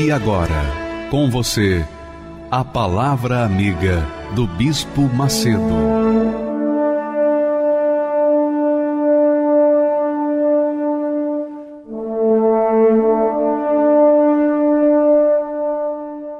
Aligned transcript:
E 0.00 0.12
agora, 0.12 0.62
com 1.10 1.28
você, 1.28 1.84
a 2.52 2.64
Palavra 2.64 3.44
Amiga 3.44 4.06
do 4.32 4.46
Bispo 4.46 5.02
Macedo. 5.12 5.58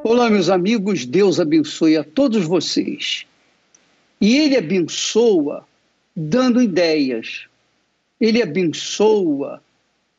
Olá, 0.05 0.31
meus 0.31 0.49
amigos, 0.49 1.05
Deus 1.05 1.41
abençoe 1.41 1.97
a 1.97 2.05
todos 2.05 2.45
vocês. 2.45 3.27
E 4.21 4.37
Ele 4.37 4.57
abençoa 4.57 5.67
dando 6.15 6.63
ideias, 6.63 7.47
Ele 8.21 8.41
abençoa 8.41 9.61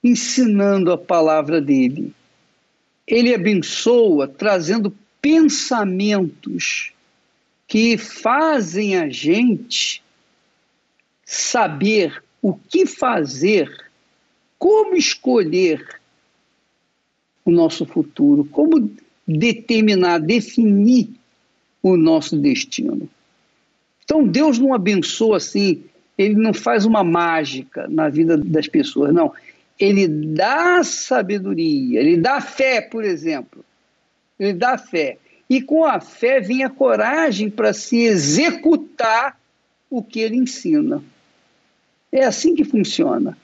ensinando 0.04 0.92
a 0.92 0.98
palavra 0.98 1.62
dele 1.62 2.14
ele 3.10 3.34
abençoa 3.34 4.28
trazendo 4.28 4.96
pensamentos 5.20 6.94
que 7.68 7.98
fazem 7.98 8.96
a 8.96 9.10
gente 9.10 10.02
saber 11.26 12.24
o 12.42 12.54
que 12.54 12.86
fazer, 12.86 13.70
como 14.58 14.96
escolher 14.96 16.00
o 17.44 17.52
nosso 17.52 17.86
futuro, 17.86 18.46
como 18.46 18.92
determinar, 19.28 20.20
definir 20.20 21.10
o 21.82 21.98
nosso 21.98 22.38
destino. 22.38 23.10
Então 24.04 24.26
Deus 24.26 24.60
não 24.60 24.74
abençoa 24.74 25.38
assim, 25.38 25.84
ele 26.18 26.36
não 26.36 26.54
faz 26.54 26.86
uma 26.86 27.04
mágica 27.04 27.88
na 27.90 28.08
vida 28.10 28.38
das 28.38 28.68
pessoas, 28.68 29.14
não 29.14 29.34
ele 29.80 30.08
dá 30.08 30.84
sabedoria, 30.84 32.02
ele 32.02 32.18
dá 32.18 32.42
fé, 32.42 32.82
por 32.82 33.06
exemplo. 33.06 33.64
Ele 34.38 34.54
dá 34.54 34.78
fé. 34.78 35.18
E 35.50 35.62
com 35.62 35.86
a 35.86 36.02
fé 36.02 36.42
vem 36.42 36.64
a 36.64 36.70
coragem 36.70 37.50
para 37.50 37.74
se 37.74 37.98
executar 38.02 39.40
o 39.90 40.04
que 40.04 40.20
ele 40.20 40.36
ensina. 40.36 41.02
É 42.12 42.26
assim 42.26 42.54
que 42.54 42.66
funciona. 42.66 43.38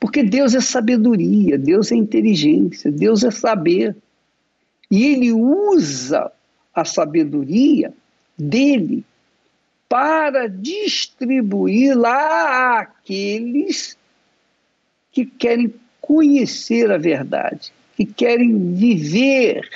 Porque 0.00 0.22
Deus 0.22 0.54
é 0.54 0.60
sabedoria, 0.60 1.58
Deus 1.58 1.92
é 1.92 1.94
inteligência, 1.94 2.90
Deus 2.90 3.22
é 3.22 3.30
saber. 3.30 3.94
E 4.90 5.04
ele 5.04 5.32
usa 5.32 6.32
a 6.74 6.84
sabedoria 6.84 7.92
dele 8.36 9.04
para 9.88 10.48
distribuir 10.48 11.96
lá 11.98 12.80
àqueles 12.80 13.97
que 15.18 15.26
querem 15.26 15.74
conhecer 16.00 16.92
a 16.92 16.96
verdade, 16.96 17.72
que 17.96 18.04
querem 18.06 18.72
viver 18.72 19.68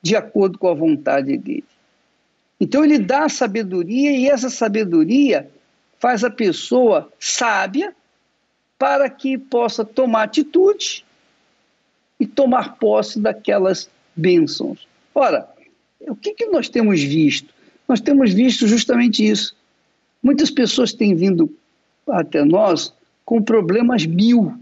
de 0.00 0.14
acordo 0.14 0.56
com 0.56 0.68
a 0.68 0.74
vontade 0.74 1.36
dele. 1.36 1.64
Então 2.60 2.84
ele 2.84 2.96
dá 2.96 3.28
sabedoria 3.28 4.12
e 4.12 4.28
essa 4.28 4.48
sabedoria 4.48 5.50
faz 5.98 6.22
a 6.22 6.30
pessoa 6.30 7.12
sábia 7.18 7.92
para 8.78 9.10
que 9.10 9.36
possa 9.36 9.84
tomar 9.84 10.24
atitude 10.24 11.04
e 12.20 12.26
tomar 12.26 12.76
posse 12.76 13.18
daquelas 13.18 13.90
bênçãos. 14.14 14.86
Ora, 15.12 15.48
o 16.02 16.14
que, 16.14 16.34
que 16.34 16.46
nós 16.46 16.68
temos 16.68 17.02
visto? 17.02 17.52
Nós 17.88 18.00
temos 18.00 18.32
visto 18.32 18.68
justamente 18.68 19.26
isso. 19.26 19.56
Muitas 20.22 20.52
pessoas 20.52 20.92
têm 20.92 21.16
vindo 21.16 21.52
até 22.06 22.44
nós 22.44 22.94
com 23.24 23.42
problemas 23.42 24.06
mil. 24.06 24.58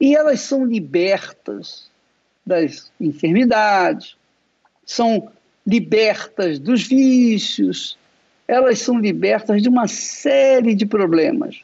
E 0.00 0.14
elas 0.16 0.40
são 0.40 0.64
libertas 0.64 1.90
das 2.44 2.90
enfermidades, 3.00 4.16
são 4.84 5.30
libertas 5.66 6.58
dos 6.58 6.86
vícios, 6.86 7.96
elas 8.48 8.80
são 8.80 8.98
libertas 8.98 9.62
de 9.62 9.68
uma 9.68 9.86
série 9.86 10.74
de 10.74 10.84
problemas. 10.84 11.62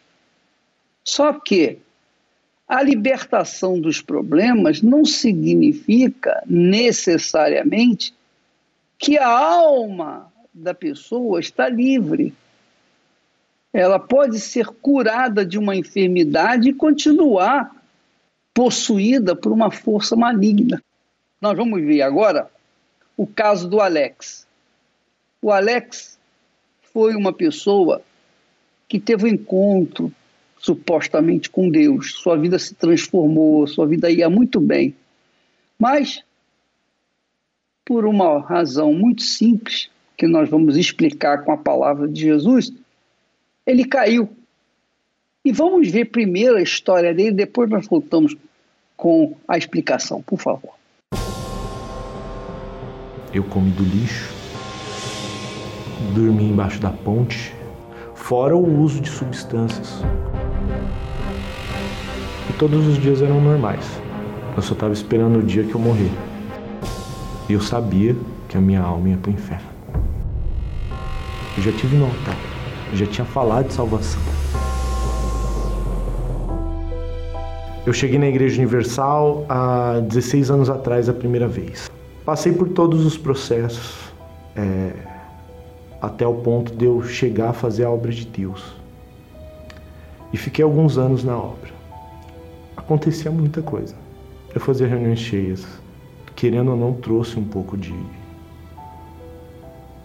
Só 1.04 1.32
que 1.32 1.78
a 2.68 2.82
libertação 2.82 3.80
dos 3.80 4.00
problemas 4.00 4.82
não 4.82 5.04
significa 5.04 6.42
necessariamente 6.46 8.14
que 8.98 9.16
a 9.16 9.26
alma 9.26 10.30
da 10.52 10.74
pessoa 10.74 11.40
está 11.40 11.68
livre 11.68 12.34
ela 13.72 13.98
pode 13.98 14.40
ser 14.40 14.66
curada 14.66 15.44
de 15.44 15.58
uma 15.58 15.76
enfermidade 15.76 16.70
e 16.70 16.74
continuar 16.74 17.74
possuída 18.54 19.36
por 19.36 19.52
uma 19.52 19.70
força 19.70 20.16
maligna. 20.16 20.82
Nós 21.40 21.56
vamos 21.56 21.80
ver 21.82 22.02
agora 22.02 22.50
o 23.16 23.26
caso 23.26 23.68
do 23.68 23.80
Alex. 23.80 24.46
O 25.40 25.52
Alex 25.52 26.18
foi 26.92 27.14
uma 27.14 27.32
pessoa 27.32 28.02
que 28.88 28.98
teve 28.98 29.24
um 29.24 29.28
encontro 29.28 30.12
supostamente 30.58 31.48
com 31.48 31.70
Deus. 31.70 32.14
Sua 32.14 32.36
vida 32.36 32.58
se 32.58 32.74
transformou, 32.74 33.66
sua 33.66 33.86
vida 33.86 34.10
ia 34.10 34.28
muito 34.28 34.58
bem. 34.58 34.94
Mas, 35.78 36.24
por 37.84 38.04
uma 38.04 38.40
razão 38.40 38.92
muito 38.92 39.22
simples, 39.22 39.88
que 40.16 40.26
nós 40.26 40.48
vamos 40.48 40.76
explicar 40.76 41.44
com 41.44 41.52
a 41.52 41.56
palavra 41.56 42.08
de 42.08 42.22
Jesus, 42.22 42.72
ele 43.68 43.84
caiu. 43.84 44.30
E 45.44 45.52
vamos 45.52 45.90
ver 45.90 46.06
primeiro 46.06 46.56
a 46.56 46.62
história 46.62 47.12
dele, 47.12 47.32
depois 47.32 47.68
nós 47.68 47.86
voltamos 47.86 48.34
com 48.96 49.36
a 49.46 49.58
explicação, 49.58 50.22
por 50.22 50.40
favor. 50.40 50.72
Eu 53.32 53.44
comi 53.44 53.70
do 53.70 53.84
lixo, 53.84 54.34
dormi 56.14 56.44
embaixo 56.44 56.80
da 56.80 56.90
ponte, 56.90 57.54
fora 58.14 58.56
o 58.56 58.80
uso 58.80 59.00
de 59.02 59.10
substâncias. 59.10 60.00
E 62.48 62.52
todos 62.54 62.86
os 62.86 62.98
dias 62.98 63.20
eram 63.20 63.38
normais. 63.38 63.84
Eu 64.56 64.62
só 64.62 64.72
estava 64.72 64.94
esperando 64.94 65.40
o 65.40 65.42
dia 65.42 65.62
que 65.62 65.74
eu 65.74 65.80
morrer. 65.80 66.10
E 67.48 67.52
eu 67.52 67.60
sabia 67.60 68.16
que 68.48 68.56
a 68.56 68.60
minha 68.60 68.80
alma 68.80 69.10
ia 69.10 69.16
para 69.18 69.30
o 69.30 69.34
inferno. 69.34 69.68
Eu 71.56 71.62
já 71.62 71.72
tive 71.72 71.96
no 71.96 72.06
altar 72.06 72.47
eu 72.90 72.96
já 72.96 73.06
tinha 73.06 73.24
falado 73.24 73.68
de 73.68 73.74
salvação. 73.74 74.20
Eu 77.86 77.92
cheguei 77.92 78.18
na 78.18 78.28
Igreja 78.28 78.56
Universal 78.60 79.46
há 79.48 80.00
16 80.00 80.50
anos 80.50 80.70
atrás, 80.70 81.08
a 81.08 81.12
primeira 81.12 81.48
vez. 81.48 81.90
Passei 82.24 82.52
por 82.52 82.68
todos 82.68 83.04
os 83.06 83.16
processos, 83.16 84.12
é, 84.54 84.92
até 86.00 86.26
o 86.26 86.34
ponto 86.34 86.74
de 86.74 86.84
eu 86.84 87.02
chegar 87.02 87.50
a 87.50 87.52
fazer 87.52 87.84
a 87.84 87.90
obra 87.90 88.12
de 88.12 88.26
Deus. 88.26 88.74
E 90.32 90.36
fiquei 90.36 90.62
alguns 90.62 90.98
anos 90.98 91.24
na 91.24 91.36
obra. 91.36 91.70
Acontecia 92.76 93.30
muita 93.30 93.62
coisa. 93.62 93.94
Eu 94.54 94.60
fazia 94.60 94.86
reuniões 94.86 95.18
cheias. 95.18 95.66
Querendo 96.36 96.70
ou 96.70 96.76
não, 96.76 96.92
trouxe 96.92 97.38
um 97.38 97.44
pouco 97.44 97.76
de, 97.76 97.94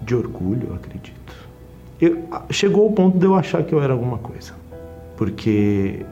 de 0.02 0.16
orgulho, 0.16 0.70
eu 0.70 0.76
acredito 0.76 1.23
eu, 2.04 2.24
chegou 2.50 2.88
o 2.88 2.94
ponto 2.94 3.18
de 3.18 3.26
eu 3.26 3.36
achar 3.36 3.64
que 3.64 3.74
eu 3.74 3.82
era 3.82 3.94
alguma 3.94 4.18
coisa. 4.18 4.54
Porque 5.16 6.06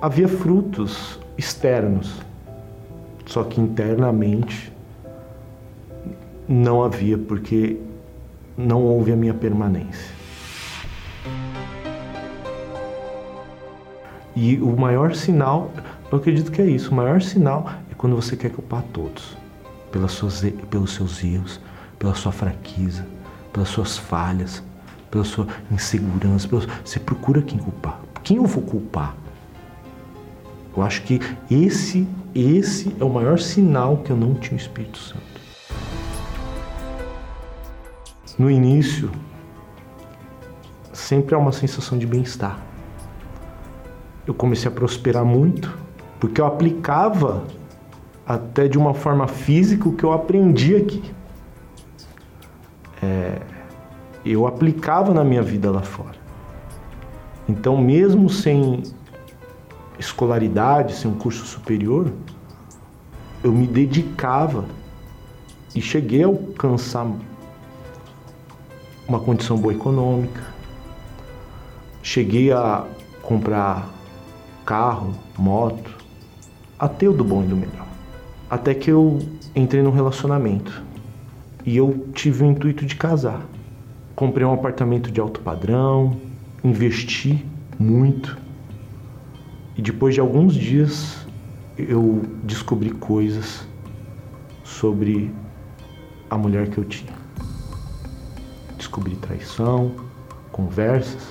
havia 0.00 0.28
frutos 0.28 1.18
externos, 1.36 2.20
só 3.26 3.44
que 3.44 3.60
internamente 3.60 4.72
não 6.48 6.82
havia, 6.82 7.18
porque 7.18 7.76
não 8.56 8.82
houve 8.82 9.12
a 9.12 9.16
minha 9.16 9.34
permanência. 9.34 10.16
E 14.34 14.56
o 14.58 14.76
maior 14.76 15.14
sinal, 15.14 15.70
eu 16.10 16.18
acredito 16.18 16.50
que 16.50 16.62
é 16.62 16.66
isso, 16.66 16.90
o 16.90 16.94
maior 16.94 17.20
sinal 17.20 17.68
é 17.90 17.94
quando 17.94 18.16
você 18.16 18.36
quer 18.36 18.50
culpar 18.50 18.82
todos, 18.92 19.36
pelas 19.92 20.12
suas, 20.12 20.44
pelos 20.70 20.94
seus 20.94 21.22
erros, 21.22 21.60
pela 21.98 22.14
sua 22.14 22.32
fraqueza, 22.32 23.04
pelas 23.52 23.68
suas 23.68 23.96
falhas, 23.96 24.62
pela 25.10 25.24
sua 25.24 25.46
insegurança. 25.70 26.48
Você 26.84 26.98
procura 26.98 27.42
quem 27.42 27.58
culpar. 27.58 28.00
Quem 28.22 28.36
eu 28.36 28.44
vou 28.44 28.62
culpar? 28.62 29.14
Eu 30.76 30.82
acho 30.82 31.02
que 31.02 31.20
esse, 31.50 32.06
esse 32.34 32.94
é 33.00 33.04
o 33.04 33.08
maior 33.08 33.38
sinal 33.38 33.98
que 33.98 34.10
eu 34.10 34.16
não 34.16 34.34
tinha 34.34 34.56
o 34.56 34.60
Espírito 34.60 34.98
Santo. 34.98 35.22
No 38.38 38.48
início, 38.48 39.10
sempre 40.92 41.34
há 41.34 41.38
uma 41.38 41.50
sensação 41.50 41.98
de 41.98 42.06
bem-estar. 42.06 42.58
Eu 44.26 44.34
comecei 44.34 44.70
a 44.70 44.70
prosperar 44.70 45.24
muito 45.24 45.76
porque 46.20 46.40
eu 46.40 46.46
aplicava 46.46 47.44
até 48.26 48.68
de 48.68 48.76
uma 48.76 48.92
forma 48.92 49.26
física 49.26 49.88
o 49.88 49.92
que 49.92 50.04
eu 50.04 50.12
aprendi 50.12 50.76
aqui. 50.76 51.02
É, 53.02 53.40
eu 54.24 54.46
aplicava 54.46 55.14
na 55.14 55.24
minha 55.24 55.42
vida 55.42 55.70
lá 55.70 55.82
fora. 55.82 56.16
Então, 57.48 57.76
mesmo 57.76 58.28
sem 58.28 58.82
escolaridade, 59.98 60.94
sem 60.94 61.10
um 61.10 61.14
curso 61.14 61.46
superior, 61.46 62.12
eu 63.42 63.52
me 63.52 63.66
dedicava 63.66 64.64
e 65.74 65.80
cheguei 65.80 66.22
a 66.22 66.26
alcançar 66.26 67.06
uma 69.06 69.18
condição 69.18 69.56
boa 69.56 69.72
econômica. 69.72 70.42
Cheguei 72.02 72.52
a 72.52 72.84
comprar 73.22 73.88
carro, 74.64 75.14
moto, 75.38 75.90
até 76.78 77.08
o 77.08 77.12
do 77.12 77.24
bom 77.24 77.42
e 77.42 77.46
do 77.46 77.56
melhor. 77.56 77.86
Até 78.50 78.74
que 78.74 78.90
eu 78.90 79.18
entrei 79.54 79.82
num 79.82 79.90
relacionamento 79.90 80.82
e 81.68 81.76
eu 81.76 82.08
tive 82.14 82.44
o 82.44 82.46
intuito 82.46 82.86
de 82.86 82.96
casar. 82.96 83.46
Comprei 84.16 84.42
um 84.46 84.54
apartamento 84.54 85.10
de 85.10 85.20
alto 85.20 85.38
padrão, 85.40 86.18
investi 86.64 87.44
muito. 87.78 88.38
E 89.76 89.82
depois 89.82 90.14
de 90.14 90.20
alguns 90.20 90.54
dias 90.54 91.26
eu 91.76 92.22
descobri 92.42 92.88
coisas 92.88 93.68
sobre 94.64 95.30
a 96.30 96.38
mulher 96.38 96.70
que 96.70 96.78
eu 96.78 96.86
tinha. 96.86 97.12
Descobri 98.78 99.14
traição, 99.16 99.94
conversas. 100.50 101.28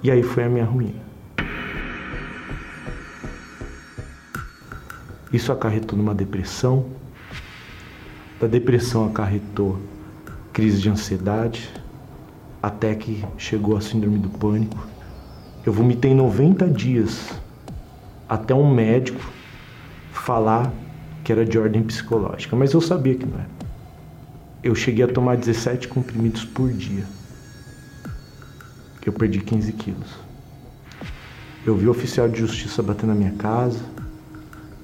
E 0.00 0.12
aí 0.12 0.22
foi 0.22 0.44
a 0.44 0.48
minha 0.48 0.64
ruína. 0.64 1.02
Isso 5.32 5.50
acarretou 5.50 5.98
numa 5.98 6.14
depressão. 6.14 7.01
Da 8.42 8.48
depressão 8.48 9.06
acarretou 9.06 9.78
crise 10.52 10.80
de 10.80 10.90
ansiedade, 10.90 11.70
até 12.60 12.92
que 12.92 13.24
chegou 13.38 13.76
a 13.76 13.80
síndrome 13.80 14.18
do 14.18 14.28
pânico. 14.30 14.84
Eu 15.64 15.72
vomitei 15.72 16.12
90 16.12 16.66
dias 16.66 17.30
até 18.28 18.52
um 18.52 18.68
médico 18.68 19.20
falar 20.12 20.72
que 21.22 21.30
era 21.30 21.44
de 21.44 21.56
ordem 21.56 21.84
psicológica, 21.84 22.56
mas 22.56 22.72
eu 22.72 22.80
sabia 22.80 23.14
que 23.14 23.24
não 23.24 23.38
era. 23.38 23.48
Eu 24.60 24.74
cheguei 24.74 25.04
a 25.04 25.08
tomar 25.08 25.36
17 25.36 25.86
comprimidos 25.86 26.44
por 26.44 26.68
dia. 26.72 27.04
Eu 29.06 29.12
perdi 29.12 29.38
15 29.38 29.72
quilos. 29.74 30.16
Eu 31.64 31.76
vi 31.76 31.86
o 31.86 31.92
oficial 31.92 32.28
de 32.28 32.40
justiça 32.40 32.82
bater 32.82 33.06
na 33.06 33.14
minha 33.14 33.34
casa, 33.34 33.78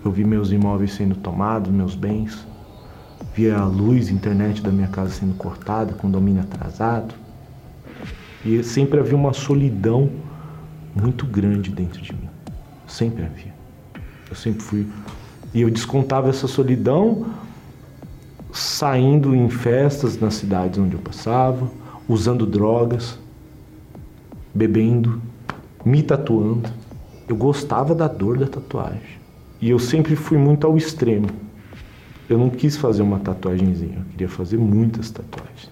eu 0.05 0.13
vi 0.13 0.23
meus 0.23 0.53
imóveis 0.53 0.93
sendo 0.93 1.17
tomados, 1.17 1.73
meus 1.73 1.97
bens. 1.97 2.47
Vi 3.39 3.49
a 3.53 3.65
luz, 3.65 4.09
a 4.09 4.13
internet 4.13 4.61
da 4.61 4.73
minha 4.73 4.89
casa 4.89 5.11
sendo 5.11 5.33
cortada, 5.35 5.93
condomínio 5.93 6.43
atrasado. 6.43 7.15
E 8.45 8.65
sempre 8.65 8.99
havia 8.99 9.15
uma 9.15 9.33
solidão 9.33 10.11
muito 10.93 11.25
grande 11.25 11.71
dentro 11.71 12.03
de 12.03 12.13
mim. 12.13 12.29
Sempre 12.89 13.25
havia. 13.25 13.55
Eu 14.29 14.35
sempre 14.35 14.61
fui. 14.61 14.89
E 15.55 15.61
eu 15.61 15.71
descontava 15.71 16.29
essa 16.29 16.49
solidão 16.49 17.27
saindo 18.53 19.33
em 19.37 19.49
festas 19.49 20.19
nas 20.21 20.35
cidades 20.35 20.77
onde 20.77 20.95
eu 20.95 21.01
passava, 21.01 21.71
usando 22.09 22.45
drogas, 22.45 23.21
bebendo, 24.53 25.23
me 25.85 26.03
tatuando. 26.03 26.69
Eu 27.29 27.37
gostava 27.37 27.95
da 27.95 28.09
dor 28.09 28.37
da 28.37 28.49
tatuagem. 28.49 29.21
E 29.61 29.71
eu 29.71 29.79
sempre 29.79 30.17
fui 30.17 30.37
muito 30.37 30.67
ao 30.67 30.77
extremo. 30.77 31.29
Eu 32.29 32.37
não 32.37 32.51
quis 32.51 32.77
fazer 32.77 33.01
uma 33.01 33.19
tatuagemzinha, 33.19 34.01
eu 34.01 34.05
queria 34.11 34.29
fazer 34.29 34.59
muitas 34.59 35.11
tatuagens. 35.11 35.71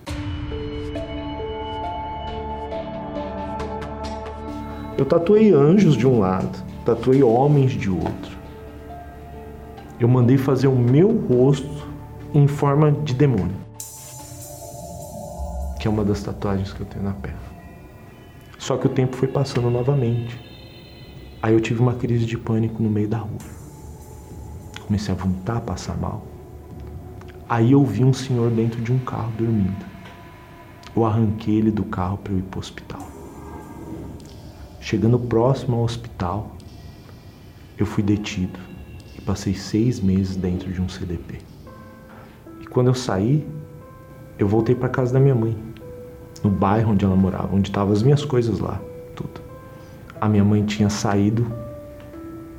Eu 4.97 5.05
tatuei 5.05 5.53
anjos 5.53 5.95
de 5.95 6.07
um 6.07 6.19
lado, 6.19 6.65
tatuei 6.83 7.23
homens 7.23 7.73
de 7.73 7.91
outro. 7.91 8.39
Eu 10.01 10.09
mandei 10.09 10.39
fazer 10.39 10.69
o 10.69 10.75
meu 10.75 11.11
rosto 11.29 11.87
em 12.33 12.47
forma 12.47 12.91
de 12.91 13.13
demônio, 13.13 13.57
que 15.79 15.87
é 15.87 15.91
uma 15.91 16.07
das 16.07 16.23
tatuagens 16.23 16.73
que 16.73 16.81
eu 16.81 16.87
tenho 16.87 17.05
na 17.05 17.13
perna. 17.13 17.39
Só 18.59 18.79
que 18.79 18.87
o 18.87 18.91
tempo 18.91 19.15
foi 19.15 19.29
passando 19.29 19.69
novamente. 19.69 20.41
Aí 21.43 21.53
eu 21.53 21.61
tive 21.61 21.83
uma 21.83 21.95
crise 21.95 22.25
de 22.25 22.39
pânico 22.39 22.83
no 22.83 22.89
meio 22.89 23.09
da 23.09 23.19
rua. 23.19 23.39
Comecei 24.87 25.13
a 25.13 25.17
vomitar, 25.17 25.59
a 25.59 25.61
passar 25.61 25.99
mal. 25.99 26.26
Aí 27.49 27.71
eu 27.71 27.85
vi 27.85 28.03
um 28.03 28.13
senhor 28.13 28.51
dentro 28.51 28.81
de 28.81 28.93
um 28.93 28.99
carro 28.99 29.31
dormindo. 29.39 29.87
Eu 30.97 31.05
arranquei 31.05 31.57
ele 31.57 31.71
do 31.71 31.85
carro 31.85 32.19
para 32.19 32.33
eu 32.33 32.39
ir 32.41 32.43
para 32.43 32.59
o 32.59 32.61
hospital. 32.61 33.07
Chegando 34.81 35.17
próximo 35.17 35.77
ao 35.77 35.85
hospital, 35.85 36.57
eu 37.79 37.87
fui 37.87 38.03
detido 38.03 38.59
e 39.17 39.21
passei 39.21 39.55
seis 39.55 40.01
meses 40.01 40.35
dentro 40.35 40.73
de 40.73 40.81
um 40.81 40.89
CDP. 40.89 41.39
E 42.61 42.67
quando 42.67 42.89
eu 42.89 42.95
saí, 42.95 43.47
eu 44.37 44.49
voltei 44.49 44.75
para 44.75 44.89
casa 44.89 45.13
da 45.13 45.21
minha 45.21 45.35
mãe, 45.35 45.57
no 46.43 46.51
bairro 46.51 46.93
onde 46.93 47.05
ela 47.05 47.17
morava, 47.17 47.55
onde 47.55 47.69
estavam 47.69 47.93
as 47.93 48.03
minhas 48.03 48.25
coisas 48.25 48.59
lá, 48.59 48.81
tudo. 49.15 49.41
A 50.21 50.29
minha 50.29 50.45
mãe 50.45 50.65
tinha 50.65 50.91
saído 50.91 51.47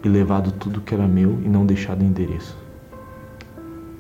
e 0.02 0.08
levado 0.08 0.52
tudo 0.54 0.80
que 0.80 0.94
era 0.94 1.06
meu 1.06 1.42
e 1.44 1.50
não 1.50 1.66
deixado 1.66 2.06
endereço. 2.06 2.67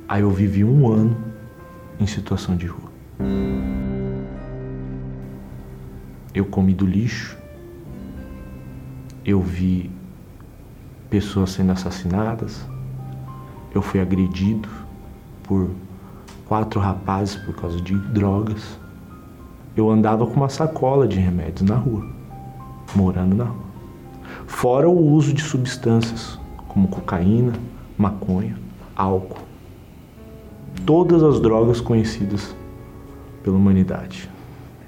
Aí 0.07 0.21
eu 0.21 0.31
vivi 0.31 0.63
um 0.63 0.91
ano 0.91 1.17
em 1.99 2.07
situação 2.07 2.55
de 2.55 2.67
rua. 2.67 2.91
Eu 6.33 6.45
comi 6.45 6.73
do 6.73 6.85
lixo, 6.85 7.37
eu 9.25 9.41
vi 9.41 9.89
pessoas 11.09 11.51
sendo 11.51 11.71
assassinadas, 11.71 12.65
eu 13.73 13.81
fui 13.81 13.99
agredido 13.99 14.69
por 15.43 15.71
quatro 16.45 16.79
rapazes 16.79 17.35
por 17.35 17.55
causa 17.55 17.81
de 17.81 17.95
drogas. 17.95 18.79
Eu 19.75 19.89
andava 19.89 20.25
com 20.25 20.33
uma 20.33 20.49
sacola 20.49 21.07
de 21.07 21.19
remédios 21.19 21.67
na 21.67 21.75
rua, 21.75 22.05
morando 22.95 23.35
na 23.35 23.45
rua 23.45 23.67
fora 24.47 24.89
o 24.89 25.11
uso 25.11 25.33
de 25.33 25.41
substâncias 25.41 26.39
como 26.67 26.87
cocaína, 26.87 27.53
maconha, 27.97 28.57
álcool, 28.95 29.46
todas 30.85 31.23
as 31.23 31.39
drogas 31.39 31.81
conhecidas 31.81 32.55
pela 33.43 33.57
humanidade. 33.57 34.29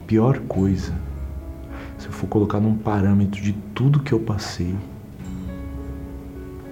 Pior 0.08 0.40
coisa, 0.40 0.94
se 1.98 2.08
eu 2.08 2.12
for 2.12 2.28
colocar 2.28 2.60
num 2.60 2.76
parâmetro 2.76 3.42
de 3.42 3.54
tudo 3.74 4.00
que 4.00 4.12
eu 4.12 4.20
passei, 4.20 4.76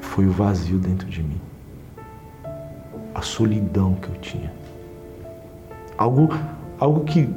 foi 0.02 0.26
o 0.26 0.32
vazio 0.32 0.78
dentro 0.78 1.08
de 1.08 1.22
mim. 1.22 1.42
A 3.14 3.22
solidão 3.22 3.96
que 3.96 4.10
eu 4.10 4.16
tinha. 4.16 4.52
Algo, 5.98 6.30
algo 6.80 7.04
que 7.04 7.30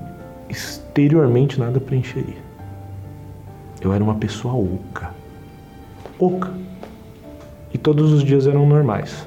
exteriormente 0.48 1.58
nada 1.58 1.80
preencheria. 1.80 2.42
Eu 3.80 3.92
era 3.92 4.04
uma 4.04 4.14
pessoa 4.16 4.54
oca 4.54 5.20
oca. 6.20 6.52
E 7.72 7.78
todos 7.78 8.12
os 8.12 8.22
dias 8.22 8.46
eram 8.46 8.66
normais. 8.66 9.26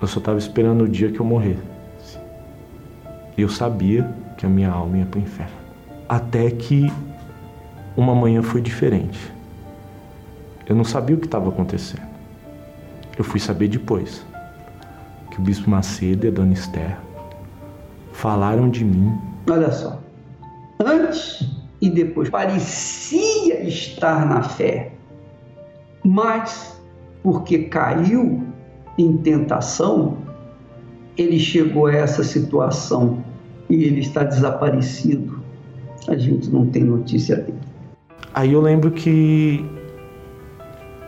Eu 0.00 0.08
só 0.08 0.18
estava 0.18 0.38
esperando 0.38 0.84
o 0.84 0.88
dia 0.88 1.12
que 1.12 1.20
eu 1.20 1.26
morrer. 1.26 1.58
Eu 3.40 3.48
sabia 3.48 4.06
que 4.36 4.44
a 4.44 4.48
minha 4.50 4.70
alma 4.70 4.98
ia 4.98 5.06
para 5.06 5.18
o 5.18 5.22
inferno. 5.22 5.56
Até 6.06 6.50
que 6.50 6.92
uma 7.96 8.14
manhã 8.14 8.42
foi 8.42 8.60
diferente. 8.60 9.32
Eu 10.66 10.76
não 10.76 10.84
sabia 10.84 11.16
o 11.16 11.18
que 11.18 11.24
estava 11.24 11.48
acontecendo. 11.48 12.06
Eu 13.16 13.24
fui 13.24 13.40
saber 13.40 13.68
depois 13.68 14.26
que 15.30 15.40
o 15.40 15.42
Bispo 15.42 15.70
Macedo 15.70 16.26
e 16.26 16.28
a 16.28 16.30
Dona 16.30 16.52
Esther 16.52 16.98
falaram 18.12 18.68
de 18.68 18.84
mim. 18.84 19.18
Olha 19.50 19.72
só, 19.72 19.98
antes 20.78 21.50
e 21.80 21.88
depois 21.88 22.28
parecia 22.28 23.62
estar 23.62 24.26
na 24.26 24.42
fé, 24.42 24.92
mas 26.04 26.78
porque 27.22 27.60
caiu 27.60 28.46
em 28.98 29.16
tentação, 29.16 30.18
ele 31.16 31.38
chegou 31.38 31.86
a 31.86 31.94
essa 31.94 32.22
situação 32.22 33.29
e 33.70 33.84
ele 33.84 34.00
está 34.00 34.24
desaparecido. 34.24 35.40
A 36.08 36.16
gente 36.16 36.50
não 36.50 36.66
tem 36.66 36.82
notícia 36.82 37.36
dele. 37.36 37.58
Aí 38.34 38.52
eu 38.52 38.60
lembro 38.60 38.90
que 38.90 39.64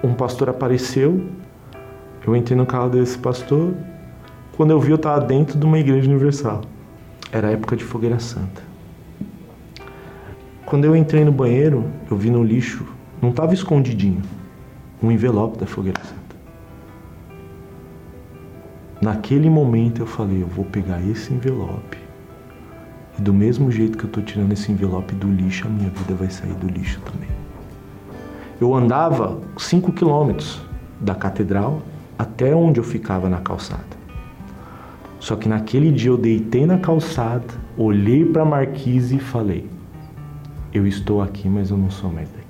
um 0.03 0.15
pastor 0.15 0.49
apareceu, 0.49 1.23
eu 2.27 2.37
entrei 2.37 2.57
no 2.57 2.65
carro 2.65 2.91
desse 2.91 3.19
pastor. 3.19 3.75
Quando 4.57 4.71
eu 4.71 4.81
vi, 4.81 4.91
eu 4.91 4.97
estava 4.97 5.21
dentro 5.21 5.59
de 5.59 5.67
uma 5.67 5.79
igreja 5.79 6.09
universal. 6.09 6.63
Era 7.33 7.49
a 7.49 7.51
época 7.51 7.77
de 7.77 7.85
fogueira 7.85 8.19
santa. 8.19 8.63
Quando 10.65 10.85
eu 10.85 10.95
entrei 10.95 11.25
no 11.25 11.33
banheiro, 11.33 11.85
eu 12.11 12.17
vi 12.17 12.31
no 12.31 12.43
lixo, 12.43 12.87
não 13.21 13.31
estava 13.31 13.53
escondidinho, 13.53 14.23
um 15.03 15.11
envelope 15.11 15.59
da 15.59 15.67
fogueira 15.67 16.01
santa. 16.03 16.23
Naquele 19.01 19.51
momento 19.51 20.01
eu 20.01 20.07
falei, 20.07 20.43
eu 20.43 20.47
vou 20.47 20.65
pegar 20.65 21.03
esse 21.05 21.33
envelope. 21.33 22.02
E 23.19 23.23
do 23.23 23.33
mesmo 23.33 23.71
jeito 23.71 23.99
que 23.99 24.05
eu 24.05 24.09
estou 24.09 24.23
tirando 24.23 24.53
esse 24.53 24.71
envelope 24.73 25.15
do 25.15 25.31
lixo, 25.31 25.67
a 25.67 25.71
minha 25.71 25.91
vida 25.91 26.15
vai 26.15 26.31
sair 26.31 26.55
do 26.55 26.67
lixo 26.67 27.01
também. 27.01 27.29
Eu 28.61 28.75
andava 28.75 29.41
5 29.57 29.93
quilômetros 29.93 30.63
da 31.01 31.15
catedral 31.15 31.83
até 32.19 32.55
onde 32.55 32.79
eu 32.79 32.85
ficava 32.85 33.29
na 33.29 33.39
calçada. 33.39 34.03
Só 35.19 35.37
que 35.37 35.49
naquele 35.49 35.91
dia 35.91 36.11
eu 36.11 36.17
deitei 36.17 36.67
na 36.67 36.79
calçada, 36.79 37.55
olhei 37.77 38.25
para 38.25 38.43
a 38.43 38.45
marquise 38.45 39.17
e 39.17 39.21
falei: 39.21 39.69
Eu 40.73 40.87
estou 40.87 41.23
aqui, 41.23 41.49
mas 41.49 41.71
eu 41.71 41.77
não 41.77 41.91
sou 41.91 42.11
mais 42.11 42.29
daqui. 42.31 42.43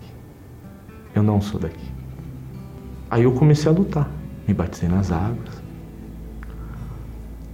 Eu 1.14 1.22
não 1.22 1.40
sou 1.40 1.60
daqui. 1.60 1.90
Aí 3.10 3.24
eu 3.24 3.32
comecei 3.32 3.70
a 3.70 3.74
lutar. 3.74 4.10
Me 4.48 4.54
batizei 4.54 4.88
nas 4.88 5.12
águas. 5.12 5.61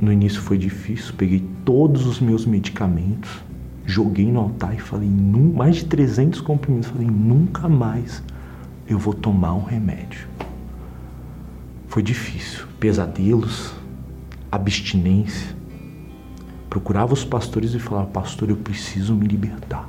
No 0.00 0.12
início 0.12 0.40
foi 0.40 0.56
difícil, 0.56 1.14
peguei 1.16 1.44
todos 1.64 2.06
os 2.06 2.20
meus 2.20 2.46
medicamentos, 2.46 3.30
joguei 3.84 4.30
no 4.30 4.40
altar 4.40 4.74
e 4.74 4.78
falei, 4.78 5.08
mais 5.08 5.76
de 5.76 5.86
300 5.86 6.40
comprimidos, 6.40 6.88
falei, 6.88 7.08
nunca 7.08 7.68
mais 7.68 8.22
eu 8.86 8.98
vou 8.98 9.12
tomar 9.12 9.54
um 9.54 9.64
remédio. 9.64 10.28
Foi 11.88 12.02
difícil, 12.02 12.66
pesadelos, 12.78 13.74
abstinência. 14.52 15.56
Procurava 16.70 17.12
os 17.12 17.24
pastores 17.24 17.74
e 17.74 17.78
falava: 17.78 18.06
Pastor, 18.08 18.50
eu 18.50 18.56
preciso 18.56 19.14
me 19.14 19.26
libertar. 19.26 19.88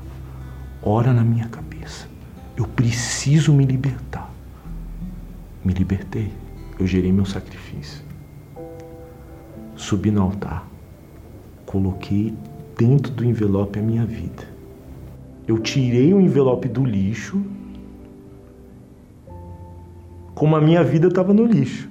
Ora 0.82 1.14
na 1.14 1.24
minha 1.24 1.48
cabeça. 1.48 2.08
Eu 2.56 2.66
preciso 2.66 3.54
me 3.54 3.66
libertar. 3.66 4.30
Me 5.64 5.74
libertei. 5.74 6.32
Eu 6.80 6.88
gerei 6.88 7.12
meu 7.12 7.26
sacrifício. 7.26 8.09
Subi 9.80 10.12
no 10.12 10.24
altar. 10.24 10.68
Coloquei 11.66 12.34
dentro 12.78 13.14
do 13.14 13.24
envelope 13.24 13.80
a 13.80 13.82
minha 13.82 14.06
vida. 14.06 14.44
Eu 15.48 15.58
tirei 15.58 16.14
o 16.14 16.20
envelope 16.20 16.68
do 16.68 16.84
lixo 16.84 17.42
como 20.36 20.58
a 20.58 20.62
minha 20.62 20.84
vida 20.84 21.08
estava 21.08 21.34
no 21.34 21.46
lixo. 21.46 21.90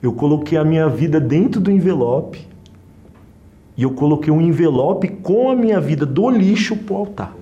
Eu 0.00 0.12
coloquei 0.12 0.56
a 0.56 0.64
minha 0.64 0.88
vida 0.88 1.18
dentro 1.18 1.60
do 1.60 1.68
envelope 1.68 2.46
e 3.76 3.82
eu 3.82 3.90
coloquei 3.90 4.32
um 4.32 4.40
envelope 4.40 5.08
com 5.08 5.50
a 5.50 5.56
minha 5.56 5.80
vida 5.80 6.06
do 6.06 6.30
lixo 6.30 6.76
para 6.76 6.94
o 6.94 6.98
altar. 6.98 7.34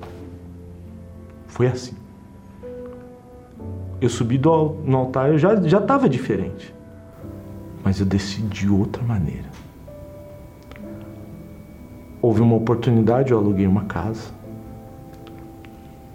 Foi 1.47 1.67
assim. 1.67 1.95
Eu 4.01 4.09
subi 4.09 4.39
do, 4.39 4.77
no 4.87 4.97
altar, 4.97 5.29
eu 5.29 5.39
já 5.39 5.55
estava 5.55 6.09
diferente, 6.09 6.75
mas 7.85 8.01
eu 8.01 8.07
desci 8.07 8.41
de 8.41 8.67
outra 8.69 9.03
maneira. 9.03 9.54
Houve 12.25 12.41
uma 12.41 12.57
oportunidade, 12.57 13.33
eu 13.33 13.39
aluguei 13.39 13.67
uma 13.67 13.85
casa. 13.85 14.31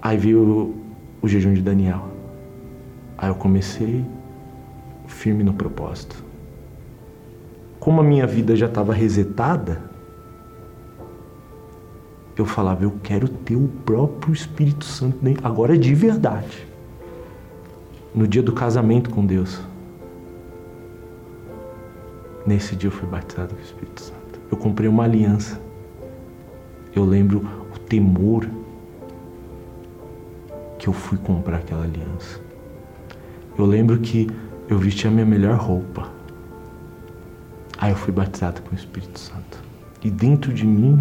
Aí 0.02 0.18
veio 0.18 0.42
o, 0.42 0.76
o 1.22 1.28
jejum 1.28 1.54
de 1.54 1.62
Daniel. 1.62 2.08
Aí 3.16 3.30
eu 3.30 3.36
comecei 3.36 4.04
firme 5.06 5.44
no 5.44 5.54
propósito. 5.54 6.24
Como 7.80 8.02
a 8.02 8.04
minha 8.04 8.26
vida 8.26 8.56
já 8.56 8.66
estava 8.66 8.92
resetada, 8.92 9.84
eu 12.36 12.44
falava, 12.44 12.84
eu 12.84 12.94
quero 13.04 13.28
ter 13.30 13.56
o 13.56 13.68
próprio 13.86 14.34
Espírito 14.34 14.86
Santo 14.86 15.20
agora 15.44 15.78
de 15.78 15.94
verdade. 15.94 16.68
No 18.16 18.28
dia 18.28 18.42
do 18.42 18.52
casamento 18.52 19.12
com 19.12 19.24
Deus. 19.24 19.62
Nesse 22.48 22.76
dia 22.76 22.88
eu 22.88 22.92
fui 22.92 23.08
batizado 23.08 23.54
com 23.54 23.62
o 23.62 23.64
Espírito 23.64 24.02
Santo. 24.02 24.40
Eu 24.52 24.58
comprei 24.58 24.90
uma 24.90 25.04
aliança. 25.04 25.69
Eu 26.96 27.06
lembro 27.06 27.48
o 27.74 27.80
temor 27.80 28.48
que 30.78 30.88
eu 30.88 30.94
fui 30.94 31.18
comprar 31.18 31.58
aquela 31.58 31.84
aliança. 31.84 32.40
Eu 33.58 33.66
lembro 33.66 34.00
que 34.00 34.30
eu 34.70 34.78
vesti 34.78 35.08
a 35.08 35.12
minha 35.12 35.26
melhor 35.26 35.58
roupa. 35.58 36.10
Aí 37.78 37.92
eu 37.92 37.96
fui 37.96 38.14
batizado 38.14 38.62
com 38.62 38.72
o 38.72 38.78
Espírito 38.78 39.20
Santo. 39.20 39.62
E 40.04 40.10
dentro 40.10 40.54
de 40.54 40.66
mim 40.66 41.00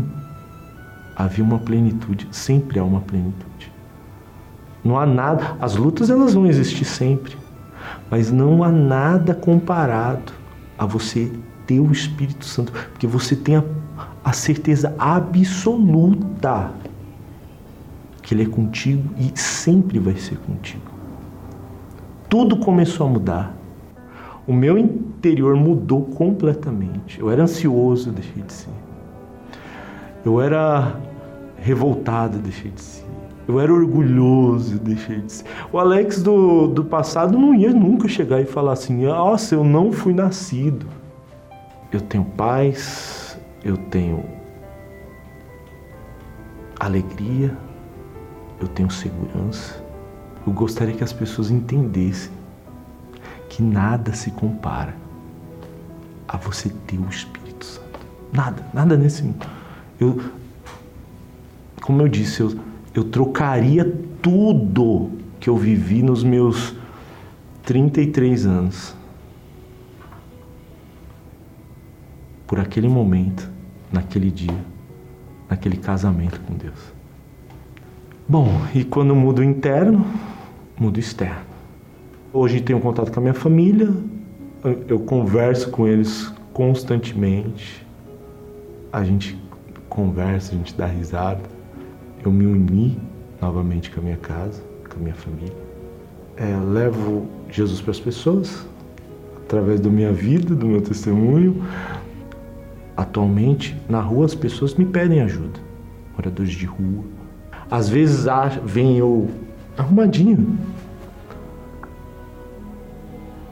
havia 1.15 1.45
uma 1.45 1.59
plenitude, 1.59 2.29
sempre 2.31 2.79
há 2.79 2.85
uma 2.85 3.01
plenitude. 3.01 3.73
Não 4.85 4.99
há 4.99 5.05
nada, 5.05 5.57
as 5.61 5.75
lutas 5.75 6.11
elas 6.11 6.35
vão 6.35 6.47
existir 6.47 6.85
sempre, 6.85 7.37
mas 8.11 8.31
não 8.31 8.63
há 8.63 8.71
nada 8.71 9.35
comparado 9.35 10.33
a 10.79 10.87
você 10.87 11.33
ter 11.67 11.81
o 11.81 11.91
Espírito 11.93 12.45
Santo, 12.45 12.73
porque 12.73 13.07
você 13.07 13.35
tem 13.37 13.57
a, 13.57 13.65
a 14.29 14.33
certeza 14.33 14.95
absoluta 14.99 16.71
que 18.23 18.35
Ele 18.35 18.43
é 18.43 18.47
contigo 18.47 19.03
e 19.17 19.39
sempre 19.39 19.99
vai 19.99 20.17
ser 20.17 20.37
contigo. 20.39 20.91
Tudo 22.29 22.59
começou 22.59 23.07
a 23.07 23.11
mudar 23.11 23.59
o 24.49 24.53
meu 24.53 24.79
interior 24.79 25.55
mudou 25.55 26.07
completamente. 26.07 27.21
Eu 27.21 27.31
era 27.31 27.43
ansioso, 27.43 28.11
deixei 28.11 28.43
de 28.43 28.53
ser. 28.55 28.71
Eu 30.25 30.41
era 30.41 30.99
revoltado, 31.59 32.39
deixei 32.39 32.71
de 32.71 32.81
ser. 32.81 33.05
Eu 33.47 33.61
era 33.61 33.71
orgulhoso, 33.71 34.79
deixei 34.79 35.21
de 35.21 35.33
ser. 35.33 35.45
O 35.71 35.79
Alex 35.79 36.23
do, 36.23 36.67
do 36.67 36.83
passado 36.83 37.39
não 37.39 37.55
ia 37.55 37.73
nunca 37.73 38.09
chegar 38.09 38.41
e 38.41 38.47
falar 38.47 38.73
assim: 38.73 39.05
nossa, 39.05 39.55
eu 39.55 39.63
não 39.63 39.93
fui 39.93 40.15
nascido. 40.15 40.87
Eu 41.93 42.01
tenho 42.01 42.25
paz, 42.25 43.18
eu 43.65 43.77
tenho 43.77 44.25
alegria, 46.79 47.57
eu 48.61 48.69
tenho 48.69 48.91
segurança. 48.91 49.83
Eu 50.47 50.53
gostaria 50.53 50.95
que 50.95 51.05
as 51.05 51.13
pessoas 51.13 51.51
entendessem 51.51 52.33
que 53.49 53.63
nada 53.63 54.13
se 54.13 54.31
compara 54.31 54.95
a 56.27 56.37
você 56.37 56.69
ter 56.87 56.99
o 56.99 57.09
Espírito 57.09 57.65
Santo. 57.65 58.07
Nada, 58.33 58.65
nada 58.73 58.97
nesse 58.97 59.23
mundo. 59.23 59.47
Eu, 59.99 60.21
como 61.81 62.03
eu 62.03 62.09
disse, 62.09 62.41
eu, 62.41 62.55
eu 62.95 63.05
trocaria 63.05 63.85
tudo 64.23 65.11
que 65.41 65.49
eu 65.49 65.57
vivi 65.57 66.03
nos 66.03 66.23
meus 66.23 66.75
33 67.65 68.47
anos 68.47 68.98
por 72.49 72.59
aquele 72.59 72.89
momento, 72.89 73.49
naquele 73.93 74.31
dia, 74.31 74.59
naquele 75.49 75.77
casamento 75.77 76.41
com 76.41 76.55
Deus. 76.55 76.93
Bom, 78.27 78.49
e 78.75 78.83
quando 78.85 79.15
muda 79.15 79.43
o 79.43 79.45
interno, 79.45 80.05
muda 80.79 80.97
o 80.97 81.01
externo. 81.01 81.47
Hoje 82.33 82.61
tenho 82.61 82.81
contato 82.81 83.13
com 83.13 83.21
a 83.21 83.23
minha 83.23 83.35
família, 83.35 83.93
eu 84.89 84.99
converso 84.99 85.71
com 85.71 85.87
eles 85.87 86.33
constantemente. 86.53 87.87
A 88.93 89.05
gente 89.05 89.39
conversa, 89.89 90.55
a 90.55 90.57
gente 90.57 90.75
dá 90.75 90.87
risada. 90.87 91.43
Eu 92.25 92.33
me 92.33 92.47
uni 92.47 92.99
novamente 93.41 93.91
com 93.91 94.01
a 94.01 94.03
minha 94.03 94.17
casa, 94.17 94.63
com 94.89 94.99
a 94.99 95.03
minha 95.03 95.15
família. 95.15 95.55
É, 96.37 96.57
levo 96.57 97.27
Jesus 97.51 97.81
para 97.81 97.91
as 97.91 98.01
pessoas 98.01 98.67
através 99.45 99.81
da 99.81 99.89
minha 99.89 100.13
vida, 100.13 100.55
do 100.55 100.67
meu 100.67 100.81
testemunho. 100.81 101.63
Atualmente, 102.99 103.81
na 103.89 104.01
rua, 104.01 104.27
as 104.27 104.35
pessoas 104.35 104.75
me 104.75 104.85
pedem 104.85 105.21
ajuda. 105.21 105.61
Moradores 106.17 106.51
de 106.51 106.67
rua. 106.67 107.05
Às 107.71 107.89
vezes 107.89 108.27
vem 108.65 108.99
eu 108.99 109.31
arrumadinho, 109.77 110.59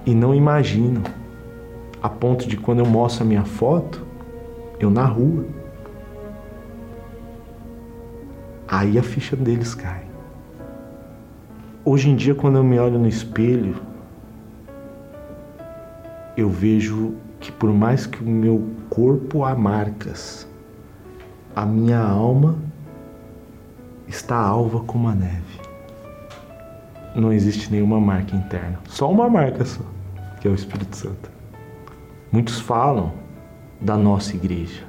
e 0.04 0.12
não 0.16 0.34
imaginam 0.34 1.02
a 2.02 2.08
ponto 2.08 2.48
de 2.48 2.56
quando 2.56 2.80
eu 2.80 2.86
mostro 2.86 3.22
a 3.22 3.26
minha 3.26 3.44
foto, 3.44 4.04
eu 4.80 4.90
na 4.90 5.04
rua, 5.04 5.44
aí 8.66 8.98
a 8.98 9.02
ficha 9.02 9.36
deles 9.36 9.76
cai. 9.76 10.06
Hoje 11.84 12.10
em 12.10 12.16
dia, 12.16 12.34
quando 12.34 12.56
eu 12.56 12.64
me 12.64 12.80
olho 12.80 12.98
no 12.98 13.06
espelho, 13.06 13.76
eu 16.36 16.50
vejo 16.50 17.14
que 17.46 17.52
por 17.52 17.72
mais 17.72 18.06
que 18.06 18.24
o 18.24 18.28
meu 18.28 18.68
corpo 18.90 19.44
há 19.44 19.54
marcas, 19.54 20.48
a 21.54 21.64
minha 21.64 22.00
alma 22.00 22.58
está 24.08 24.36
alva 24.36 24.80
como 24.80 25.08
a 25.08 25.14
neve. 25.14 25.60
não 27.14 27.32
existe 27.32 27.70
nenhuma 27.70 28.00
marca 28.00 28.34
interna. 28.34 28.80
Só 28.88 29.08
uma 29.08 29.28
marca 29.30 29.64
só, 29.64 29.84
que 30.40 30.48
é 30.48 30.50
o 30.50 30.54
Espírito 30.56 30.96
Santo. 30.96 31.30
Muitos 32.32 32.58
falam 32.58 33.12
da 33.80 33.96
nossa 33.96 34.34
igreja. 34.34 34.82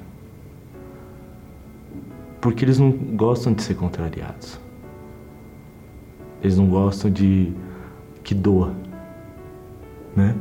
Porque 2.41 2.65
eles 2.65 2.79
não 2.79 2.89
gostam 2.91 3.53
de 3.53 3.61
ser 3.61 3.75
contrariados. 3.75 4.59
Eles 6.41 6.57
não 6.57 6.67
gostam 6.67 7.11
de 7.11 7.53
que 8.23 8.33
doa, 8.33 8.73
né? 10.15 10.35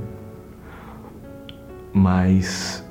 Mas 1.99 2.85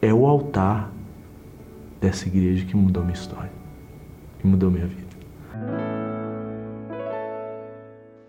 é 0.00 0.14
o 0.14 0.24
altar 0.24 0.92
dessa 2.00 2.28
igreja 2.28 2.64
que 2.64 2.76
mudou 2.76 3.02
minha 3.02 3.12
história, 3.12 3.50
que 4.38 4.46
mudou 4.46 4.70
minha 4.70 4.86
vida. 4.86 5.16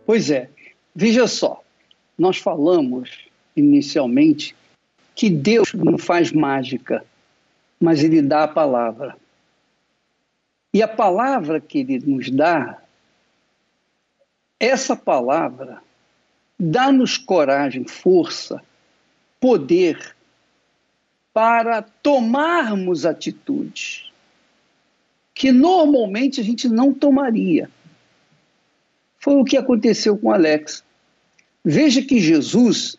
Pois 0.08 0.32
é, 0.32 0.50
veja 0.96 1.28
só, 1.28 1.64
nós 2.18 2.40
falamos 2.40 3.30
inicialmente 3.56 4.56
que 5.14 5.30
Deus 5.30 5.72
não 5.76 5.96
faz 5.96 6.32
mágica, 6.32 7.06
mas 7.80 8.04
Ele 8.04 8.24
dá 8.24 8.46
a 8.46 8.48
palavra. 8.48 9.16
E 10.74 10.82
a 10.82 10.88
palavra 10.88 11.62
que 11.62 11.78
Ele 11.78 12.00
nos 12.00 12.32
dá, 12.32 12.82
essa 14.60 14.96
palavra 14.96 15.80
dá-nos 16.60 17.18
coragem, 17.18 17.86
força, 17.86 18.62
poder 19.40 20.16
para 21.34 21.82
tomarmos 21.82 23.06
atitudes 23.06 24.12
que 25.36 25.52
normalmente 25.52 26.42
a 26.42 26.44
gente 26.44 26.68
não 26.68 26.92
tomaria. 26.92 27.70
Foi 29.20 29.36
o 29.36 29.44
que 29.44 29.56
aconteceu 29.56 30.18
com 30.18 30.32
Alex. 30.32 30.84
Veja 31.64 32.02
que 32.02 32.20
Jesus 32.20 32.98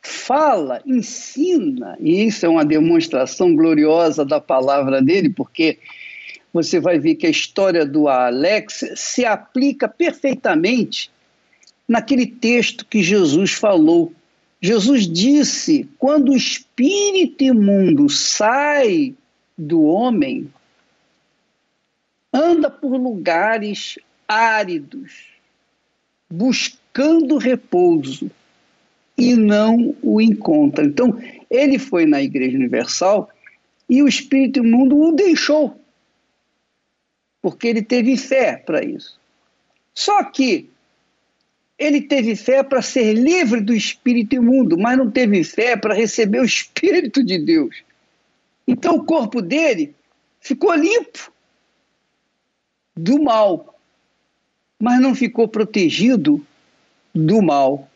fala, 0.00 0.82
ensina, 0.84 1.96
e 2.00 2.24
isso 2.24 2.44
é 2.44 2.48
uma 2.48 2.64
demonstração 2.64 3.54
gloriosa 3.54 4.24
da 4.24 4.40
palavra 4.40 5.00
dele, 5.00 5.30
porque 5.30 5.78
você 6.52 6.80
vai 6.80 6.98
ver 6.98 7.14
que 7.14 7.28
a 7.28 7.30
história 7.30 7.86
do 7.86 8.08
Alex 8.08 8.84
se 8.96 9.24
aplica 9.24 9.86
perfeitamente 9.86 11.12
naquele 11.88 12.26
texto 12.26 12.86
que 12.86 13.02
Jesus 13.02 13.52
falou 13.52 14.12
Jesus 14.62 15.08
disse: 15.08 15.90
quando 15.98 16.30
o 16.30 16.36
espírito 16.36 17.42
imundo 17.42 18.08
sai 18.08 19.12
do 19.58 19.82
homem, 19.82 20.48
anda 22.32 22.70
por 22.70 22.92
lugares 22.92 23.98
áridos, 24.28 25.26
buscando 26.30 27.38
repouso 27.38 28.30
e 29.18 29.34
não 29.34 29.96
o 30.00 30.20
encontra. 30.20 30.84
Então, 30.84 31.20
ele 31.50 31.76
foi 31.76 32.06
na 32.06 32.22
Igreja 32.22 32.56
Universal 32.56 33.28
e 33.88 34.00
o 34.00 34.06
espírito 34.06 34.60
imundo 34.60 34.96
o 34.96 35.12
deixou, 35.12 35.76
porque 37.42 37.66
ele 37.66 37.82
teve 37.82 38.16
fé 38.16 38.56
para 38.56 38.84
isso. 38.84 39.18
Só 39.92 40.22
que 40.22 40.70
ele 41.82 42.02
teve 42.02 42.36
fé 42.36 42.62
para 42.62 42.80
ser 42.80 43.12
livre 43.14 43.60
do 43.60 43.74
espírito 43.74 44.36
imundo, 44.36 44.78
mas 44.78 44.96
não 44.96 45.10
teve 45.10 45.42
fé 45.42 45.76
para 45.76 45.94
receber 45.94 46.40
o 46.40 46.44
espírito 46.44 47.24
de 47.24 47.38
Deus. 47.38 47.82
Então 48.66 48.94
o 48.94 49.04
corpo 49.04 49.42
dele 49.42 49.92
ficou 50.40 50.72
limpo 50.74 51.32
do 52.96 53.20
mal, 53.20 53.76
mas 54.78 55.00
não 55.00 55.12
ficou 55.12 55.48
protegido 55.48 56.44
do 57.12 57.42
mal. 57.42 57.90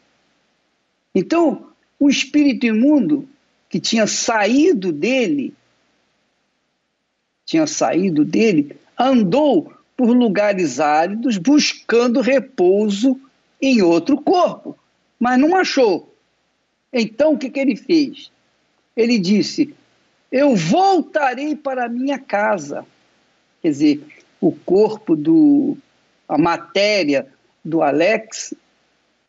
Então, 1.14 1.68
o 1.98 2.10
espírito 2.10 2.66
imundo 2.66 3.28
que 3.68 3.78
tinha 3.78 4.06
saído 4.06 4.90
dele, 4.90 5.54
tinha 7.44 7.68
saído 7.68 8.24
dele, 8.24 8.76
andou 8.98 9.72
por 9.96 10.08
lugares 10.08 10.80
áridos 10.80 11.38
buscando 11.38 12.20
repouso 12.20 13.20
em 13.60 13.82
outro 13.82 14.20
corpo, 14.20 14.76
mas 15.18 15.38
não 15.38 15.56
achou. 15.56 16.14
Então 16.92 17.34
o 17.34 17.38
que, 17.38 17.50
que 17.50 17.60
ele 17.60 17.76
fez? 17.76 18.30
Ele 18.96 19.18
disse: 19.18 19.74
Eu 20.30 20.54
voltarei 20.54 21.54
para 21.54 21.86
a 21.86 21.88
minha 21.88 22.18
casa. 22.18 22.86
Quer 23.62 23.68
dizer, 23.68 24.06
o 24.40 24.52
corpo 24.52 25.16
do. 25.16 25.76
a 26.28 26.38
matéria 26.38 27.26
do 27.64 27.82
Alex 27.82 28.54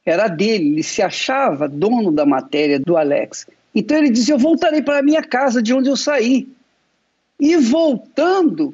era 0.06 0.28
dele, 0.28 0.70
ele 0.70 0.84
se 0.84 1.02
achava 1.02 1.68
dono 1.68 2.12
da 2.12 2.26
matéria 2.26 2.80
do 2.80 2.96
Alex. 2.96 3.46
Então 3.76 3.98
ele 3.98 4.10
disse: 4.10 4.32
Eu 4.32 4.38
voltarei 4.38 4.82
para 4.82 5.00
a 5.00 5.04
minha 5.04 5.22
casa 5.22 5.62
de 5.62 5.74
onde 5.74 5.90
eu 5.90 5.98
saí. 5.98 6.48
E 7.40 7.56
voltando, 7.58 8.74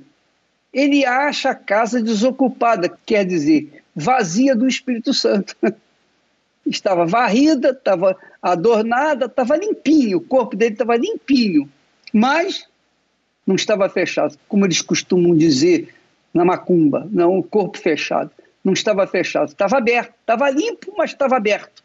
ele 0.72 1.06
acha 1.06 1.50
a 1.50 1.56
casa 1.56 2.02
desocupada, 2.02 2.88
quer 3.06 3.26
dizer, 3.26 3.83
vazia 3.96 4.56
do 4.56 4.68
Espírito 4.68 5.14
Santo. 5.14 5.56
estava 6.66 7.06
varrida, 7.06 7.72
estava 7.72 8.18
adornada, 8.42 9.26
estava 9.26 9.58
limpinho, 9.58 10.18
o 10.18 10.22
corpo 10.22 10.56
dele 10.56 10.74
estava 10.74 10.96
limpinho, 10.96 11.70
mas 12.14 12.66
não 13.46 13.56
estava 13.56 13.90
fechado, 13.90 14.38
como 14.48 14.66
eles 14.66 14.82
costumam 14.82 15.36
dizer 15.36 15.94
na 16.34 16.46
macumba, 16.46 17.08
não, 17.12 17.38
o 17.38 17.44
corpo 17.44 17.78
fechado. 17.78 18.32
Não 18.64 18.72
estava 18.72 19.06
fechado, 19.06 19.50
estava 19.50 19.78
aberto, 19.78 20.14
estava 20.22 20.50
limpo, 20.50 20.94
mas 20.98 21.12
estava 21.12 21.36
aberto. 21.36 21.84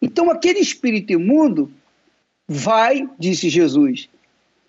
Então 0.00 0.30
aquele 0.30 0.58
espírito 0.58 1.12
imundo 1.12 1.70
vai, 2.48 3.06
disse 3.18 3.50
Jesus, 3.50 4.08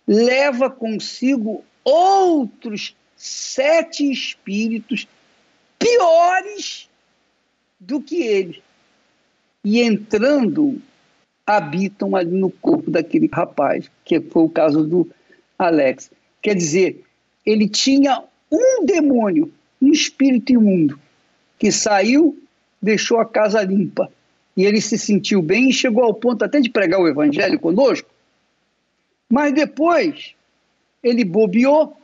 leva 0.05 0.69
consigo 0.69 1.63
outros 1.85 2.93
sete 3.15 4.11
espíritos 4.11 5.07
piores 5.81 6.87
do 7.79 7.99
que 7.99 8.21
ele. 8.21 8.61
E 9.63 9.81
entrando, 9.81 10.81
habitam 11.45 12.15
ali 12.15 12.31
no 12.31 12.49
corpo 12.49 12.89
daquele 12.89 13.29
rapaz, 13.31 13.89
que 14.05 14.21
foi 14.21 14.43
o 14.43 14.49
caso 14.49 14.83
do 14.85 15.09
Alex. 15.57 16.11
Quer 16.41 16.55
dizer, 16.55 17.03
ele 17.45 17.67
tinha 17.67 18.23
um 18.51 18.85
demônio, 18.85 19.51
um 19.81 19.91
espírito 19.91 20.53
imundo, 20.53 20.99
que 21.57 21.71
saiu, 21.71 22.37
deixou 22.81 23.19
a 23.19 23.25
casa 23.25 23.61
limpa. 23.63 24.11
E 24.55 24.65
ele 24.65 24.81
se 24.81 24.97
sentiu 24.97 25.41
bem 25.41 25.69
e 25.69 25.73
chegou 25.73 26.03
ao 26.03 26.13
ponto 26.13 26.43
até 26.43 26.59
de 26.59 26.69
pregar 26.69 26.99
o 26.99 27.07
evangelho 27.07 27.59
conosco. 27.59 28.09
Mas 29.29 29.53
depois 29.53 30.35
ele 31.01 31.23
bobeou 31.23 31.97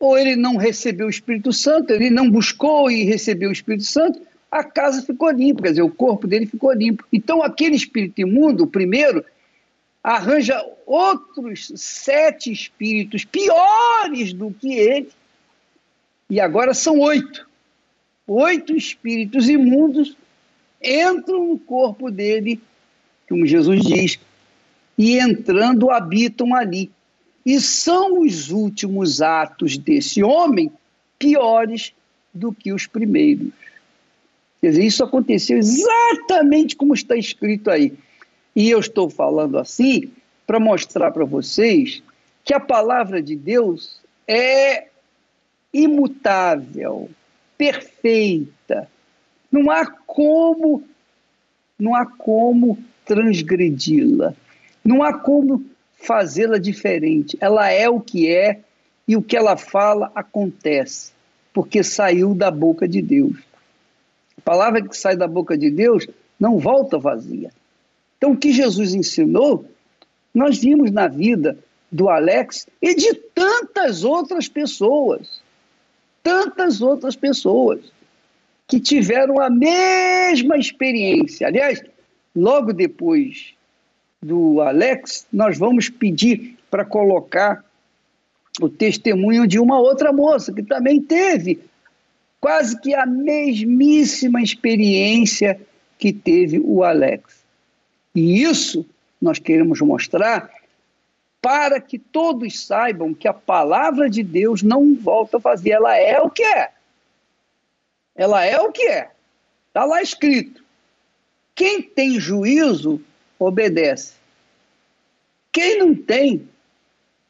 ou 0.00 0.16
ele 0.16 0.34
não 0.34 0.56
recebeu 0.56 1.06
o 1.06 1.10
Espírito 1.10 1.52
Santo, 1.52 1.92
ele 1.92 2.08
não 2.08 2.30
buscou 2.30 2.90
e 2.90 3.04
recebeu 3.04 3.50
o 3.50 3.52
Espírito 3.52 3.84
Santo, 3.84 4.18
a 4.50 4.64
casa 4.64 5.02
ficou 5.02 5.30
limpa, 5.30 5.62
quer 5.62 5.68
dizer, 5.68 5.82
o 5.82 5.90
corpo 5.90 6.26
dele 6.26 6.46
ficou 6.46 6.72
limpo. 6.72 7.04
Então, 7.12 7.42
aquele 7.42 7.76
espírito 7.76 8.20
imundo, 8.20 8.66
primeiro, 8.66 9.24
arranja 10.02 10.60
outros 10.86 11.70
sete 11.76 12.50
espíritos 12.50 13.24
piores 13.24 14.32
do 14.32 14.50
que 14.50 14.72
ele, 14.72 15.10
e 16.28 16.40
agora 16.40 16.72
são 16.72 16.98
oito. 16.98 17.46
Oito 18.26 18.74
espíritos 18.74 19.48
imundos 19.48 20.16
entram 20.82 21.46
no 21.48 21.58
corpo 21.58 22.10
dele, 22.10 22.58
como 23.28 23.46
Jesus 23.46 23.82
diz, 23.82 24.18
e 24.96 25.18
entrando 25.18 25.90
habitam 25.90 26.54
ali. 26.54 26.90
E 27.44 27.60
são 27.60 28.20
os 28.20 28.50
últimos 28.50 29.22
atos 29.22 29.78
desse 29.78 30.22
homem 30.22 30.70
piores 31.18 31.92
do 32.32 32.52
que 32.52 32.72
os 32.72 32.86
primeiros. 32.86 33.52
Quer 34.60 34.70
dizer, 34.70 34.84
isso 34.84 35.02
aconteceu 35.02 35.56
exatamente 35.56 36.76
como 36.76 36.94
está 36.94 37.16
escrito 37.16 37.70
aí. 37.70 37.94
E 38.54 38.68
eu 38.68 38.80
estou 38.80 39.08
falando 39.08 39.58
assim 39.58 40.10
para 40.46 40.60
mostrar 40.60 41.10
para 41.12 41.24
vocês 41.24 42.02
que 42.44 42.52
a 42.52 42.60
palavra 42.60 43.22
de 43.22 43.36
Deus 43.36 44.00
é 44.26 44.88
imutável, 45.72 47.08
perfeita. 47.56 48.88
Não 49.50 49.70
há 49.70 49.86
como 49.86 50.84
não 51.80 51.94
há 51.94 52.04
como 52.04 52.78
transgredi-la. 53.06 54.34
Não 54.84 55.02
há 55.02 55.14
como 55.14 55.64
fazê-la 56.00 56.58
diferente. 56.58 57.36
Ela 57.40 57.70
é 57.70 57.88
o 57.88 58.00
que 58.00 58.30
é 58.30 58.60
e 59.06 59.16
o 59.16 59.22
que 59.22 59.36
ela 59.36 59.56
fala 59.56 60.10
acontece, 60.14 61.12
porque 61.52 61.82
saiu 61.82 62.34
da 62.34 62.50
boca 62.50 62.88
de 62.88 63.02
Deus. 63.02 63.36
A 64.38 64.40
palavra 64.40 64.86
que 64.86 64.96
sai 64.96 65.16
da 65.16 65.28
boca 65.28 65.56
de 65.56 65.70
Deus 65.70 66.06
não 66.38 66.58
volta 66.58 66.98
vazia. 66.98 67.50
Então, 68.16 68.32
o 68.32 68.36
que 68.36 68.52
Jesus 68.52 68.94
ensinou, 68.94 69.64
nós 70.34 70.58
vimos 70.58 70.90
na 70.90 71.08
vida 71.08 71.58
do 71.90 72.08
Alex 72.08 72.66
e 72.80 72.94
de 72.94 73.14
tantas 73.14 74.04
outras 74.04 74.48
pessoas. 74.48 75.42
Tantas 76.22 76.80
outras 76.80 77.16
pessoas. 77.16 77.80
que 78.70 78.78
tiveram 78.78 79.40
a 79.40 79.50
mesma 79.50 80.56
experiência. 80.56 81.48
Aliás, 81.48 81.82
logo 82.34 82.72
depois 82.72 83.52
do 84.22 84.60
Alex, 84.60 85.26
nós 85.32 85.56
vamos 85.56 85.88
pedir 85.88 86.58
para 86.70 86.84
colocar 86.84 87.64
o 88.60 88.68
testemunho 88.68 89.46
de 89.46 89.58
uma 89.58 89.78
outra 89.78 90.12
moça 90.12 90.52
que 90.52 90.62
também 90.62 91.00
teve 91.00 91.60
quase 92.40 92.78
que 92.80 92.94
a 92.94 93.06
mesmíssima 93.06 94.42
experiência 94.42 95.60
que 95.98 96.12
teve 96.12 96.58
o 96.58 96.82
Alex. 96.82 97.44
E 98.14 98.42
isso 98.42 98.86
nós 99.20 99.38
queremos 99.38 99.80
mostrar 99.80 100.50
para 101.40 101.80
que 101.80 101.98
todos 101.98 102.66
saibam 102.66 103.14
que 103.14 103.28
a 103.28 103.32
palavra 103.32 104.10
de 104.10 104.22
Deus 104.22 104.62
não 104.62 104.94
volta 104.94 105.38
a 105.38 105.40
fazer, 105.40 105.70
ela 105.70 105.96
é 105.96 106.20
o 106.20 106.30
que 106.30 106.42
é. 106.42 106.70
Ela 108.14 108.44
é 108.44 108.58
o 108.60 108.72
que 108.72 108.86
é. 108.86 109.10
Está 109.68 109.84
lá 109.84 110.02
escrito. 110.02 110.62
Quem 111.54 111.80
tem 111.82 112.18
juízo, 112.18 113.02
obedece. 113.40 114.14
Quem 115.50 115.78
não 115.78 115.94
tem, 115.94 116.48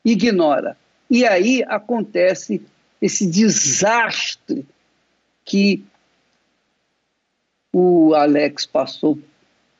ignora. 0.05 0.77
E 1.09 1.25
aí 1.25 1.64
acontece 1.66 2.61
esse 3.01 3.27
desastre 3.27 4.66
que 5.44 5.83
o 7.73 8.12
Alex 8.14 8.66
passou 8.66 9.18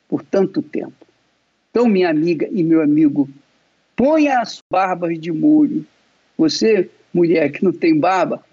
por 0.09 0.23
tanto 0.23 0.62
tempo. 0.62 1.07
Então, 1.71 1.87
minha 1.87 2.09
amiga 2.09 2.49
e 2.51 2.62
meu 2.62 2.83
amigo, 2.83 3.29
ponha 3.95 4.40
as 4.40 4.62
barbas 4.71 5.19
de 5.19 5.31
molho. 5.31 5.87
Você, 6.38 6.90
mulher 7.12 7.53
que 7.53 7.62
não 7.62 7.73
tem 7.73 7.99
barba, 7.99 8.45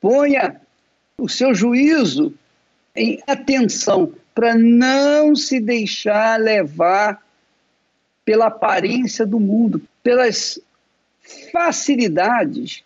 ponha 0.00 0.60
o 1.16 1.28
seu 1.28 1.54
juízo 1.54 2.34
em 2.94 3.20
atenção 3.26 4.12
para 4.36 4.54
não 4.54 5.34
se 5.34 5.58
deixar 5.58 6.38
levar 6.38 7.24
pela 8.22 8.48
aparência 8.48 9.24
do 9.24 9.40
mundo, 9.40 9.80
pelas 10.02 10.60
facilidades 11.50 12.84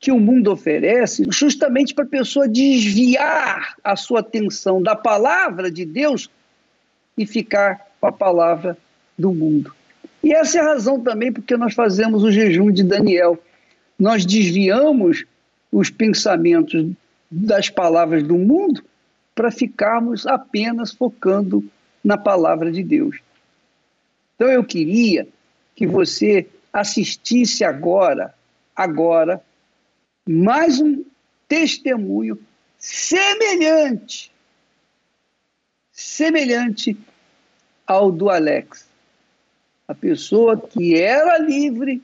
que 0.00 0.10
o 0.10 0.18
mundo 0.18 0.50
oferece, 0.50 1.24
justamente 1.30 1.94
para 1.94 2.02
a 2.02 2.08
pessoa 2.08 2.48
desviar 2.48 3.76
a 3.84 3.94
sua 3.94 4.20
atenção 4.20 4.82
da 4.82 4.96
palavra 4.96 5.70
de 5.70 5.84
Deus 5.84 6.28
e 7.16 7.24
ficar 7.24 7.86
com 8.00 8.08
a 8.08 8.12
palavra 8.12 8.76
do 9.16 9.32
mundo. 9.32 9.72
E 10.20 10.32
essa 10.34 10.58
é 10.58 10.62
a 10.62 10.64
razão 10.64 10.98
também 10.98 11.32
porque 11.32 11.56
nós 11.56 11.74
fazemos 11.74 12.24
o 12.24 12.32
jejum 12.32 12.72
de 12.72 12.82
Daniel. 12.82 13.38
Nós 13.96 14.26
desviamos 14.26 15.24
os 15.70 15.90
pensamentos 15.90 16.90
das 17.30 17.70
palavras 17.70 18.24
do 18.24 18.36
mundo 18.36 18.82
para 19.40 19.50
ficarmos 19.50 20.26
apenas 20.26 20.92
focando 20.92 21.64
na 22.04 22.18
palavra 22.18 22.70
de 22.70 22.82
Deus. 22.82 23.18
Então 24.34 24.50
eu 24.50 24.62
queria 24.62 25.26
que 25.74 25.86
você 25.86 26.46
assistisse 26.70 27.64
agora, 27.64 28.34
agora, 28.76 29.42
mais 30.28 30.78
um 30.78 31.02
testemunho 31.48 32.38
semelhante, 32.76 34.30
semelhante 35.90 36.94
ao 37.86 38.12
do 38.12 38.28
Alex. 38.28 38.86
A 39.88 39.94
pessoa 39.94 40.60
que 40.60 41.00
era 41.00 41.38
livre 41.38 42.02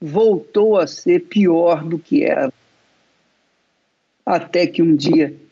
voltou 0.00 0.78
a 0.78 0.86
ser 0.86 1.26
pior 1.26 1.84
do 1.84 1.98
que 1.98 2.24
era. 2.24 2.50
Até 4.24 4.66
que 4.66 4.80
um 4.80 4.96
dia 4.96 5.43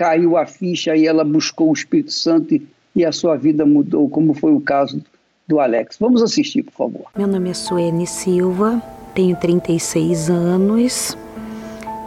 caiu 0.00 0.38
a 0.38 0.46
ficha 0.46 0.96
e 0.96 1.06
ela 1.06 1.22
buscou 1.22 1.68
o 1.68 1.74
Espírito 1.74 2.10
Santo 2.10 2.54
e, 2.54 2.66
e 2.96 3.04
a 3.04 3.12
sua 3.12 3.36
vida 3.36 3.66
mudou, 3.66 4.08
como 4.08 4.32
foi 4.32 4.50
o 4.54 4.60
caso 4.60 5.02
do 5.46 5.60
Alex. 5.60 5.98
Vamos 6.00 6.22
assistir, 6.22 6.62
por 6.62 6.72
favor. 6.72 7.04
Meu 7.14 7.28
nome 7.28 7.50
é 7.50 7.54
Suene 7.54 8.06
Silva, 8.06 8.82
tenho 9.14 9.36
36 9.36 10.30
anos. 10.30 11.18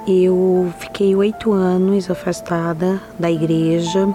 Eu 0.08 0.74
fiquei 0.80 1.16
oito 1.16 1.52
anos 1.52 2.10
afastada 2.10 3.00
da 3.20 3.30
igreja 3.30 4.08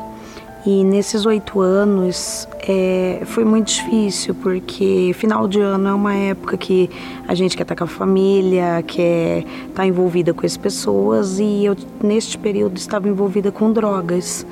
e 0.71 0.85
nesses 0.85 1.25
oito 1.25 1.63
anos 1.63 2.47
é, 2.69 3.23
foi 3.25 3.43
muito 3.43 3.69
difícil, 3.69 4.35
porque 4.35 5.13
final 5.15 5.49
de 5.49 5.59
ano 5.59 5.89
é 5.89 5.95
uma 5.95 6.15
época 6.15 6.59
que 6.59 6.91
a 7.27 7.35
gente 7.35 7.57
quer 7.57 7.63
estar 7.63 7.75
com 7.75 7.85
a 7.85 7.87
família, 7.87 8.85
quer 8.87 9.47
estar 9.67 9.87
envolvida 9.87 10.35
com 10.35 10.45
as 10.45 10.59
pessoas, 10.59 11.39
e 11.39 11.65
eu, 11.65 11.75
neste 12.05 12.37
período, 12.37 12.77
estava 12.77 13.09
envolvida 13.09 13.51
com 13.51 13.73
drogas. 13.73 14.45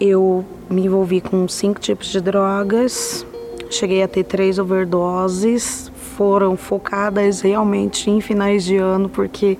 Eu 0.00 0.44
me 0.70 0.84
envolvi 0.84 1.20
com 1.20 1.48
cinco 1.48 1.80
tipos 1.80 2.12
de 2.12 2.20
drogas, 2.20 3.26
cheguei 3.68 4.04
a 4.04 4.06
ter 4.06 4.22
três 4.22 4.60
overdoses, 4.60 5.90
foram 6.16 6.56
focadas 6.56 7.40
realmente 7.40 8.08
em 8.08 8.20
finais 8.20 8.64
de 8.64 8.76
ano, 8.76 9.08
porque 9.08 9.58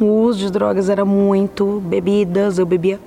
o 0.00 0.04
uso 0.04 0.46
de 0.46 0.52
drogas 0.52 0.88
era 0.88 1.04
muito, 1.04 1.82
bebidas, 1.84 2.56
eu 2.56 2.64
bebia 2.64 3.00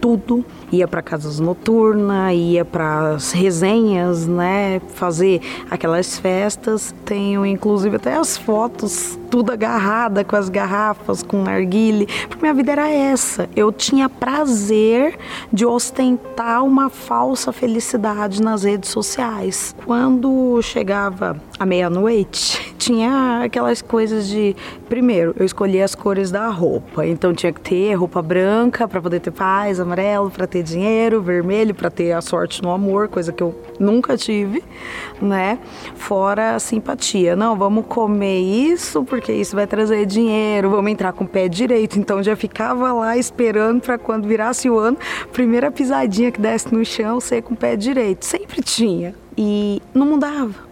tudo 0.00 0.44
ia 0.70 0.86
para 0.86 1.02
casas 1.02 1.40
noturnas, 1.40 2.34
ia 2.34 2.64
para 2.64 3.14
as 3.14 3.32
resenhas, 3.32 4.26
né, 4.26 4.80
fazer 4.94 5.40
aquelas 5.70 6.18
festas. 6.18 6.94
Tenho 7.04 7.44
inclusive 7.46 7.96
até 7.96 8.14
as 8.14 8.36
fotos 8.36 9.18
tudo 9.30 9.52
agarrada 9.52 10.22
com 10.22 10.36
as 10.36 10.50
garrafas, 10.50 11.22
com 11.22 11.42
narguile, 11.42 12.06
porque 12.28 12.42
minha 12.42 12.52
vida 12.52 12.72
era 12.72 12.88
essa. 12.90 13.48
Eu 13.56 13.72
tinha 13.72 14.08
prazer 14.08 15.18
de 15.50 15.64
ostentar 15.64 16.62
uma 16.62 16.90
falsa 16.90 17.52
felicidade 17.52 18.42
nas 18.42 18.64
redes 18.64 18.90
sociais. 18.90 19.74
Quando 19.86 20.60
chegava 20.60 21.40
a 21.58 21.64
meia-noite, 21.64 22.74
tinha 22.78 23.42
aquelas 23.42 23.80
coisas 23.80 24.28
de 24.28 24.54
primeiro, 24.88 25.34
eu 25.38 25.46
escolhi 25.46 25.80
as 25.80 25.94
cores 25.94 26.30
da 26.30 26.48
roupa. 26.48 27.06
Então 27.06 27.32
tinha 27.32 27.52
que 27.52 27.60
ter 27.60 27.94
roupa 27.94 28.20
branca 28.20 28.86
para 28.86 29.00
poder 29.00 29.20
ter 29.20 29.30
paz, 29.30 29.80
amarelo 29.80 30.30
para 30.30 30.46
ter 30.46 30.58
ter 30.58 30.62
dinheiro, 30.62 31.22
vermelho 31.22 31.74
para 31.74 31.90
ter 31.90 32.12
a 32.12 32.20
sorte 32.20 32.62
no 32.62 32.70
amor, 32.70 33.08
coisa 33.08 33.32
que 33.32 33.42
eu 33.42 33.54
nunca 33.78 34.16
tive, 34.16 34.62
né? 35.20 35.58
Fora 35.94 36.56
a 36.56 36.58
simpatia. 36.58 37.36
Não, 37.36 37.56
vamos 37.56 37.86
comer 37.86 38.40
isso 38.40 39.04
porque 39.04 39.17
isso 39.32 39.56
vai 39.56 39.66
trazer 39.66 40.06
dinheiro, 40.06 40.70
vamos 40.70 40.90
entrar 40.90 41.12
com 41.12 41.24
o 41.24 41.28
pé 41.28 41.48
direito. 41.48 41.98
Então 41.98 42.22
já 42.22 42.36
ficava 42.36 42.92
lá 42.92 43.16
esperando 43.16 43.80
para 43.80 43.98
quando 43.98 44.26
virasse 44.26 44.68
o 44.68 44.78
ano, 44.78 44.96
primeira 45.32 45.70
pisadinha 45.70 46.30
que 46.30 46.40
desce 46.40 46.72
no 46.74 46.84
chão, 46.84 47.20
ser 47.20 47.42
com 47.42 47.54
o 47.54 47.56
pé 47.56 47.76
direito. 47.76 48.24
Sempre 48.24 48.62
tinha. 48.62 49.14
E 49.36 49.80
não 49.94 50.06
mudava 50.06 50.68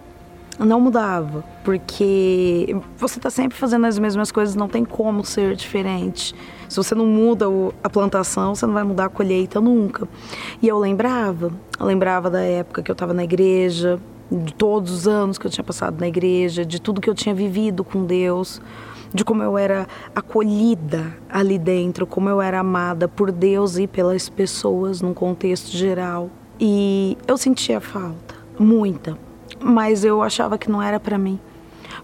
não 0.58 0.80
mudava, 0.80 1.44
porque 1.62 2.74
você 2.96 3.18
está 3.18 3.28
sempre 3.28 3.58
fazendo 3.58 3.86
as 3.86 3.98
mesmas 3.98 4.32
coisas, 4.32 4.54
não 4.54 4.68
tem 4.68 4.84
como 4.84 5.24
ser 5.24 5.54
diferente. 5.54 6.34
Se 6.68 6.76
você 6.76 6.94
não 6.94 7.06
muda 7.06 7.46
a 7.82 7.90
plantação, 7.90 8.54
você 8.54 8.64
não 8.64 8.72
vai 8.72 8.82
mudar 8.82 9.06
a 9.06 9.08
colheita 9.08 9.60
nunca. 9.60 10.08
E 10.62 10.66
eu 10.66 10.78
lembrava, 10.78 11.52
eu 11.78 11.86
lembrava 11.86 12.30
da 12.30 12.40
época 12.40 12.82
que 12.82 12.90
eu 12.90 12.94
estava 12.94 13.12
na 13.12 13.24
igreja, 13.24 14.00
de 14.30 14.52
todos 14.54 14.92
os 14.92 15.08
anos 15.08 15.38
que 15.38 15.46
eu 15.46 15.50
tinha 15.50 15.64
passado 15.64 16.00
na 16.00 16.08
igreja, 16.08 16.64
de 16.64 16.80
tudo 16.80 17.00
que 17.00 17.08
eu 17.08 17.14
tinha 17.14 17.34
vivido 17.34 17.84
com 17.84 18.04
Deus, 18.04 18.60
de 19.14 19.24
como 19.24 19.42
eu 19.42 19.56
era 19.56 19.86
acolhida 20.14 21.16
ali 21.28 21.58
dentro, 21.58 22.06
como 22.06 22.28
eu 22.28 22.40
era 22.40 22.60
amada 22.60 23.08
por 23.08 23.30
Deus 23.30 23.78
e 23.78 23.86
pelas 23.86 24.28
pessoas 24.28 25.00
num 25.00 25.14
contexto 25.14 25.70
geral. 25.70 26.30
E 26.58 27.16
eu 27.26 27.36
sentia 27.36 27.80
falta, 27.80 28.34
muita, 28.58 29.16
mas 29.60 30.04
eu 30.04 30.22
achava 30.22 30.58
que 30.58 30.70
não 30.70 30.82
era 30.82 30.98
para 30.98 31.18
mim 31.18 31.38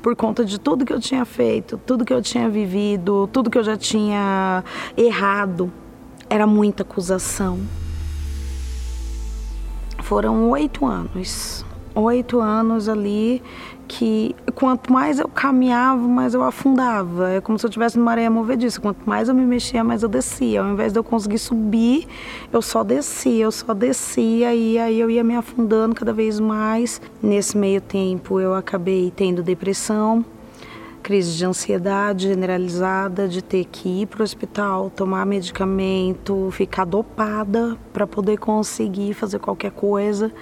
por 0.01 0.17
conta 0.17 0.45
de 0.45 0.59
tudo 0.59 0.85
que 0.85 0.93
eu 0.93 1.01
tinha 1.01 1.25
feito, 1.25 1.79
tudo 1.87 2.05
que 2.05 2.13
eu 2.13 2.21
tinha 2.21 2.49
vivido, 2.49 3.29
tudo 3.33 3.49
que 3.49 3.57
eu 3.57 3.63
já 3.63 3.77
tinha 3.77 4.65
errado. 4.97 5.73
Era 6.29 6.47
muita 6.47 6.83
acusação. 6.83 7.61
Foram 10.03 10.51
oito 10.51 10.85
anos. 10.85 11.65
Oito 11.95 12.41
anos 12.41 12.89
ali 12.89 13.43
que 13.87 14.35
quanto 14.55 14.91
mais 14.91 15.19
eu 15.19 15.29
caminhava, 15.29 16.09
mais 16.09 16.33
eu 16.33 16.43
afundava. 16.43 17.29
É 17.29 17.41
como 17.41 17.59
se 17.59 17.67
eu 17.67 17.69
estivesse 17.69 17.99
numa 17.99 18.11
areia 18.11 18.31
movediça. 18.31 18.81
Quanto 18.81 19.01
mais 19.05 19.29
eu 19.29 19.35
me 19.35 19.45
mexia, 19.45 19.85
mais 19.85 20.03
eu 20.03 20.09
descia. 20.09 20.63
Ao 20.63 20.69
invés 20.71 20.95
de 20.95 20.99
eu 20.99 21.05
conseguir 21.05 21.39
subir, 21.39 22.07
eu 22.51 22.63
só 22.63 22.83
descia, 22.83 23.45
eu 23.45 23.53
só 23.53 23.75
descia 23.75 24.55
e 24.55 24.79
aí 24.79 24.99
eu 24.99 25.11
ia 25.11 25.23
me 25.23 25.37
afundando 25.37 25.95
cada 25.95 26.15
vez 26.15 26.41
mais. 26.41 26.99
Nesse 27.23 27.59
meio 27.59 27.83
tempo 27.83 28.41
eu 28.41 28.55
acabei 28.55 29.13
tendo 29.15 29.43
depressão, 29.43 30.25
crise 31.03 31.37
de 31.37 31.45
ansiedade 31.45 32.29
generalizada, 32.29 33.29
de 33.29 33.43
ter 33.43 33.67
que 33.67 34.03
ir 34.03 34.07
para 34.07 34.21
o 34.21 34.23
hospital, 34.23 34.89
tomar 34.89 35.27
medicamento, 35.27 36.49
ficar 36.53 36.87
dopada 36.87 37.77
para 37.93 38.07
poder 38.07 38.39
conseguir 38.39 39.13
fazer 39.13 39.39
qualquer 39.39 39.73
coisa. 39.73 40.33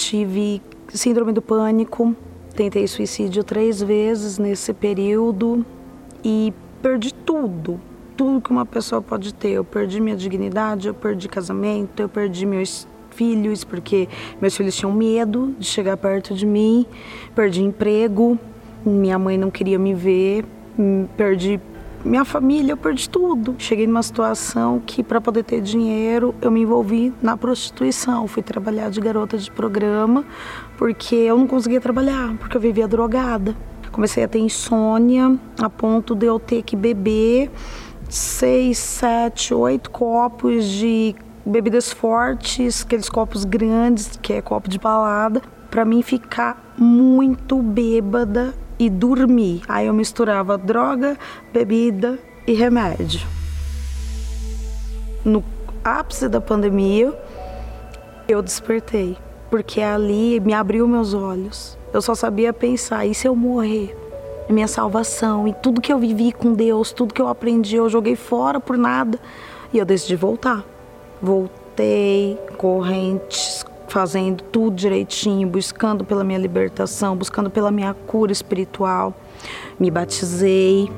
Tive 0.00 0.62
síndrome 0.88 1.30
do 1.30 1.42
pânico, 1.42 2.16
Tentei 2.54 2.86
suicídio 2.88 3.44
três 3.44 3.82
vezes 3.82 4.38
nesse 4.38 4.72
período 4.72 5.64
e 6.24 6.52
perdi 6.82 7.12
tudo. 7.12 7.78
tudo 8.16 8.40
que 8.40 8.50
uma 8.50 8.66
pessoa 8.66 9.00
pode 9.00 9.32
ter. 9.32 9.50
Eu 9.50 9.64
perdi 9.64 10.00
minha 10.00 10.16
dignidade, 10.16 10.88
eu 10.88 10.94
perdi 10.94 11.28
casamento, 11.28 12.00
eu 12.00 12.08
perdi 12.08 12.44
meus 12.44 12.86
filhos, 13.10 13.62
porque 13.62 14.08
meus 14.40 14.56
filhos 14.56 14.74
tinham 14.74 14.92
medo 14.92 15.54
de 15.58 15.66
chegar 15.66 15.96
perto 15.96 16.34
de 16.34 16.46
mim, 16.46 16.86
perdi 17.34 17.62
emprego, 17.62 18.38
minha 18.84 19.18
mãe 19.18 19.36
não 19.36 19.50
queria 19.50 19.78
me 19.78 19.94
ver, 19.94 20.44
hum, 20.78 21.06
perdi 21.14 21.60
minha 22.04 22.24
família, 22.24 22.72
eu 22.72 22.76
perdi 22.76 23.08
tudo. 23.08 23.54
Cheguei 23.58 23.86
numa 23.86 24.02
situação 24.02 24.80
que, 24.84 25.02
para 25.02 25.20
poder 25.20 25.44
ter 25.44 25.60
dinheiro, 25.60 26.34
eu 26.40 26.50
me 26.50 26.62
envolvi 26.62 27.12
na 27.22 27.36
prostituição. 27.36 28.26
Fui 28.26 28.42
trabalhar 28.42 28.90
de 28.90 29.00
garota 29.00 29.36
de 29.36 29.50
programa, 29.50 30.24
porque 30.78 31.14
eu 31.14 31.36
não 31.36 31.46
conseguia 31.46 31.80
trabalhar, 31.80 32.36
porque 32.38 32.56
eu 32.56 32.60
vivia 32.60 32.88
drogada. 32.88 33.54
Comecei 33.92 34.24
a 34.24 34.28
ter 34.28 34.38
insônia, 34.38 35.38
a 35.60 35.68
ponto 35.68 36.14
de 36.14 36.26
eu 36.26 36.38
ter 36.38 36.62
que 36.62 36.76
beber 36.76 37.50
seis, 38.08 38.78
sete, 38.78 39.52
oito 39.52 39.90
copos 39.90 40.64
de 40.64 41.14
bebidas 41.44 41.92
fortes, 41.92 42.82
aqueles 42.82 43.08
copos 43.08 43.44
grandes, 43.44 44.18
que 44.20 44.32
é 44.32 44.42
copo 44.42 44.68
de 44.68 44.78
balada, 44.78 45.42
para 45.70 45.84
mim 45.84 46.02
ficar 46.02 46.74
muito 46.78 47.60
bêbada 47.60 48.54
e 48.80 48.88
dormir. 48.88 49.60
Aí 49.68 49.86
eu 49.86 49.92
misturava 49.92 50.56
droga, 50.56 51.18
bebida 51.52 52.18
e 52.46 52.54
remédio. 52.54 53.20
No 55.22 55.44
ápice 55.84 56.26
da 56.30 56.40
pandemia, 56.40 57.12
eu 58.26 58.40
despertei, 58.40 59.18
porque 59.50 59.82
ali 59.82 60.40
me 60.40 60.54
abriu 60.54 60.88
meus 60.88 61.12
olhos. 61.12 61.76
Eu 61.92 62.00
só 62.00 62.14
sabia 62.14 62.54
pensar, 62.54 63.04
e 63.04 63.14
se 63.14 63.28
eu 63.28 63.36
morrer? 63.36 63.94
Minha 64.48 64.66
salvação 64.66 65.46
e 65.46 65.52
tudo 65.52 65.80
que 65.80 65.92
eu 65.92 65.98
vivi 65.98 66.32
com 66.32 66.54
Deus, 66.54 66.90
tudo 66.90 67.12
que 67.12 67.20
eu 67.20 67.28
aprendi, 67.28 67.76
eu 67.76 67.88
joguei 67.88 68.16
fora 68.16 68.58
por 68.58 68.78
nada. 68.78 69.20
E 69.72 69.78
eu 69.78 69.84
decidi 69.84 70.16
voltar. 70.16 70.64
Voltei, 71.20 72.38
correntes, 72.56 73.64
fazendo 73.90 74.42
tudo 74.44 74.76
direitinho, 74.76 75.48
buscando 75.48 76.04
pela 76.04 76.22
minha 76.22 76.38
libertação, 76.38 77.16
buscando 77.16 77.50
pela 77.50 77.70
minha 77.70 77.92
cura 77.92 78.30
espiritual. 78.30 79.14
Me 79.78 79.90
batizei. 79.90 80.90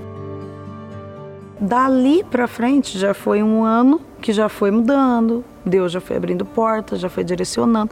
Dali 1.58 2.22
para 2.24 2.46
frente 2.46 2.98
já 2.98 3.14
foi 3.14 3.42
um 3.42 3.64
ano 3.64 4.00
que 4.20 4.32
já 4.32 4.48
foi 4.48 4.70
mudando, 4.70 5.44
Deus 5.64 5.92
já 5.92 6.00
foi 6.00 6.16
abrindo 6.16 6.44
portas, 6.44 7.00
já 7.00 7.08
foi 7.08 7.24
direcionando. 7.24 7.90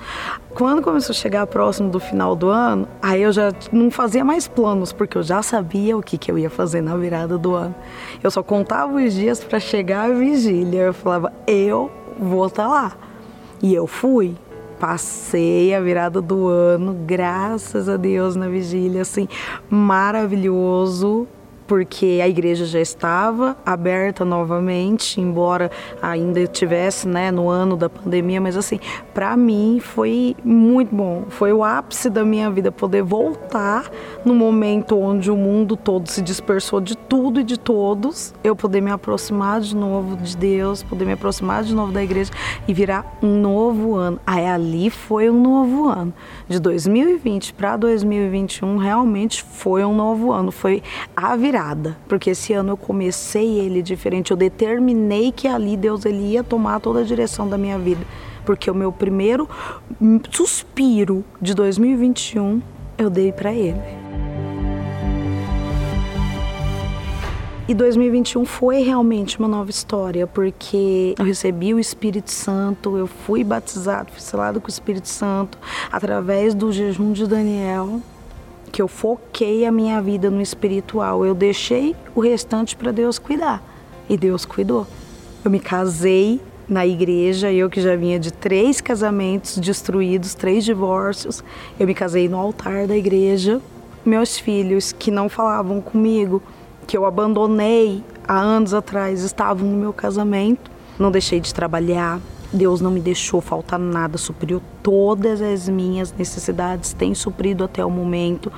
Quando 0.54 0.82
começou 0.82 1.12
a 1.12 1.16
chegar 1.16 1.46
próximo 1.46 1.88
do 1.88 1.98
final 1.98 2.36
do 2.36 2.48
ano, 2.48 2.86
aí 3.00 3.22
eu 3.22 3.32
já 3.32 3.52
não 3.72 3.90
fazia 3.90 4.24
mais 4.24 4.46
planos, 4.46 4.92
porque 4.92 5.16
eu 5.16 5.22
já 5.22 5.42
sabia 5.42 5.96
o 5.96 6.02
que, 6.02 6.18
que 6.18 6.30
eu 6.30 6.38
ia 6.38 6.50
fazer 6.50 6.80
na 6.80 6.96
virada 6.96 7.38
do 7.38 7.54
ano. 7.54 7.74
Eu 8.22 8.30
só 8.30 8.42
contava 8.42 8.96
os 8.96 9.14
dias 9.14 9.42
para 9.42 9.58
chegar 9.58 10.10
a 10.10 10.12
vigília. 10.12 10.80
Eu 10.80 10.94
falava, 10.94 11.32
eu 11.46 11.90
vou 12.18 12.46
estar 12.46 12.64
tá 12.64 12.68
lá. 12.68 12.92
E 13.62 13.74
eu 13.74 13.86
fui 13.86 14.36
passei 14.80 15.74
a 15.74 15.80
virada 15.80 16.22
do 16.22 16.48
ano, 16.48 16.96
graças 17.06 17.86
a 17.86 17.98
Deus, 17.98 18.34
na 18.34 18.48
vigília, 18.48 19.02
assim, 19.02 19.28
maravilhoso 19.68 21.28
porque 21.70 22.18
a 22.20 22.28
igreja 22.28 22.66
já 22.66 22.80
estava 22.80 23.56
aberta 23.64 24.24
novamente, 24.24 25.20
embora 25.20 25.70
ainda 26.02 26.40
estivesse 26.40 27.06
né, 27.06 27.30
no 27.30 27.48
ano 27.48 27.76
da 27.76 27.88
pandemia, 27.88 28.40
mas 28.40 28.56
assim, 28.56 28.80
para 29.14 29.36
mim 29.36 29.78
foi 29.80 30.34
muito 30.42 30.92
bom. 30.92 31.26
Foi 31.28 31.52
o 31.52 31.62
ápice 31.62 32.10
da 32.10 32.24
minha 32.24 32.50
vida 32.50 32.72
poder 32.72 33.04
voltar 33.04 33.88
no 34.24 34.34
momento 34.34 34.98
onde 34.98 35.30
o 35.30 35.36
mundo 35.36 35.76
todo 35.76 36.08
se 36.08 36.20
dispersou 36.20 36.80
de 36.80 36.96
tudo 36.96 37.38
e 37.38 37.44
de 37.44 37.56
todos, 37.56 38.34
eu 38.42 38.56
poder 38.56 38.80
me 38.80 38.90
aproximar 38.90 39.60
de 39.60 39.76
novo 39.76 40.16
de 40.16 40.36
Deus, 40.36 40.82
poder 40.82 41.04
me 41.04 41.12
aproximar 41.12 41.62
de 41.62 41.72
novo 41.72 41.92
da 41.92 42.02
igreja 42.02 42.32
e 42.66 42.74
virar 42.74 43.16
um 43.22 43.40
novo 43.40 43.94
ano. 43.94 44.18
Aí 44.26 44.44
ali 44.44 44.90
foi 44.90 45.30
um 45.30 45.40
novo 45.40 45.88
ano. 45.88 46.12
De 46.48 46.58
2020 46.58 47.54
para 47.54 47.76
2021 47.76 48.76
realmente 48.76 49.44
foi 49.44 49.84
um 49.84 49.94
novo 49.94 50.32
ano, 50.32 50.50
foi 50.50 50.82
a 51.14 51.36
virada 51.36 51.59
virada, 51.60 51.96
porque 52.08 52.30
esse 52.30 52.52
ano 52.52 52.72
eu 52.72 52.76
comecei 52.76 53.58
ele 53.58 53.82
diferente, 53.82 54.30
eu 54.30 54.36
determinei 54.36 55.30
que 55.30 55.46
ali 55.46 55.76
Deus 55.76 56.04
ele 56.04 56.32
ia 56.32 56.42
tomar 56.42 56.80
toda 56.80 57.00
a 57.00 57.04
direção 57.04 57.48
da 57.48 57.58
minha 57.58 57.78
vida, 57.78 58.04
porque 58.44 58.70
o 58.70 58.74
meu 58.74 58.90
primeiro 58.90 59.48
suspiro 60.30 61.22
de 61.40 61.54
2021 61.54 62.62
eu 62.96 63.10
dei 63.10 63.30
para 63.30 63.52
ele. 63.52 64.00
E 67.68 67.74
2021 67.74 68.44
foi 68.46 68.82
realmente 68.82 69.38
uma 69.38 69.46
nova 69.46 69.70
história, 69.70 70.26
porque 70.26 71.14
eu 71.16 71.24
recebi 71.24 71.72
o 71.72 71.78
Espírito 71.78 72.32
Santo, 72.32 72.96
eu 72.96 73.06
fui 73.06 73.44
batizado, 73.44 74.10
fui 74.10 74.20
selado 74.20 74.60
com 74.60 74.66
o 74.66 74.70
Espírito 74.70 75.06
Santo 75.06 75.56
através 75.92 76.52
do 76.52 76.72
jejum 76.72 77.12
de 77.12 77.28
Daniel 77.28 78.00
que 78.70 78.80
eu 78.80 78.88
foquei 78.88 79.66
a 79.66 79.72
minha 79.72 80.00
vida 80.00 80.30
no 80.30 80.40
espiritual. 80.40 81.24
Eu 81.24 81.34
deixei 81.34 81.94
o 82.14 82.20
restante 82.20 82.76
para 82.76 82.92
Deus 82.92 83.18
cuidar. 83.18 83.62
E 84.08 84.16
Deus 84.16 84.44
cuidou. 84.44 84.86
Eu 85.44 85.50
me 85.50 85.60
casei 85.60 86.40
na 86.68 86.86
igreja, 86.86 87.52
eu 87.52 87.68
que 87.68 87.80
já 87.80 87.96
vinha 87.96 88.18
de 88.18 88.32
três 88.32 88.80
casamentos 88.80 89.58
destruídos, 89.58 90.34
três 90.34 90.64
divórcios. 90.64 91.42
Eu 91.78 91.86
me 91.86 91.94
casei 91.94 92.28
no 92.28 92.38
altar 92.38 92.86
da 92.86 92.96
igreja. 92.96 93.60
Meus 94.04 94.38
filhos 94.38 94.92
que 94.92 95.10
não 95.10 95.28
falavam 95.28 95.80
comigo, 95.80 96.42
que 96.86 96.96
eu 96.96 97.04
abandonei 97.04 98.02
há 98.26 98.38
anos 98.38 98.72
atrás, 98.72 99.22
estavam 99.22 99.68
no 99.68 99.76
meu 99.76 99.92
casamento. 99.92 100.70
Não 100.98 101.10
deixei 101.10 101.40
de 101.40 101.52
trabalhar, 101.52 102.20
Deus 102.52 102.80
não 102.80 102.90
me 102.90 103.00
deixou 103.00 103.40
faltar 103.40 103.78
nada, 103.78 104.18
supriu 104.18 104.60
todas 104.82 105.40
as 105.40 105.68
minhas 105.68 106.12
necessidades, 106.12 106.92
tem 106.92 107.14
suprido 107.14 107.62
até 107.62 107.84
o 107.84 107.90
momento. 107.90 108.52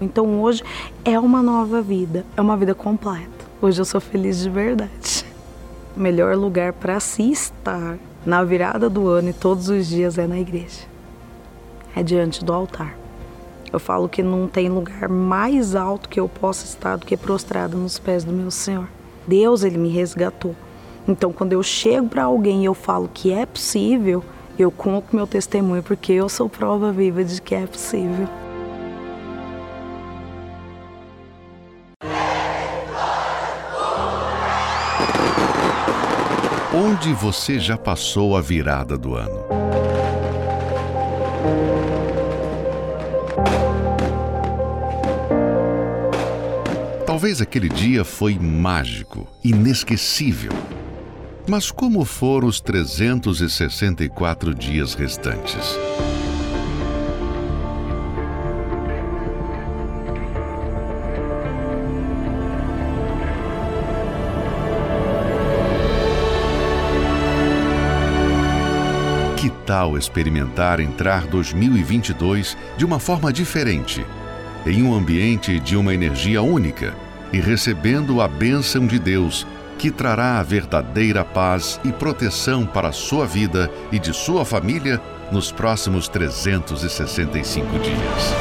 Então 0.00 0.42
hoje 0.42 0.62
é 1.04 1.18
uma 1.18 1.42
nova 1.42 1.80
vida, 1.80 2.24
é 2.36 2.40
uma 2.40 2.56
vida 2.56 2.74
completa. 2.74 3.46
Hoje 3.62 3.80
eu 3.80 3.84
sou 3.84 4.00
feliz 4.00 4.40
de 4.40 4.50
verdade. 4.50 5.24
O 5.96 6.00
melhor 6.00 6.36
lugar 6.36 6.72
para 6.72 6.98
se 6.98 7.30
estar 7.30 7.96
na 8.26 8.42
virada 8.42 8.90
do 8.90 9.08
ano 9.08 9.30
e 9.30 9.32
todos 9.32 9.68
os 9.68 9.86
dias 9.86 10.18
é 10.18 10.26
na 10.26 10.38
igreja. 10.38 10.86
É 11.94 12.02
diante 12.02 12.44
do 12.44 12.52
altar. 12.52 12.96
Eu 13.72 13.78
falo 13.78 14.08
que 14.08 14.22
não 14.22 14.48
tem 14.48 14.68
lugar 14.68 15.08
mais 15.08 15.74
alto 15.74 16.08
que 16.08 16.18
eu 16.18 16.28
possa 16.28 16.64
estar 16.64 16.96
do 16.96 17.06
que 17.06 17.16
prostrado 17.16 17.76
nos 17.76 17.98
pés 17.98 18.24
do 18.24 18.32
meu 18.32 18.50
Senhor. 18.50 18.88
Deus, 19.26 19.62
ele 19.62 19.76
me 19.76 19.90
resgatou. 19.90 20.56
Então, 21.08 21.32
quando 21.32 21.54
eu 21.54 21.62
chego 21.62 22.06
para 22.06 22.24
alguém 22.24 22.62
e 22.62 22.64
eu 22.66 22.74
falo 22.74 23.08
que 23.12 23.32
é 23.32 23.46
possível, 23.46 24.22
eu 24.58 24.70
conto 24.70 25.16
meu 25.16 25.26
testemunho 25.26 25.82
porque 25.82 26.12
eu 26.12 26.28
sou 26.28 26.50
prova 26.50 26.92
viva 26.92 27.24
de 27.24 27.40
que 27.40 27.54
é 27.54 27.66
possível. 27.66 28.28
Onde 36.74 37.14
você 37.14 37.58
já 37.58 37.78
passou 37.78 38.36
a 38.36 38.42
virada 38.42 38.98
do 38.98 39.14
ano? 39.14 39.46
Talvez 47.06 47.40
aquele 47.40 47.68
dia 47.68 48.04
foi 48.04 48.38
mágico, 48.38 49.26
inesquecível. 49.42 50.52
Mas 51.48 51.70
como 51.70 52.04
foram 52.04 52.46
os 52.46 52.60
364 52.60 54.54
dias 54.54 54.92
restantes? 54.92 55.78
Que 69.38 69.48
tal 69.64 69.96
experimentar 69.96 70.80
entrar 70.80 71.26
2022 71.28 72.58
de 72.76 72.84
uma 72.84 72.98
forma 72.98 73.32
diferente, 73.32 74.04
em 74.66 74.82
um 74.82 74.94
ambiente 74.94 75.58
de 75.58 75.78
uma 75.78 75.94
energia 75.94 76.42
única 76.42 76.94
e 77.32 77.40
recebendo 77.40 78.20
a 78.20 78.28
bênção 78.28 78.86
de 78.86 78.98
Deus 78.98 79.46
que 79.78 79.92
trará 79.92 80.40
a 80.40 80.42
verdadeira 80.42 81.24
paz 81.24 81.80
e 81.84 81.92
proteção 81.92 82.66
para 82.66 82.88
a 82.88 82.92
sua 82.92 83.24
vida 83.24 83.70
e 83.92 83.98
de 83.98 84.12
sua 84.12 84.44
família 84.44 85.00
nos 85.30 85.52
próximos 85.52 86.08
365 86.08 87.78
dias. 87.78 88.34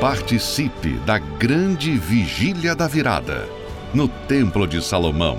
Participe 0.00 0.92
da 1.04 1.18
grande 1.18 1.98
Vigília 1.98 2.74
da 2.74 2.86
Virada, 2.86 3.46
no 3.92 4.06
Templo 4.06 4.66
de 4.66 4.82
Salomão, 4.82 5.38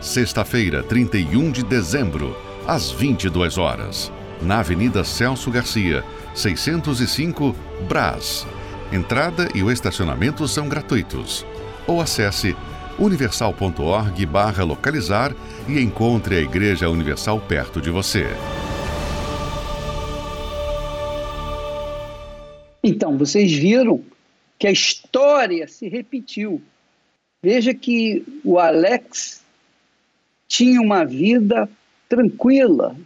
sexta-feira, 0.00 0.82
31 0.84 1.50
de 1.50 1.64
dezembro, 1.64 2.36
às 2.66 2.90
22 2.92 3.58
horas, 3.58 4.12
na 4.40 4.60
Avenida 4.60 5.02
Celso 5.02 5.50
Garcia, 5.50 6.04
605, 6.34 7.54
Brás. 7.88 8.46
Entrada 8.92 9.48
e 9.54 9.62
o 9.62 9.70
estacionamento 9.70 10.46
são 10.48 10.68
gratuitos 10.68 11.44
ou 11.90 12.00
acesse 12.00 12.56
universal.org 13.00 14.24
barra 14.26 14.62
localizar 14.62 15.34
e 15.68 15.80
encontre 15.80 16.36
a 16.36 16.40
Igreja 16.40 16.88
Universal 16.88 17.40
perto 17.40 17.80
de 17.80 17.90
você. 17.90 18.26
Então, 22.82 23.18
vocês 23.18 23.52
viram 23.52 24.04
que 24.56 24.68
a 24.68 24.70
história 24.70 25.66
se 25.66 25.88
repetiu. 25.88 26.62
Veja 27.42 27.74
que 27.74 28.24
o 28.44 28.58
Alex 28.60 29.42
tinha 30.46 30.80
uma 30.80 31.04
vida 31.04 31.68
tranquila, 32.08 32.96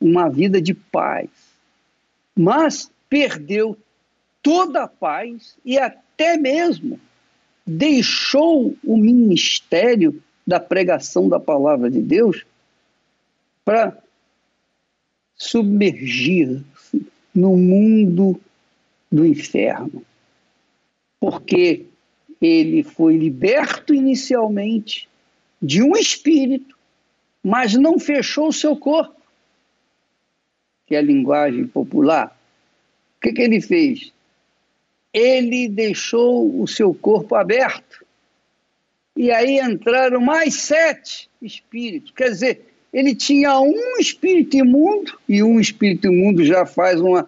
uma 0.00 0.30
vida 0.30 0.60
de 0.60 0.72
paz, 0.72 1.28
mas 2.34 2.90
perdeu 3.10 3.76
toda 4.42 4.84
a 4.84 4.88
paz 4.88 5.54
e 5.64 5.78
até 5.78 6.38
mesmo 6.38 6.98
deixou 7.66 8.76
o 8.84 8.96
ministério 8.96 10.22
da 10.46 10.60
pregação 10.60 11.28
da 11.28 11.40
palavra 11.40 11.90
de 11.90 12.00
Deus 12.00 12.46
para 13.64 14.00
submergir-se 15.34 17.06
no 17.34 17.56
mundo 17.56 18.40
do 19.10 19.26
inferno. 19.26 20.02
Porque 21.18 21.86
ele 22.40 22.84
foi 22.84 23.16
liberto 23.16 23.92
inicialmente 23.92 25.08
de 25.60 25.82
um 25.82 25.96
espírito, 25.96 26.76
mas 27.42 27.74
não 27.74 27.98
fechou 27.98 28.48
o 28.48 28.52
seu 28.52 28.76
corpo, 28.76 29.20
que 30.86 30.94
é 30.94 30.98
a 30.98 31.02
linguagem 31.02 31.66
popular. 31.66 32.38
O 33.16 33.20
que, 33.20 33.32
que 33.32 33.42
ele 33.42 33.60
fez? 33.60 34.12
Ele 35.16 35.66
deixou 35.66 36.60
o 36.60 36.68
seu 36.68 36.92
corpo 36.92 37.34
aberto. 37.36 38.04
E 39.16 39.30
aí 39.30 39.58
entraram 39.58 40.20
mais 40.20 40.56
sete 40.56 41.30
espíritos. 41.40 42.12
Quer 42.14 42.28
dizer, 42.28 42.60
ele 42.92 43.14
tinha 43.14 43.58
um 43.58 43.96
espírito 43.98 44.58
imundo, 44.58 45.18
e 45.26 45.42
um 45.42 45.58
espírito 45.58 46.08
imundo 46.08 46.44
já 46.44 46.66
faz 46.66 47.00
uma, 47.00 47.26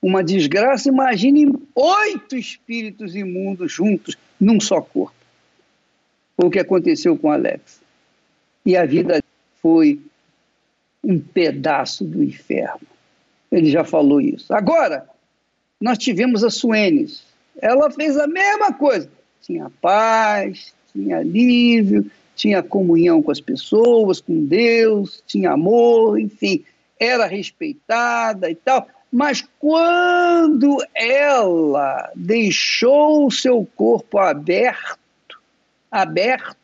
uma 0.00 0.22
desgraça. 0.22 0.88
Imagine 0.88 1.52
oito 1.74 2.36
espíritos 2.36 3.16
imundos 3.16 3.72
juntos 3.72 4.16
num 4.40 4.60
só 4.60 4.80
corpo. 4.80 5.16
Foi 6.36 6.46
o 6.46 6.50
que 6.50 6.60
aconteceu 6.60 7.18
com 7.18 7.32
Alex. 7.32 7.80
E 8.64 8.76
a 8.76 8.86
vida 8.86 9.20
foi 9.60 10.00
um 11.02 11.18
pedaço 11.18 12.04
do 12.04 12.22
inferno. 12.22 12.86
Ele 13.50 13.68
já 13.68 13.82
falou 13.82 14.20
isso. 14.20 14.54
Agora, 14.54 15.08
nós 15.80 15.98
tivemos 15.98 16.42
a 16.42 16.50
Suenes. 16.50 17.24
Ela 17.60 17.90
fez 17.90 18.16
a 18.16 18.26
mesma 18.26 18.72
coisa. 18.72 19.10
Tinha 19.42 19.70
paz, 19.80 20.74
tinha 20.92 21.18
alívio, 21.18 22.10
tinha 22.34 22.62
comunhão 22.62 23.22
com 23.22 23.30
as 23.30 23.40
pessoas, 23.40 24.20
com 24.20 24.44
Deus, 24.44 25.22
tinha 25.26 25.52
amor, 25.52 26.18
enfim, 26.18 26.64
era 26.98 27.26
respeitada 27.26 28.50
e 28.50 28.54
tal. 28.54 28.88
Mas 29.10 29.46
quando 29.58 30.84
ela 30.94 32.10
deixou 32.14 33.26
o 33.26 33.30
seu 33.30 33.66
corpo 33.76 34.18
aberto, 34.18 35.40
aberto, 35.90 36.56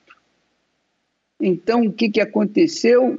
então 1.40 1.86
o 1.86 1.92
que, 1.92 2.10
que 2.10 2.20
aconteceu? 2.20 3.18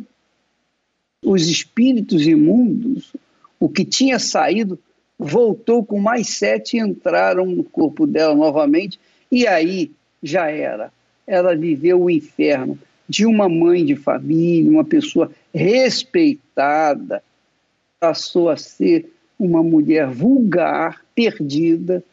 Os 1.23 1.47
espíritos 1.47 2.27
imundos, 2.27 3.13
o 3.60 3.69
que 3.69 3.86
tinha 3.86 4.19
saído, 4.19 4.77
voltou 5.17 5.84
com 5.86 5.99
mais 5.99 6.30
sete 6.30 6.78
e 6.78 6.80
entraram 6.80 7.45
no 7.45 7.63
corpo 7.63 8.06
dela 8.06 8.36
novamente, 8.36 8.99
e 9.32 9.47
aí 9.47 9.91
já 10.21 10.49
era. 10.49 10.91
Ela 11.26 11.56
viveu 11.56 12.02
o 12.02 12.10
inferno 12.10 12.78
de 13.08 13.26
uma 13.26 13.47
mãe 13.47 13.86
de 13.86 13.95
família, 13.95 14.71
uma 14.71 14.84
pessoa 14.84 15.32
respeitada, 15.54 17.23
passou 17.99 18.49
a 18.49 18.58
ser 18.58 19.12
uma 19.38 19.63
mulher 19.63 20.08
vulgar, 20.08 21.04
perdida, 21.15 22.04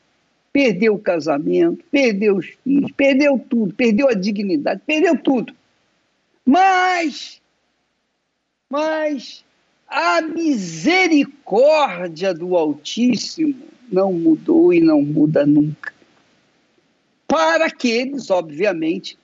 perdeu 0.52 0.94
o 0.94 0.98
casamento, 0.98 1.84
perdeu 1.90 2.36
os 2.36 2.46
filhos, 2.64 2.90
perdeu 2.92 3.38
tudo, 3.38 3.74
perdeu 3.74 4.08
a 4.08 4.14
dignidade, 4.14 4.82
perdeu 4.86 5.16
tudo. 5.16 5.54
Mas, 6.44 7.40
mas 8.68 9.44
a 9.90 10.22
misericórdia 10.22 12.32
do 12.32 12.56
Altíssimo 12.56 13.68
não 13.90 14.12
mudou 14.12 14.72
e 14.72 14.80
não 14.80 15.02
muda 15.02 15.44
nunca. 15.44 15.92
Para 17.26 17.66
aqueles, 17.66 18.30
obviamente, 18.30 19.18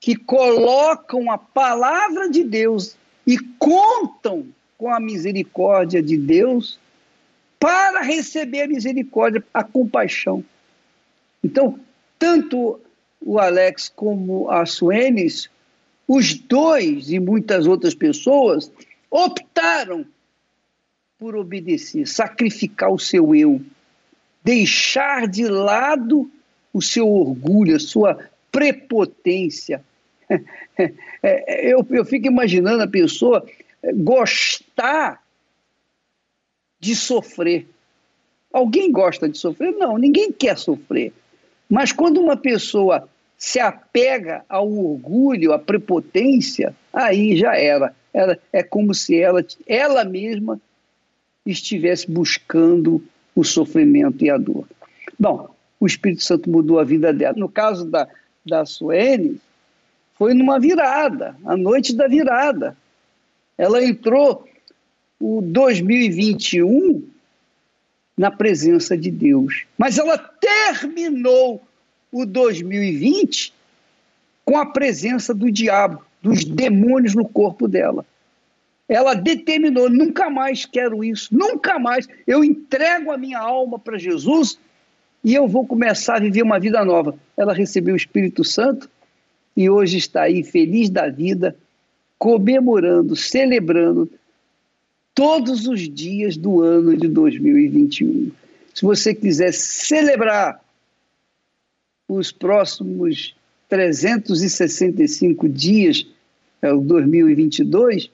que 0.00 0.16
colocam 0.16 1.30
a 1.30 1.38
palavra 1.38 2.28
de 2.28 2.42
Deus 2.42 2.96
e 3.24 3.38
contam 3.58 4.48
com 4.76 4.92
a 4.92 4.98
misericórdia 4.98 6.02
de 6.02 6.16
Deus 6.16 6.80
para 7.60 8.00
receber 8.00 8.62
a 8.62 8.68
misericórdia, 8.68 9.44
a 9.54 9.62
compaixão. 9.62 10.42
Então, 11.44 11.78
tanto 12.18 12.80
o 13.20 13.38
Alex 13.38 13.92
como 13.94 14.50
a 14.50 14.66
Suenes, 14.66 15.48
os 16.08 16.34
dois 16.34 17.10
e 17.10 17.20
muitas 17.20 17.66
outras 17.66 17.94
pessoas 17.94 18.72
optaram 19.10 20.06
por 21.18 21.36
obedecer, 21.36 22.06
sacrificar 22.06 22.90
o 22.90 22.98
seu 22.98 23.34
eu, 23.34 23.60
deixar 24.42 25.28
de 25.28 25.46
lado 25.46 26.30
o 26.72 26.80
seu 26.80 27.08
orgulho, 27.08 27.76
a 27.76 27.80
sua 27.80 28.18
prepotência. 28.50 29.82
É, 31.22 31.70
eu, 31.70 31.86
eu 31.90 32.02
fico 32.02 32.26
imaginando 32.26 32.82
a 32.82 32.88
pessoa 32.88 33.46
gostar 33.96 35.22
de 36.78 36.96
sofrer. 36.96 37.68
Alguém 38.50 38.90
gosta 38.90 39.28
de 39.28 39.36
sofrer? 39.36 39.72
Não, 39.72 39.98
ninguém 39.98 40.32
quer 40.32 40.56
sofrer. 40.56 41.12
Mas 41.68 41.92
quando 41.92 42.18
uma 42.18 42.38
pessoa 42.38 43.06
se 43.36 43.60
apega 43.60 44.44
ao 44.48 44.70
orgulho, 44.70 45.52
à 45.52 45.58
prepotência, 45.58 46.74
aí 46.90 47.36
já 47.36 47.54
era. 47.56 47.94
Ela, 48.12 48.38
é 48.52 48.62
como 48.62 48.94
se 48.94 49.20
ela, 49.20 49.44
ela 49.66 50.04
mesma 50.04 50.60
estivesse 51.46 52.10
buscando 52.10 53.02
o 53.34 53.44
sofrimento 53.44 54.24
e 54.24 54.30
a 54.30 54.36
dor. 54.36 54.66
Bom, 55.18 55.48
o 55.78 55.86
Espírito 55.86 56.22
Santo 56.22 56.50
mudou 56.50 56.78
a 56.78 56.84
vida 56.84 57.12
dela. 57.12 57.34
No 57.36 57.48
caso 57.48 57.84
da, 57.84 58.08
da 58.44 58.66
Suene, 58.66 59.40
foi 60.14 60.34
numa 60.34 60.58
virada, 60.58 61.36
a 61.44 61.56
noite 61.56 61.94
da 61.94 62.06
virada. 62.06 62.76
Ela 63.56 63.82
entrou 63.82 64.46
o 65.18 65.40
2021 65.42 67.08
na 68.16 68.30
presença 68.30 68.96
de 68.96 69.10
Deus. 69.10 69.64
Mas 69.78 69.98
ela 69.98 70.18
terminou 70.18 71.62
o 72.12 72.26
2020 72.26 73.52
com 74.44 74.58
a 74.58 74.66
presença 74.66 75.32
do 75.32 75.50
diabo 75.50 76.04
dos 76.22 76.44
demônios 76.44 77.14
no 77.14 77.28
corpo 77.28 77.66
dela. 77.66 78.04
Ela 78.88 79.14
determinou: 79.14 79.88
nunca 79.88 80.28
mais 80.28 80.66
quero 80.66 81.04
isso, 81.04 81.28
nunca 81.30 81.78
mais. 81.78 82.08
Eu 82.26 82.42
entrego 82.44 83.12
a 83.12 83.18
minha 83.18 83.38
alma 83.38 83.78
para 83.78 83.98
Jesus 83.98 84.58
e 85.22 85.34
eu 85.34 85.46
vou 85.46 85.66
começar 85.66 86.16
a 86.16 86.20
viver 86.20 86.42
uma 86.42 86.58
vida 86.58 86.84
nova. 86.84 87.14
Ela 87.36 87.52
recebeu 87.52 87.94
o 87.94 87.96
Espírito 87.96 88.42
Santo 88.42 88.90
e 89.56 89.68
hoje 89.68 89.98
está 89.98 90.22
aí 90.22 90.42
feliz 90.42 90.90
da 90.90 91.08
vida, 91.08 91.56
comemorando, 92.18 93.14
celebrando 93.14 94.10
todos 95.14 95.66
os 95.66 95.88
dias 95.88 96.36
do 96.36 96.60
ano 96.60 96.96
de 96.96 97.08
2021. 97.08 98.30
Se 98.74 98.82
você 98.82 99.14
quiser 99.14 99.52
celebrar 99.52 100.60
os 102.08 102.32
próximos 102.32 103.36
365 103.68 105.48
dias, 105.48 106.06
é 106.62 106.72
o 106.72 106.80
2022, 106.80 108.10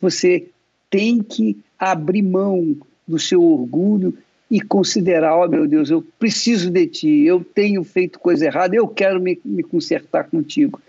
você 0.00 0.48
tem 0.90 1.22
que 1.22 1.58
abrir 1.78 2.22
mão 2.22 2.76
do 3.06 3.18
seu 3.18 3.42
orgulho 3.42 4.16
e 4.50 4.60
considerar, 4.60 5.36
ó 5.36 5.44
oh, 5.44 5.48
meu 5.48 5.66
Deus, 5.66 5.88
eu 5.88 6.04
preciso 6.18 6.70
de 6.70 6.86
ti, 6.86 7.22
eu 7.22 7.42
tenho 7.42 7.82
feito 7.82 8.18
coisa 8.18 8.44
errada, 8.44 8.76
eu 8.76 8.86
quero 8.86 9.20
me, 9.20 9.40
me 9.44 9.62
consertar 9.62 10.24
contigo. 10.24 10.80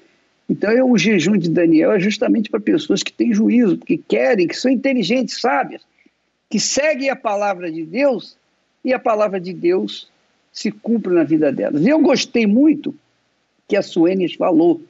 Então, 0.49 0.69
eu, 0.71 0.89
o 0.91 0.97
jejum 0.97 1.37
de 1.37 1.49
Daniel 1.49 1.93
é 1.93 1.99
justamente 1.99 2.49
para 2.49 2.59
pessoas 2.59 3.01
que 3.01 3.13
têm 3.13 3.33
juízo, 3.33 3.77
que 3.77 3.97
querem, 3.97 4.47
que 4.47 4.57
são 4.57 4.69
inteligentes, 4.69 5.39
sábias, 5.39 5.81
que 6.49 6.59
seguem 6.59 7.09
a 7.09 7.15
palavra 7.15 7.71
de 7.71 7.85
Deus 7.85 8.35
e 8.83 8.93
a 8.93 8.99
palavra 8.99 9.39
de 9.39 9.53
Deus 9.53 10.09
se 10.51 10.69
cumpre 10.69 11.13
na 11.13 11.23
vida 11.23 11.51
delas. 11.51 11.81
E 11.81 11.89
eu 11.89 11.99
gostei 11.99 12.45
muito 12.45 12.93
que 13.67 13.75
a 13.75 13.81
Suenes 13.81 14.35
falou. 14.35 14.81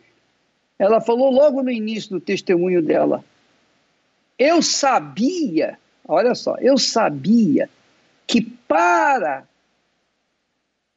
Ela 0.83 0.99
falou 0.99 1.31
logo 1.31 1.63
no 1.63 1.71
início 1.71 2.09
do 2.09 2.19
testemunho 2.19 2.81
dela. 2.81 3.23
Eu 4.37 4.61
sabia, 4.61 5.79
olha 6.05 6.35
só, 6.35 6.57
eu 6.57 6.77
sabia 6.77 7.69
que 8.27 8.41
para 8.41 9.47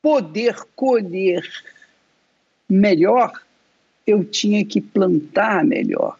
poder 0.02 0.56
colher 0.74 1.48
melhor, 2.68 3.30
eu 4.04 4.24
tinha 4.24 4.64
que 4.64 4.80
plantar 4.80 5.64
melhor. 5.64 6.18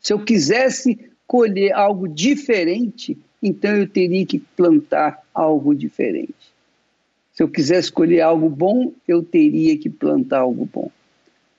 Se 0.00 0.14
eu 0.14 0.24
quisesse 0.24 0.98
colher 1.26 1.70
algo 1.74 2.08
diferente, 2.08 3.18
então 3.42 3.76
eu 3.76 3.86
teria 3.86 4.24
que 4.24 4.38
plantar 4.38 5.20
algo 5.34 5.74
diferente. 5.74 6.54
Se 7.34 7.42
eu 7.42 7.48
quisesse 7.48 7.92
colher 7.92 8.22
algo 8.22 8.48
bom, 8.48 8.90
eu 9.06 9.22
teria 9.22 9.76
que 9.76 9.90
plantar 9.90 10.40
algo 10.40 10.64
bom. 10.64 10.90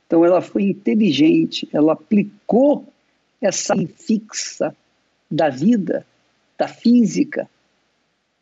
Então 0.05 0.23
ela 0.23 0.41
foi 0.41 0.63
inteligente, 0.63 1.67
ela 1.73 1.93
aplicou 1.93 2.85
essa 3.41 3.75
fixa 3.97 4.75
da 5.29 5.49
vida, 5.49 6.05
da 6.57 6.67
física, 6.67 7.49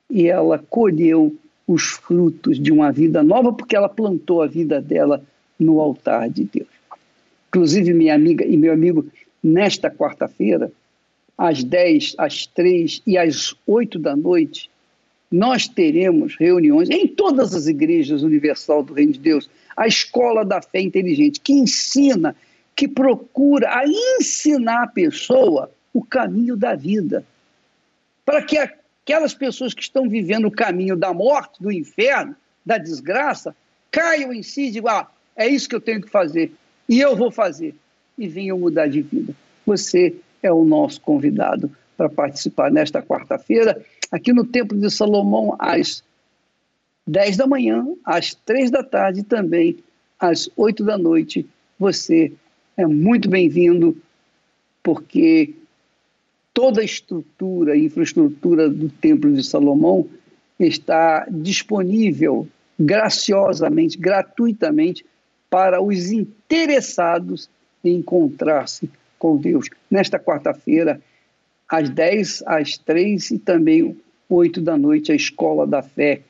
e 0.10 0.28
ela 0.28 0.60
colheu 0.70 1.36
os 1.68 1.84
frutos 1.84 2.60
de 2.60 2.72
uma 2.72 2.92
vida 2.92 3.24
nova 3.24 3.54
porque 3.54 3.76
ela 3.76 3.90
plantou 3.90 4.42
a 4.42 4.48
vida 4.48 4.82
dela 4.82 5.24
no 5.60 5.80
altar 5.80 6.30
de 6.30 6.44
Deus. 6.44 6.68
Inclusive, 7.48 7.94
minha 7.94 8.16
amiga 8.16 8.46
e 8.46 8.58
meu 8.58 8.74
amigo, 8.74 9.06
nesta 9.42 9.90
quarta-feira, 9.90 10.72
às 11.38 11.64
10, 11.64 12.16
às 12.18 12.46
3 12.46 13.02
e 13.08 13.18
às 13.18 13.56
8 13.66 13.98
da 13.98 14.16
noite, 14.16 14.70
nós 15.32 15.68
teremos 15.68 16.36
reuniões 16.36 16.90
em 16.90 17.08
todas 17.08 17.56
as 17.56 17.68
igrejas 17.68 18.22
universal 18.22 18.84
do 18.84 18.94
Reino 18.94 19.14
de 19.14 19.20
Deus, 19.20 19.50
a 19.76 19.88
escola 19.88 20.46
da 20.46 20.62
fé 20.62 20.82
inteligente, 20.82 21.40
que 21.40 21.54
ensina, 21.54 22.36
que 22.76 22.88
procura 22.88 23.70
a 23.70 23.84
ensinar 23.86 24.84
a 24.84 24.88
pessoa 24.88 25.72
o 25.94 26.04
caminho 26.04 26.58
da 26.58 26.76
vida. 26.76 27.24
Para 28.26 28.42
que 28.42 28.58
aquelas 28.58 29.34
pessoas 29.34 29.74
que 29.74 29.82
estão 29.82 30.10
vivendo 30.10 30.46
o 30.46 30.52
caminho 30.52 30.96
da 30.96 31.14
morte, 31.14 31.62
do 31.62 31.72
inferno, 31.72 32.36
da 32.66 32.78
desgraça, 32.78 33.56
caiam 33.92 34.34
em 34.34 34.42
si 34.42 34.68
e 34.68 34.72
digam: 34.72 34.92
ah, 34.92 35.12
é 35.36 35.48
isso 35.48 35.70
que 35.70 35.76
eu 35.76 35.82
tenho 35.82 36.02
que 36.02 36.10
fazer, 36.10 36.52
e 36.88 37.00
eu 37.00 37.16
vou 37.16 37.32
fazer, 37.32 37.76
e 38.18 38.28
venham 38.28 38.58
mudar 38.58 38.88
de 38.88 39.02
vida. 39.02 39.36
Você 39.66 40.16
é 40.42 40.52
o 40.52 40.64
nosso 40.64 41.00
convidado 41.02 41.72
para 41.96 42.10
participar 42.10 42.72
nesta 42.72 43.02
quarta-feira, 43.02 43.80
aqui 44.12 44.34
no 44.34 44.46
Templo 44.46 44.78
de 44.78 44.90
Salomão, 44.90 45.56
às 45.60 46.04
10 47.06 47.38
da 47.38 47.48
manhã, 47.48 47.86
às 48.04 48.34
3 48.34 48.72
da 48.72 48.84
tarde 48.84 49.22
e 49.22 49.24
também 49.24 49.78
às 50.20 50.50
8 50.56 50.84
da 50.84 50.98
noite. 50.98 51.46
Você 51.78 52.32
é 52.78 52.86
muito 52.86 53.30
bem-vindo, 53.30 53.98
porque 54.82 55.54
toda 56.54 56.82
a 56.82 56.86
estrutura, 56.86 57.74
a 57.74 57.78
infraestrutura 57.78 58.70
do 58.70 58.90
Templo 58.90 59.34
de 59.34 59.44
Salomão 59.44 60.08
está 60.60 61.28
disponível 61.30 62.48
graciosamente, 62.80 63.98
gratuitamente, 63.98 65.06
para 65.50 65.82
os 65.82 66.12
interessados 66.12 67.50
em 67.84 67.98
encontrar-se 67.98 68.90
com 69.20 69.38
Deus. 69.38 69.70
Nesta 69.90 70.18
quarta-feira, 70.18 71.00
às 71.70 71.90
10, 71.90 72.44
às 72.48 72.78
3 72.78 73.32
e 73.32 73.40
também 73.40 73.96
8 74.30 74.62
da 74.62 74.78
noite, 74.78 75.12
a 75.12 75.16
Escola 75.16 75.68
da 75.68 75.84
Fé 75.84 76.22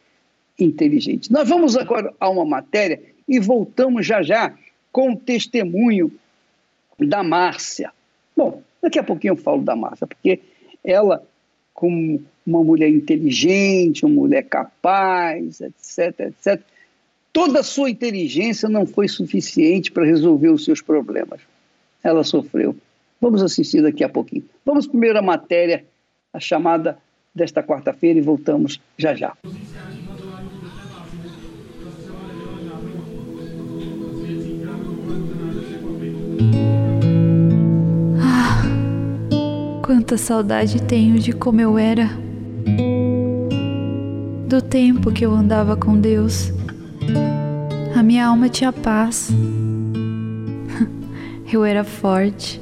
Inteligente. 0.60 1.32
Nós 1.32 1.50
vamos 1.50 1.76
agora 1.76 2.14
a 2.20 2.30
uma 2.30 2.46
matéria 2.46 3.02
e 3.28 3.40
voltamos 3.40 4.06
já 4.06 4.22
já 4.22 4.54
com 4.92 5.14
o 5.14 5.18
testemunho 5.18 6.12
da 7.00 7.24
Márcia. 7.24 7.92
Bom, 8.36 8.62
daqui 8.82 9.00
a 9.00 9.04
pouquinho 9.04 9.32
eu 9.32 9.38
falo 9.38 9.62
da 9.62 9.76
Márcia, 9.76 10.06
porque 10.06 10.40
ela, 10.84 11.24
como 11.74 12.24
uma 12.46 12.64
mulher 12.64 12.90
inteligente, 12.90 14.06
uma 14.06 14.16
mulher 14.16 14.44
capaz, 14.44 15.62
etc, 15.62 16.20
etc, 16.20 16.62
toda 17.32 17.62
a 17.62 17.64
sua 17.64 17.90
inteligência 17.90 18.70
não 18.70 18.86
foi 18.86 19.08
suficiente 19.08 19.92
para 19.92 20.06
resolver 20.06 20.50
os 20.50 20.64
seus 20.64 20.82
problemas 20.82 21.42
ela 22.04 22.24
sofreu. 22.24 22.76
Vamos 23.22 23.42
assistir 23.42 23.82
daqui 23.82 24.04
a 24.04 24.10
pouquinho. 24.10 24.44
Vamos 24.66 24.86
primeiro 24.86 25.18
à 25.18 25.22
matéria, 25.22 25.86
a 26.34 26.40
chamada 26.40 26.98
desta 27.34 27.64
quarta-feira, 27.64 28.20
e 28.20 28.22
voltamos 28.22 28.82
já 28.98 29.16
já. 29.16 29.34
Quanta 40.04 40.18
saudade 40.18 40.82
tenho 40.82 41.18
de 41.18 41.32
como 41.32 41.62
eu 41.62 41.78
era. 41.78 42.10
Do 44.50 44.62
tempo 44.62 45.14
que 45.14 45.26
eu 45.26 45.34
andava 45.34 45.78
com 45.78 45.98
Deus. 45.98 46.52
A 47.96 48.04
minha 48.04 48.28
alma 48.28 48.50
tinha 48.50 48.74
paz 48.74 49.32
eu 51.54 51.64
era 51.64 51.86
forte. 51.86 52.62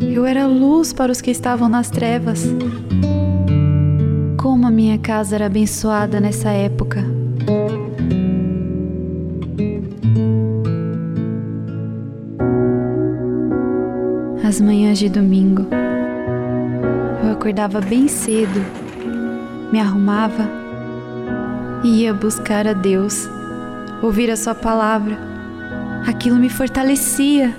Eu 0.00 0.24
era 0.24 0.46
luz 0.46 0.92
para 0.92 1.10
os 1.10 1.20
que 1.20 1.32
estavam 1.32 1.68
nas 1.68 1.90
trevas. 1.90 2.46
Como 4.36 4.68
a 4.68 4.70
minha 4.70 4.98
casa 4.98 5.34
era 5.34 5.46
abençoada 5.46 6.20
nessa 6.20 6.50
época. 6.50 7.04
As 14.44 14.60
manhãs 14.60 14.98
de 14.98 15.08
domingo, 15.08 15.77
acordava 17.48 17.80
bem 17.80 18.08
cedo, 18.08 18.62
me 19.72 19.80
arrumava 19.80 20.46
e 21.82 22.02
ia 22.02 22.12
buscar 22.12 22.66
a 22.66 22.74
Deus, 22.74 23.26
ouvir 24.02 24.30
a 24.30 24.36
Sua 24.36 24.54
palavra 24.54 25.16
Aquilo 26.06 26.36
me 26.36 26.50
fortalecia, 26.50 27.54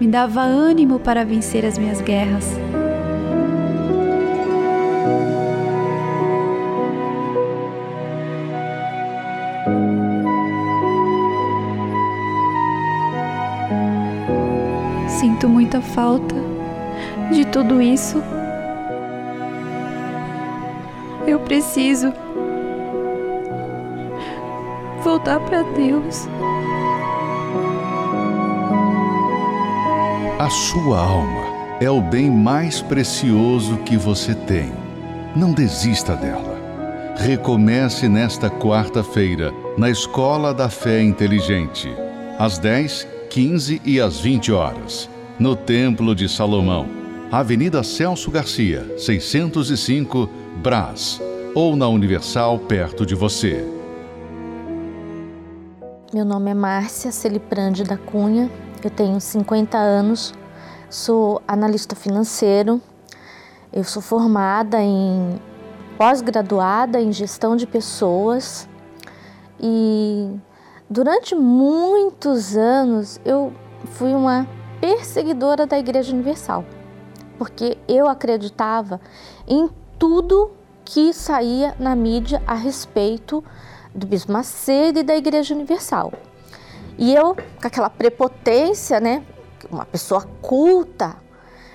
me 0.00 0.08
dava 0.08 0.42
ânimo 0.42 0.98
para 0.98 1.24
vencer 1.24 1.64
as 1.64 1.78
minhas 1.78 2.00
guerras. 2.00 2.44
Sinto 15.08 15.48
muita 15.48 15.80
falta 15.80 16.34
de 17.32 17.44
tudo 17.46 17.80
isso. 17.80 18.35
Preciso 21.56 22.12
voltar 25.02 25.40
para 25.40 25.62
Deus. 25.62 26.28
A 30.38 30.50
sua 30.50 31.00
alma 31.00 31.46
é 31.80 31.90
o 31.90 32.02
bem 32.02 32.30
mais 32.30 32.82
precioso 32.82 33.78
que 33.78 33.96
você 33.96 34.34
tem. 34.34 34.70
Não 35.34 35.54
desista 35.54 36.14
dela. 36.14 36.56
Recomece 37.16 38.06
nesta 38.06 38.50
quarta-feira, 38.50 39.50
na 39.78 39.88
Escola 39.88 40.52
da 40.52 40.68
Fé 40.68 41.00
Inteligente, 41.00 41.88
às 42.38 42.58
10, 42.58 43.08
15 43.30 43.80
e 43.82 43.98
às 43.98 44.20
20 44.20 44.52
horas, 44.52 45.08
no 45.38 45.56
Templo 45.56 46.14
de 46.14 46.28
Salomão, 46.28 46.86
Avenida 47.32 47.82
Celso 47.82 48.30
Garcia, 48.30 48.86
605, 48.98 50.28
Brás, 50.62 51.18
ou 51.56 51.74
na 51.74 51.88
Universal 51.88 52.58
perto 52.58 53.06
de 53.06 53.14
você. 53.14 53.66
Meu 56.12 56.22
nome 56.22 56.50
é 56.50 56.54
Márcia 56.54 57.10
Celiprande 57.10 57.82
da 57.82 57.96
Cunha, 57.96 58.50
eu 58.84 58.90
tenho 58.90 59.18
50 59.18 59.78
anos, 59.78 60.34
sou 60.90 61.40
analista 61.48 61.96
financeiro, 61.96 62.78
eu 63.72 63.82
sou 63.84 64.02
formada 64.02 64.82
em 64.82 65.40
pós-graduada 65.96 67.00
em 67.00 67.10
gestão 67.10 67.56
de 67.56 67.66
pessoas 67.66 68.68
e 69.58 70.28
durante 70.90 71.34
muitos 71.34 72.54
anos 72.54 73.18
eu 73.24 73.50
fui 73.92 74.12
uma 74.12 74.46
perseguidora 74.78 75.66
da 75.66 75.78
Igreja 75.78 76.12
Universal, 76.12 76.66
porque 77.38 77.78
eu 77.88 78.06
acreditava 78.06 79.00
em 79.48 79.70
tudo 79.98 80.50
que 80.86 81.12
saía 81.12 81.74
na 81.80 81.96
mídia 81.96 82.40
a 82.46 82.54
respeito 82.54 83.44
do 83.92 84.06
Bispo 84.06 84.32
Macedo 84.32 85.00
e 85.00 85.02
da 85.02 85.16
Igreja 85.16 85.52
Universal. 85.52 86.12
E 86.96 87.12
eu, 87.12 87.34
com 87.34 87.66
aquela 87.66 87.90
prepotência, 87.90 89.00
né? 89.00 89.24
Uma 89.70 89.84
pessoa 89.84 90.22
culta, 90.40 91.16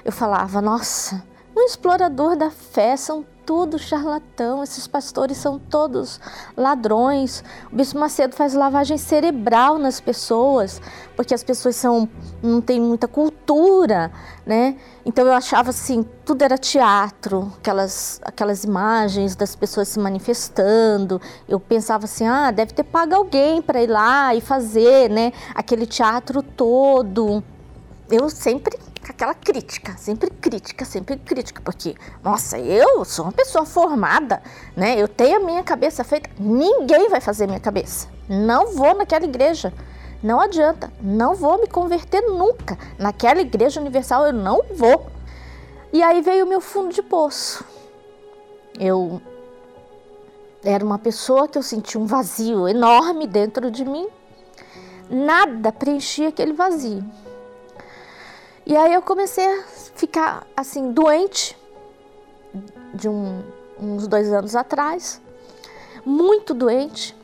eu 0.05 0.13
falava, 0.13 0.61
nossa, 0.61 1.23
um 1.55 1.61
explorador 1.61 2.37
da 2.37 2.49
fé 2.49 2.95
são 2.95 3.25
tudo 3.45 3.77
charlatão, 3.77 4.63
esses 4.63 4.87
pastores 4.87 5.37
são 5.37 5.57
todos 5.57 6.19
ladrões. 6.55 7.43
O 7.71 7.75
Bispo 7.75 7.99
Macedo 7.99 8.35
faz 8.35 8.53
lavagem 8.53 8.97
cerebral 8.97 9.77
nas 9.77 9.99
pessoas, 9.99 10.81
porque 11.15 11.33
as 11.33 11.43
pessoas 11.43 11.75
são 11.75 12.07
não 12.41 12.61
têm 12.61 12.79
muita 12.79 13.07
cultura, 13.07 14.11
né? 14.45 14.77
Então 15.05 15.25
eu 15.25 15.33
achava 15.33 15.71
assim, 15.71 16.05
tudo 16.25 16.43
era 16.43 16.57
teatro, 16.57 17.51
aquelas 17.57 18.21
aquelas 18.23 18.63
imagens 18.63 19.35
das 19.35 19.55
pessoas 19.55 19.87
se 19.87 19.99
manifestando. 19.99 21.21
Eu 21.47 21.59
pensava 21.59 22.05
assim, 22.05 22.25
ah, 22.25 22.51
deve 22.51 22.73
ter 22.73 22.83
pago 22.83 23.15
alguém 23.15 23.61
para 23.61 23.81
ir 23.81 23.87
lá 23.87 24.35
e 24.35 24.41
fazer, 24.41 25.09
né? 25.09 25.33
Aquele 25.55 25.85
teatro 25.85 26.41
todo. 26.43 27.43
Eu 28.09 28.29
sempre 28.29 28.77
aquela 29.09 29.33
crítica, 29.33 29.95
sempre 29.97 30.29
crítica, 30.29 30.85
sempre 30.85 31.17
crítica, 31.17 31.61
porque, 31.63 31.95
nossa, 32.23 32.59
eu 32.59 33.03
sou 33.03 33.25
uma 33.25 33.31
pessoa 33.31 33.65
formada, 33.65 34.41
né? 34.75 35.01
Eu 35.01 35.07
tenho 35.07 35.37
a 35.37 35.39
minha 35.39 35.63
cabeça 35.63 36.03
feita, 36.03 36.29
ninguém 36.39 37.09
vai 37.09 37.19
fazer 37.19 37.47
minha 37.47 37.59
cabeça. 37.59 38.07
Não 38.29 38.73
vou 38.75 38.95
naquela 38.95 39.25
igreja. 39.25 39.73
Não 40.23 40.39
adianta, 40.39 40.93
não 41.01 41.33
vou 41.33 41.59
me 41.59 41.67
converter 41.67 42.21
nunca. 42.21 42.77
Naquela 42.97 43.41
igreja 43.41 43.81
universal 43.81 44.27
eu 44.27 44.33
não 44.33 44.61
vou. 44.75 45.07
E 45.91 46.03
aí 46.03 46.21
veio 46.21 46.45
o 46.45 46.47
meu 46.47 46.61
fundo 46.61 46.93
de 46.93 47.01
poço. 47.01 47.65
Eu 48.79 49.19
era 50.63 50.85
uma 50.85 50.99
pessoa 50.99 51.47
que 51.47 51.57
eu 51.57 51.63
sentia 51.63 51.99
um 51.99 52.05
vazio 52.05 52.67
enorme 52.67 53.25
dentro 53.25 53.71
de 53.71 53.83
mim. 53.83 54.07
Nada 55.09 55.71
preenchia 55.71 56.29
aquele 56.29 56.53
vazio. 56.53 57.03
E 58.65 58.75
aí 58.77 58.93
eu 58.93 59.01
comecei 59.01 59.45
a 59.45 59.63
ficar 59.63 60.45
assim, 60.55 60.91
doente, 60.91 61.57
de 62.93 63.09
um, 63.09 63.43
uns 63.79 64.07
dois 64.07 64.31
anos 64.31 64.55
atrás, 64.55 65.19
muito 66.05 66.53
doente, 66.53 67.15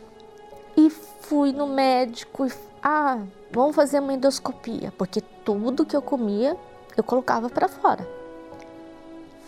e 0.75 0.89
fui 0.89 1.51
no 1.51 1.67
médico 1.67 2.45
e, 2.45 2.51
ah, 2.81 3.19
vamos 3.51 3.75
fazer 3.75 3.99
uma 3.99 4.13
endoscopia, 4.13 4.91
porque 4.97 5.21
tudo 5.21 5.85
que 5.85 5.95
eu 5.95 6.01
comia 6.01 6.57
eu 6.95 7.03
colocava 7.03 7.49
para 7.49 7.67
fora. 7.67 8.07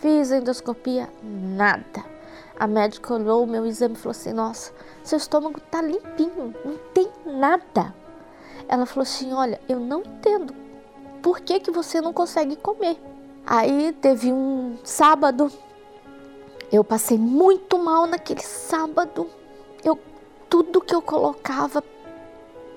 Fiz 0.00 0.30
a 0.30 0.38
endoscopia, 0.38 1.10
nada. 1.22 2.04
A 2.58 2.66
médica 2.66 3.14
olhou 3.14 3.42
o 3.42 3.46
meu 3.46 3.66
exame 3.66 3.94
e 3.94 3.98
falou 3.98 4.12
assim: 4.12 4.32
Nossa, 4.32 4.72
seu 5.02 5.18
estômago 5.18 5.60
tá 5.60 5.82
limpinho, 5.82 6.54
não 6.64 6.76
tem 6.94 7.10
nada. 7.26 7.94
Ela 8.68 8.86
falou 8.86 9.02
assim: 9.02 9.32
Olha, 9.32 9.60
eu 9.68 9.80
não 9.80 10.00
entendo 10.00 10.59
por 11.22 11.40
que, 11.40 11.60
que 11.60 11.70
você 11.70 12.00
não 12.00 12.12
consegue 12.12 12.56
comer? 12.56 12.98
Aí 13.46 13.92
teve 14.00 14.32
um 14.32 14.76
sábado, 14.84 15.50
eu 16.72 16.84
passei 16.84 17.18
muito 17.18 17.78
mal 17.78 18.06
naquele 18.06 18.42
sábado. 18.42 19.28
Eu 19.84 19.98
tudo 20.48 20.80
que 20.80 20.94
eu 20.94 21.00
colocava, 21.00 21.82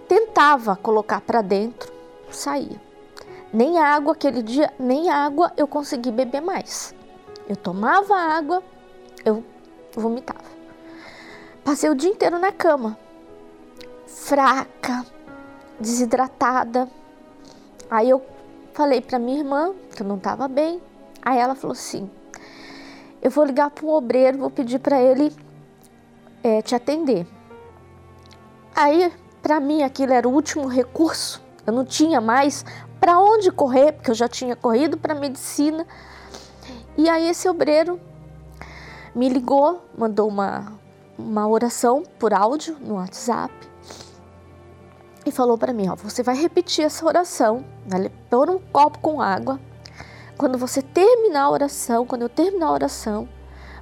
tentava 0.08 0.76
colocar 0.76 1.22
para 1.22 1.42
dentro, 1.42 1.92
saía. 2.32 2.82
Nem 3.52 3.78
água 3.80 4.14
aquele 4.14 4.42
dia, 4.42 4.74
nem 4.80 5.10
água 5.10 5.52
eu 5.58 5.68
consegui 5.68 6.12
beber 6.12 6.42
mais. 6.42 6.96
Eu 7.48 7.56
tomava 7.56 8.16
água, 8.16 8.64
eu 9.24 9.44
vomitava. 9.94 10.54
Passei 11.64 11.90
o 11.90 11.96
dia 11.96 12.10
inteiro 12.10 12.40
na 12.40 12.52
cama, 12.52 12.98
fraca, 14.08 15.06
desidratada. 15.80 16.90
Aí 17.90 18.10
eu 18.10 18.20
Falei 18.74 19.02
para 19.02 19.20
minha 19.20 19.38
irmã 19.38 19.72
que 19.96 20.02
eu 20.02 20.08
não 20.08 20.18
estava 20.18 20.48
bem. 20.48 20.82
Aí 21.22 21.38
ela 21.38 21.54
falou 21.54 21.74
assim: 21.74 22.10
Eu 23.22 23.30
vou 23.30 23.46
ligar 23.46 23.70
para 23.70 23.86
um 23.86 23.90
obreiro, 23.90 24.40
vou 24.40 24.50
pedir 24.50 24.80
para 24.80 25.00
ele 25.00 25.32
é, 26.44 26.62
te 26.62 26.74
atender. 26.74 27.28
Aí, 28.76 29.14
para 29.44 29.60
mim, 29.60 29.84
aquilo 29.84 30.14
era 30.14 30.28
o 30.28 30.34
último 30.34 30.68
recurso. 30.68 31.42
Eu 31.68 31.72
não 31.72 31.86
tinha 31.86 32.20
mais 32.20 32.66
para 33.00 33.20
onde 33.20 33.52
correr, 33.52 33.92
porque 33.92 34.10
eu 34.10 34.16
já 34.16 34.28
tinha 34.28 34.56
corrido 34.56 34.98
para 34.98 35.14
medicina. 35.14 35.86
E 36.98 37.08
aí, 37.08 37.30
esse 37.30 37.48
obreiro 37.48 38.00
me 39.14 39.30
ligou, 39.30 39.86
mandou 39.96 40.28
uma, 40.28 40.74
uma 41.16 41.48
oração 41.48 42.02
por 42.18 42.34
áudio 42.34 42.76
no 42.82 42.96
WhatsApp 42.96 43.54
e 45.26 45.32
falou 45.32 45.58
para 45.58 45.74
mim: 45.74 45.90
ó, 45.90 45.96
você 45.96 46.24
vai 46.24 46.36
repetir 46.36 46.86
essa 46.86 47.06
oração, 47.06 47.66
vai 47.86 48.10
pôr 48.30 48.50
um 48.50 48.60
copo 48.60 49.00
com 49.00 49.22
água. 49.22 49.60
Quando 50.38 50.58
você 50.58 50.82
terminar 50.82 51.44
a 51.44 51.50
oração, 51.50 52.06
quando 52.06 52.24
eu 52.24 52.30
terminar 52.30 52.68
a 52.68 52.72
oração, 52.72 53.30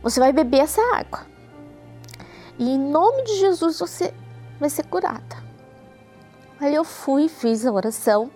você 0.03 0.19
vai 0.19 0.31
beber 0.33 0.59
essa 0.59 0.81
água. 0.95 1.25
E 2.59 2.69
em 2.69 2.77
nome 2.77 3.23
de 3.23 3.39
Jesus 3.39 3.79
você 3.79 4.13
vai 4.59 4.69
ser 4.69 4.83
curada. 4.83 5.41
Aí 6.59 6.75
eu 6.75 6.83
fui, 6.83 7.27
fiz 7.27 7.65
a 7.65 7.71
oração, 7.71 8.29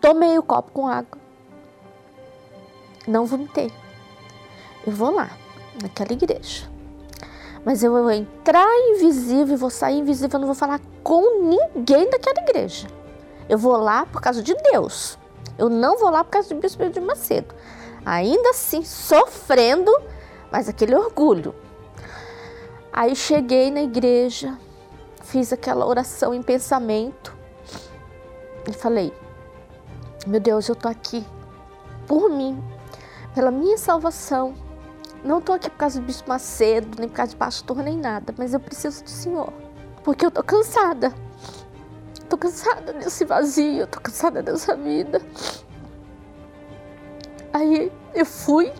tomei 0.00 0.38
o 0.38 0.42
copo 0.42 0.72
com 0.72 0.86
água, 0.86 1.20
não 3.06 3.26
vomitei. 3.26 3.70
Eu 4.86 4.92
vou 4.92 5.10
lá, 5.10 5.30
naquela 5.82 6.12
igreja. 6.12 6.75
Mas 7.66 7.82
eu 7.82 7.90
vou 7.90 8.08
entrar 8.12 8.64
invisível 8.90 9.54
e 9.54 9.58
vou 9.58 9.70
sair 9.70 9.98
invisível, 9.98 10.36
eu 10.36 10.38
não 10.38 10.46
vou 10.46 10.54
falar 10.54 10.80
com 11.02 11.42
ninguém 11.42 12.08
daquela 12.08 12.48
igreja. 12.48 12.86
Eu 13.48 13.58
vou 13.58 13.76
lá 13.76 14.06
por 14.06 14.22
causa 14.22 14.40
de 14.40 14.54
Deus. 14.70 15.18
Eu 15.58 15.68
não 15.68 15.98
vou 15.98 16.08
lá 16.08 16.22
por 16.22 16.30
causa 16.30 16.54
do 16.54 16.60
Bispo 16.60 16.88
de 16.88 17.00
Macedo. 17.00 17.52
Ainda 18.04 18.50
assim, 18.50 18.84
sofrendo, 18.84 19.90
mas 20.48 20.68
aquele 20.68 20.94
orgulho. 20.94 21.52
Aí 22.92 23.16
cheguei 23.16 23.68
na 23.72 23.82
igreja, 23.82 24.56
fiz 25.24 25.52
aquela 25.52 25.84
oração 25.86 26.32
em 26.32 26.44
pensamento 26.44 27.36
e 28.70 28.72
falei: 28.72 29.12
Meu 30.24 30.38
Deus, 30.38 30.68
eu 30.68 30.76
tô 30.76 30.86
aqui 30.86 31.26
por 32.06 32.30
mim, 32.30 32.62
pela 33.34 33.50
minha 33.50 33.76
salvação 33.76 34.54
não 35.26 35.38
estou 35.38 35.54
aqui 35.54 35.68
por 35.68 35.76
causa 35.76 36.00
do 36.00 36.06
Bispo 36.06 36.28
Macedo, 36.28 36.98
nem 36.98 37.08
por 37.08 37.16
causa 37.16 37.30
de 37.30 37.36
pastor, 37.36 37.76
nem 37.78 37.96
nada, 37.96 38.34
mas 38.38 38.54
eu 38.54 38.60
preciso 38.60 39.02
do 39.02 39.10
Senhor. 39.10 39.52
Porque 40.04 40.24
eu 40.24 40.30
tô 40.30 40.42
cansada. 40.42 41.12
Tô 42.28 42.36
cansada 42.36 42.92
desse 42.92 43.24
vazio, 43.24 43.86
tô 43.86 44.00
cansada 44.00 44.42
dessa 44.42 44.76
vida. 44.76 45.20
Aí 47.52 47.90
eu 48.14 48.26
fui 48.26 48.72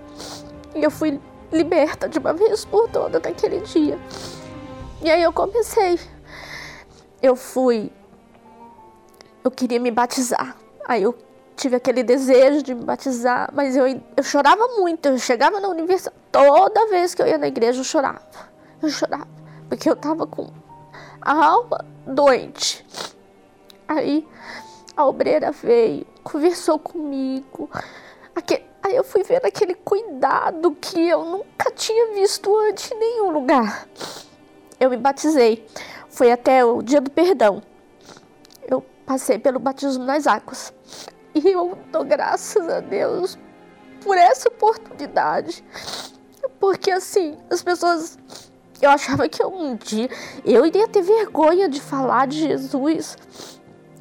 e 0.74 0.82
eu 0.82 0.90
fui 0.90 1.20
liberta 1.52 2.08
de 2.08 2.18
uma 2.18 2.32
vez 2.32 2.64
por 2.64 2.88
toda 2.88 3.18
naquele 3.18 3.60
dia. 3.60 3.98
E 5.02 5.10
aí 5.10 5.22
eu 5.22 5.32
comecei. 5.32 5.98
Eu 7.22 7.36
fui. 7.36 7.90
Eu 9.42 9.50
queria 9.50 9.80
me 9.80 9.90
batizar. 9.90 10.56
Aí 10.86 11.02
eu 11.02 11.16
tive 11.56 11.76
aquele 11.76 12.02
desejo 12.02 12.62
de 12.62 12.74
me 12.74 12.84
batizar, 12.84 13.50
mas 13.52 13.74
eu, 13.74 13.86
eu 13.88 14.22
chorava 14.22 14.66
muito. 14.76 15.06
Eu 15.08 15.18
chegava 15.18 15.58
na 15.58 15.68
universidade, 15.68 16.16
toda 16.30 16.86
vez 16.88 17.14
que 17.14 17.22
eu 17.22 17.26
ia 17.26 17.38
na 17.38 17.48
igreja 17.48 17.80
eu 17.80 17.84
chorava. 17.84 18.20
Eu 18.82 18.90
chorava, 18.90 19.26
porque 19.68 19.88
eu 19.88 19.96
tava 19.96 20.26
com 20.26 20.48
a 21.20 21.44
alma 21.44 21.84
doente. 22.06 22.86
Aí 23.88 24.26
a 24.96 25.06
obreira 25.06 25.50
veio, 25.50 26.06
conversou 26.22 26.78
comigo. 26.78 27.70
aí 28.82 28.94
eu 28.94 29.02
fui 29.02 29.22
vendo 29.22 29.46
aquele 29.46 29.74
cuidado 29.74 30.76
que 30.80 31.08
eu 31.08 31.24
nunca 31.24 31.70
tinha 31.72 32.14
visto 32.14 32.54
antes 32.68 32.90
em 32.92 32.98
nenhum 32.98 33.30
lugar. 33.30 33.88
Eu 34.78 34.90
me 34.90 34.96
batizei. 34.96 35.66
Foi 36.08 36.30
até 36.30 36.64
o 36.64 36.82
dia 36.82 37.00
do 37.00 37.10
perdão. 37.10 37.62
Eu 38.68 38.84
passei 39.04 39.38
pelo 39.38 39.58
batismo 39.58 40.04
nas 40.04 40.26
águas. 40.26 40.72
E 41.36 41.48
eu 41.48 41.76
dou 41.92 42.02
graças 42.02 42.66
a 42.66 42.80
Deus 42.80 43.38
por 44.00 44.16
essa 44.16 44.48
oportunidade. 44.48 45.62
Porque 46.58 46.90
assim, 46.90 47.36
as 47.50 47.62
pessoas. 47.62 48.18
Eu 48.80 48.90
achava 48.90 49.28
que 49.28 49.44
um 49.44 49.74
dia 49.76 50.08
eu 50.44 50.64
iria 50.64 50.88
ter 50.88 51.02
vergonha 51.02 51.68
de 51.68 51.80
falar 51.80 52.26
de 52.26 52.38
Jesus. 52.38 53.18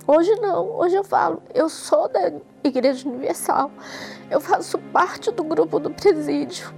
Hoje 0.07 0.33
não, 0.35 0.69
hoje 0.77 0.95
eu 0.95 1.03
falo, 1.03 1.41
eu 1.53 1.67
sou 1.67 2.07
da 2.07 2.31
Igreja 2.63 3.07
Universal, 3.07 3.71
eu 4.29 4.39
faço 4.39 4.77
parte 4.77 5.31
do 5.31 5.43
grupo 5.43 5.79
do 5.79 5.89
presídio, 5.89 6.71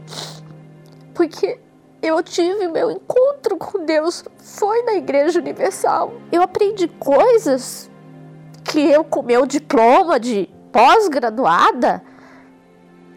porque 1.13 1.59
eu 2.01 2.23
tive 2.23 2.69
meu 2.69 2.89
encontro 2.89 3.57
com 3.57 3.83
Deus, 3.83 4.23
foi 4.37 4.81
na 4.83 4.93
Igreja 4.93 5.39
Universal. 5.39 6.13
Eu 6.31 6.41
aprendi 6.41 6.87
coisas 6.87 7.86
que 8.77 8.81
eu 8.81 9.03
com 9.03 9.23
meu 9.23 9.47
diploma 9.47 10.19
de 10.19 10.47
pós-graduada, 10.71 12.03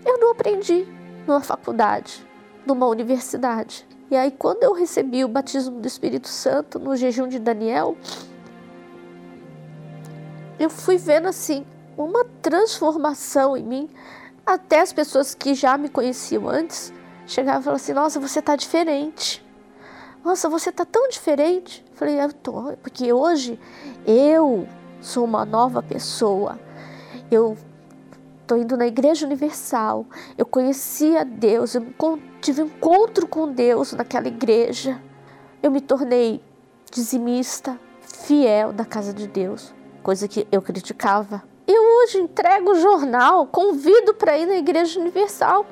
eu 0.07 0.17
não 0.17 0.31
aprendi 0.31 0.89
numa 1.27 1.43
faculdade, 1.43 2.27
numa 2.65 2.87
universidade. 2.87 3.87
E 4.11 4.17
aí, 4.17 4.31
quando 4.31 4.63
eu 4.63 4.73
recebi 4.73 5.23
o 5.23 5.29
batismo 5.29 5.79
do 5.79 5.87
Espírito 5.87 6.29
Santo 6.29 6.79
no 6.79 6.97
jejum 6.97 7.29
de 7.29 7.39
Daniel, 7.39 7.95
eu 10.59 10.71
fui 10.71 10.97
vendo 10.97 11.29
assim 11.29 11.67
uma 11.95 12.25
transformação 12.41 13.55
em 13.55 13.63
mim. 13.63 13.91
Até 14.47 14.81
as 14.81 14.95
pessoas 14.95 15.35
que 15.35 15.53
já 15.53 15.77
me 15.77 15.91
conheciam 15.91 16.49
antes 16.49 16.91
chegava 17.27 17.61
e 17.61 17.65
falava 17.65 17.77
assim: 17.77 17.93
Nossa, 17.93 18.19
você 18.19 18.41
tá 18.41 18.57
diferente. 18.57 19.45
Nossa, 20.25 20.49
você 20.49 20.73
tá 20.73 20.87
tão 20.87 21.07
diferente. 21.11 21.85
Eu 21.91 21.97
falei: 21.97 22.19
Eu 22.19 22.33
tô, 22.33 22.73
porque 22.83 23.13
hoje 23.13 23.61
eu 24.07 24.67
sou 25.01 25.25
uma 25.25 25.45
nova 25.45 25.83
pessoa. 25.83 26.59
Eu 27.31 27.57
tô 28.47 28.57
indo 28.57 28.77
na 28.77 28.87
Igreja 28.87 29.27
Universal. 29.27 30.07
Eu 30.37 30.45
conheci 30.45 31.17
a 31.17 31.25
Deus, 31.25 31.75
eu 31.75 31.87
tive 32.41 32.63
um 32.63 32.67
encontro 32.67 33.27
com 33.27 33.53
Deus 33.53 33.93
naquela 33.93 34.29
igreja. 34.29 35.01
Eu 35.63 35.71
me 35.71 35.81
tornei 35.81 36.43
dizimista, 36.91 37.79
fiel 38.01 38.73
da 38.73 38.85
casa 38.85 39.13
de 39.13 39.27
Deus, 39.27 39.73
coisa 40.03 40.27
que 40.27 40.47
eu 40.51 40.61
criticava. 40.61 41.43
Eu 41.67 41.81
hoje 41.81 42.19
entrego 42.19 42.73
o 42.73 42.81
jornal, 42.81 43.47
convido 43.47 44.15
para 44.15 44.37
ir 44.37 44.47
na 44.47 44.57
Igreja 44.57 44.99
Universal. 44.99 45.65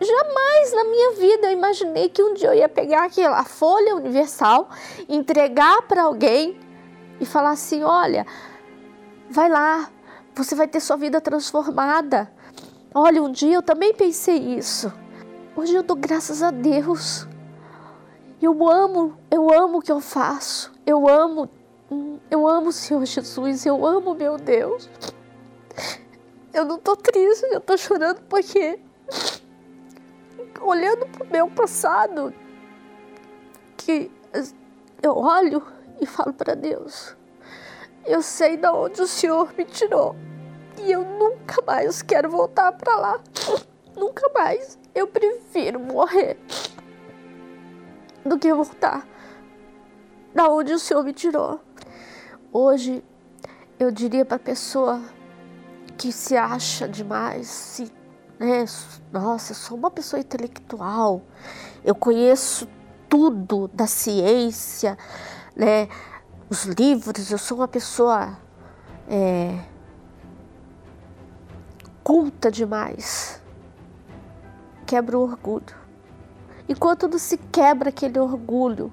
Jamais 0.00 0.72
na 0.72 0.84
minha 0.84 1.12
vida 1.12 1.48
eu 1.48 1.52
imaginei 1.52 2.08
que 2.08 2.22
um 2.22 2.32
dia 2.32 2.48
eu 2.48 2.54
ia 2.54 2.68
pegar 2.68 3.04
aquela 3.04 3.44
folha 3.44 3.94
universal, 3.94 4.70
entregar 5.08 5.82
para 5.82 6.04
alguém 6.04 6.58
e 7.20 7.26
falar 7.26 7.50
assim: 7.50 7.82
olha, 7.82 8.26
vai 9.30 9.48
lá, 9.48 9.90
você 10.34 10.54
vai 10.54 10.68
ter 10.68 10.80
sua 10.80 10.96
vida 10.96 11.20
transformada. 11.20 12.30
Olha, 12.94 13.22
um 13.22 13.30
dia 13.30 13.54
eu 13.54 13.62
também 13.62 13.94
pensei 13.94 14.36
isso. 14.36 14.92
Hoje 15.54 15.74
eu 15.74 15.82
dou 15.82 15.96
graças 15.96 16.42
a 16.42 16.50
Deus. 16.50 17.26
Eu 18.40 18.68
amo, 18.70 19.16
eu 19.30 19.52
amo 19.52 19.78
o 19.78 19.82
que 19.82 19.90
eu 19.90 20.00
faço. 20.00 20.72
Eu 20.84 21.08
amo, 21.08 21.48
eu 22.30 22.46
amo 22.46 22.68
o 22.68 22.72
Senhor 22.72 23.04
Jesus. 23.04 23.64
Eu 23.64 23.86
amo 23.86 24.14
meu 24.14 24.36
Deus. 24.36 24.88
Eu 26.52 26.64
não 26.64 26.78
tô 26.78 26.96
triste, 26.96 27.44
eu 27.50 27.60
tô 27.60 27.76
chorando 27.76 28.20
porque 28.28 28.78
olhando 30.60 31.06
pro 31.06 31.26
meu 31.26 31.48
passado 31.48 32.32
que 33.76 34.10
eu 35.02 35.16
olho 35.16 35.62
e 36.00 36.06
falo 36.06 36.32
para 36.32 36.54
Deus. 36.54 37.16
Eu 38.06 38.22
sei 38.22 38.56
de 38.56 38.68
onde 38.68 39.02
o 39.02 39.06
Senhor 39.06 39.52
me 39.56 39.64
tirou 39.64 40.14
e 40.78 40.92
eu 40.92 41.04
nunca 41.04 41.60
mais 41.66 42.02
quero 42.02 42.30
voltar 42.30 42.72
para 42.72 42.96
lá. 42.96 43.20
Nunca 43.96 44.30
mais. 44.34 44.78
Eu 44.94 45.06
prefiro 45.06 45.80
morrer 45.80 46.38
do 48.24 48.38
que 48.38 48.52
voltar 48.52 49.06
da 50.36 50.48
onde 50.48 50.72
o 50.72 50.78
Senhor 50.78 51.02
me 51.02 51.14
tirou. 51.14 51.58
Hoje 52.52 53.02
eu 53.78 53.90
diria 53.90 54.24
para 54.24 54.38
pessoa 54.38 55.00
que 55.96 56.12
se 56.12 56.36
acha 56.36 56.86
demais, 56.86 57.48
se, 57.48 57.92
né, 58.38 58.66
nossa, 59.10 59.52
eu 59.52 59.56
sou 59.56 59.78
uma 59.78 59.90
pessoa 59.90 60.20
intelectual, 60.20 61.22
eu 61.82 61.94
conheço 61.94 62.68
tudo 63.08 63.68
da 63.68 63.86
ciência, 63.86 64.98
né, 65.54 65.88
os 66.48 66.64
livros, 66.64 67.30
eu 67.30 67.38
sou 67.38 67.58
uma 67.58 67.68
pessoa 67.68 68.36
é, 69.08 69.58
culta 72.02 72.50
demais 72.50 73.40
quebra 74.86 75.18
o 75.18 75.22
orgulho. 75.22 75.74
Enquanto 76.68 77.08
não 77.08 77.18
se 77.18 77.36
quebra 77.36 77.88
aquele 77.88 78.18
orgulho 78.18 78.92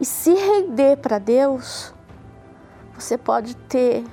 e 0.00 0.04
se 0.04 0.32
render 0.32 0.96
para 0.98 1.18
Deus, 1.18 1.92
você 2.94 3.18
pode 3.18 3.56
ter 3.56 4.04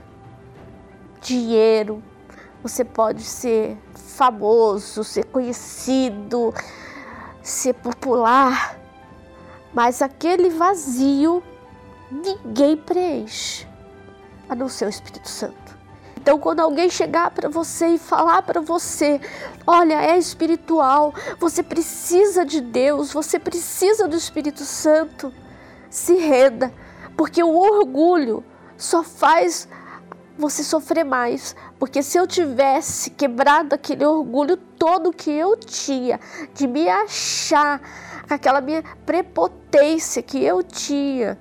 dinheiro, 1.22 2.04
você 2.62 2.84
pode 2.84 3.22
ser 3.22 3.78
famoso, 3.94 5.04
ser 5.04 5.26
conhecido, 5.26 6.54
ser 7.42 7.74
popular, 7.74 8.78
mas 9.74 10.02
aquele 10.02 10.50
vazio 10.50 11.44
ninguém 12.12 12.76
preenche, 12.78 13.68
a 14.48 14.56
não 14.56 14.68
ser 14.68 14.86
o 14.86 14.90
Espírito 14.90 15.30
Santo. 15.30 15.78
Então, 16.22 16.38
quando 16.38 16.60
alguém 16.60 16.90
chegar 16.90 17.32
para 17.32 17.48
você 17.48 17.88
e 17.88 17.98
falar 17.98 18.42
para 18.42 18.60
você, 18.60 19.22
olha, 19.66 20.02
é 20.02 20.18
espiritual, 20.18 21.14
você 21.40 21.64
precisa 21.64 22.46
de 22.46 22.60
Deus, 22.60 23.12
você 23.12 23.40
precisa 23.40 24.08
do 24.08 24.18
Espírito 24.18 24.66
Santo, 24.66 25.34
se 25.90 26.16
renda, 26.16 26.74
porque 27.16 27.42
o 27.42 27.56
orgulho 27.56 28.44
só 28.78 29.02
faz 29.04 29.68
você 30.38 30.64
sofrer 30.64 31.04
mais. 31.04 31.56
Porque 31.78 32.04
se 32.04 32.18
eu 32.18 32.28
tivesse 32.28 33.12
quebrado 33.12 33.76
aquele 33.76 34.06
orgulho 34.06 34.58
todo 34.58 35.12
que 35.12 35.32
eu 35.32 35.56
tinha, 35.58 36.20
de 36.54 36.68
me 36.68 36.88
achar, 36.90 37.82
aquela 38.30 38.62
minha 38.62 38.84
prepotência 39.06 40.22
que 40.22 40.44
eu 40.44 40.62
tinha, 40.64 41.38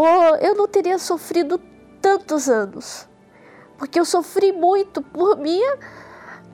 oh, 0.00 0.36
eu 0.36 0.54
não 0.54 0.66
teria 0.66 0.98
sofrido 0.98 1.60
tantos 2.00 2.48
anos 2.48 3.06
porque 3.82 3.98
eu 3.98 4.04
sofri 4.04 4.52
muito 4.52 5.02
por 5.02 5.36
minha 5.36 5.76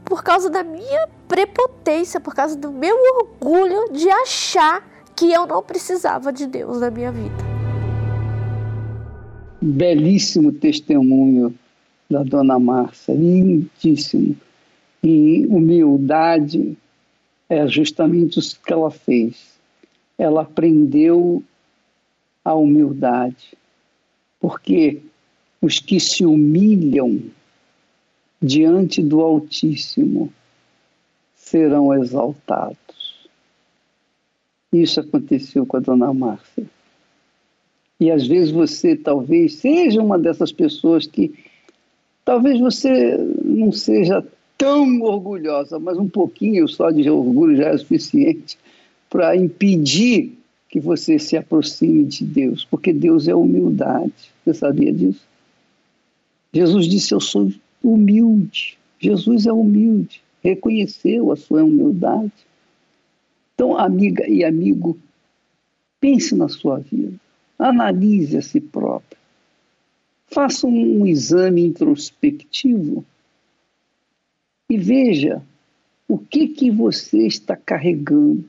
por 0.03 0.25
causa 0.25 0.49
da 0.49 0.65
minha 0.65 1.07
prepotência, 1.29 2.19
por 2.19 2.35
causa 2.35 2.57
do 2.57 2.73
meu 2.73 2.97
orgulho 3.19 3.93
de 3.93 4.09
achar 4.09 4.83
que 5.15 5.31
eu 5.31 5.47
não 5.47 5.63
precisava 5.63 6.33
de 6.33 6.47
Deus 6.47 6.81
na 6.81 6.91
minha 6.91 7.13
vida. 7.13 7.37
Belíssimo 9.61 10.53
testemunho 10.53 11.55
da 12.09 12.23
dona 12.23 12.59
Márcia, 12.59 13.13
lindíssimo. 13.13 14.35
E 15.03 15.47
humildade 15.49 16.79
é 17.47 17.67
justamente 17.67 18.39
o 18.39 18.43
que 18.65 18.73
ela 18.73 18.91
fez. 18.91 19.59
Ela 20.17 20.41
aprendeu 20.41 21.43
a 22.49 22.55
humildade. 22.55 23.59
Porque 24.41 25.03
os 25.61 25.79
que 25.79 26.01
se 26.01 26.25
humilham 26.25 27.21
diante 28.41 29.03
do 29.03 29.21
Altíssimo 29.21 30.33
serão 31.35 31.93
exaltados. 31.93 33.29
Isso 34.73 35.01
aconteceu 35.01 35.67
com 35.67 35.77
a 35.77 35.81
dona 35.81 36.15
Márcia. 36.15 36.65
E 38.01 38.11
às 38.11 38.27
vezes 38.27 38.51
você 38.51 38.97
talvez 38.97 39.57
seja 39.57 40.01
uma 40.01 40.19
dessas 40.19 40.51
pessoas 40.51 41.07
que 41.07 41.35
talvez 42.25 42.59
você 42.59 43.15
não 43.45 43.73
seja 43.73 44.25
tão 44.57 45.03
orgulhosa, 45.03 45.79
mas 45.79 45.99
um 45.99 46.09
pouquinho 46.09 46.67
só 46.67 46.91
de 46.91 47.11
orgulho 47.11 47.57
já 47.57 47.69
é 47.69 47.77
suficiente 47.77 48.57
para 49.11 49.37
impedir 49.37 50.39
que 50.69 50.79
você 50.79 51.19
se 51.19 51.37
aproxime 51.37 52.05
de 52.05 52.25
Deus, 52.25 52.65
porque 52.65 52.93
Deus 52.93 53.27
é 53.27 53.35
humildade. 53.35 54.33
Você 54.45 54.55
sabia 54.55 54.93
disso? 54.93 55.27
Jesus 56.53 56.87
disse: 56.87 57.15
Eu 57.15 57.21
sou 57.21 57.51
humilde. 57.83 58.79
Jesus 59.01 59.47
é 59.47 59.53
humilde, 59.53 60.21
reconheceu 60.43 61.31
a 61.31 61.37
sua 61.37 61.63
humildade. 61.63 62.33
Então, 63.55 63.77
amiga 63.77 64.29
e 64.29 64.45
amigo, 64.45 64.99
pense 66.01 66.35
na 66.35 66.49
sua 66.49 66.79
vida, 66.79 67.19
analise 67.59 68.37
a 68.37 68.43
si 68.43 68.61
próprio, 68.61 69.19
faça 70.27 70.67
um 70.67 71.07
exame 71.07 71.65
introspectivo 71.65 73.05
e 74.71 74.77
veja 74.77 75.43
o 76.07 76.19
que 76.19 76.49
que 76.49 76.71
você 76.71 77.27
está 77.27 77.57
carregando 77.57 78.49